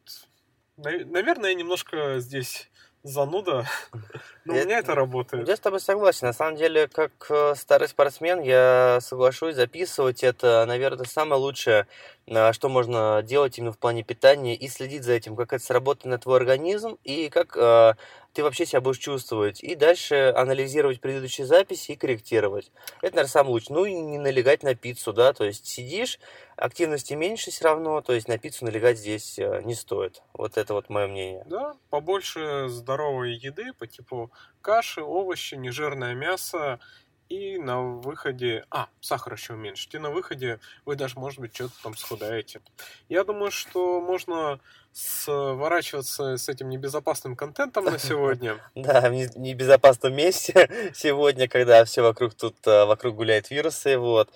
наверное, 0.76 1.54
немножко 1.54 2.20
здесь 2.20 2.70
зануда, 3.06 3.66
но 4.44 4.54
у 4.54 4.56
меня 4.56 4.78
это 4.78 4.94
работает. 4.94 5.48
Я 5.48 5.56
с 5.56 5.60
тобой 5.60 5.80
согласен. 5.80 6.26
На 6.26 6.32
самом 6.32 6.56
деле, 6.56 6.88
как 6.88 7.26
э, 7.30 7.54
старый 7.56 7.88
спортсмен, 7.88 8.40
я 8.42 8.98
соглашусь 9.00 9.54
записывать. 9.54 10.24
Это, 10.24 10.64
наверное, 10.66 11.06
самое 11.06 11.40
лучшее, 11.40 11.86
что 12.28 12.68
можно 12.68 13.22
делать 13.22 13.58
именно 13.58 13.72
в 13.72 13.78
плане 13.78 14.02
питания 14.02 14.56
и 14.56 14.68
следить 14.68 15.04
за 15.04 15.12
этим, 15.12 15.36
как 15.36 15.52
это 15.52 15.64
сработает 15.64 16.06
на 16.06 16.18
твой 16.18 16.38
организм 16.38 16.98
и 17.04 17.28
как 17.28 17.56
э, 17.56 17.94
ты 18.32 18.42
вообще 18.42 18.66
себя 18.66 18.80
будешь 18.80 18.98
чувствовать. 18.98 19.62
И 19.62 19.74
дальше 19.76 20.34
анализировать 20.36 21.00
предыдущие 21.00 21.46
записи 21.46 21.92
и 21.92 21.96
корректировать. 21.96 22.70
Это, 23.00 23.16
наверное, 23.16 23.30
самое 23.30 23.52
лучшее. 23.52 23.76
Ну 23.76 23.84
и 23.84 23.94
не 23.94 24.18
налегать 24.18 24.62
на 24.62 24.74
пиццу, 24.74 25.12
да, 25.12 25.32
то 25.32 25.44
есть 25.44 25.66
сидишь, 25.66 26.18
активности 26.56 27.14
меньше 27.14 27.50
все 27.50 27.64
равно, 27.64 28.00
то 28.02 28.12
есть 28.12 28.28
на 28.28 28.38
пиццу 28.38 28.64
налегать 28.64 28.98
здесь 28.98 29.38
э, 29.38 29.62
не 29.64 29.74
стоит. 29.74 30.22
Вот 30.34 30.58
это 30.58 30.74
вот 30.74 30.90
мое 30.90 31.06
мнение. 31.06 31.44
Да, 31.46 31.76
побольше 31.90 32.68
здоровой 32.68 33.34
еды 33.34 33.72
по 33.72 33.86
типу 33.86 34.30
каши, 34.60 35.00
овощи, 35.00 35.54
нежирное 35.54 36.14
мясо, 36.14 36.80
и 37.28 37.58
на 37.58 37.80
выходе... 37.80 38.64
А, 38.70 38.88
сахар 39.00 39.34
еще 39.34 39.54
уменьшить. 39.54 39.94
И 39.94 39.98
на 39.98 40.10
выходе 40.10 40.60
вы 40.84 40.96
даже, 40.96 41.18
может 41.18 41.40
быть, 41.40 41.54
что-то 41.54 41.74
там 41.82 41.96
схудаете. 41.96 42.60
Я 43.08 43.24
думаю, 43.24 43.50
что 43.50 44.00
можно 44.00 44.60
сворачиваться 44.92 46.36
с 46.36 46.48
этим 46.48 46.70
небезопасным 46.70 47.36
контентом 47.36 47.84
на 47.84 47.98
сегодня. 47.98 48.58
Да, 48.74 49.10
в 49.10 49.12
небезопасном 49.12 50.14
месте 50.14 50.92
сегодня, 50.94 51.48
когда 51.48 51.84
все 51.84 52.02
вокруг 52.02 52.34
тут, 52.34 52.56
э, 52.66 52.84
вокруг 52.84 53.16
гуляют 53.16 53.50
вирусы, 53.50 53.98
вот. 53.98 54.30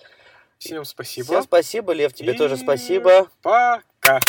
Всем 0.59 0.85
спасибо. 0.85 1.25
Всем 1.25 1.43
спасибо, 1.43 1.93
Лев, 1.93 2.13
тебе 2.13 2.33
тоже 2.33 2.57
спасибо. 2.57 3.27
Пока. 3.41 4.19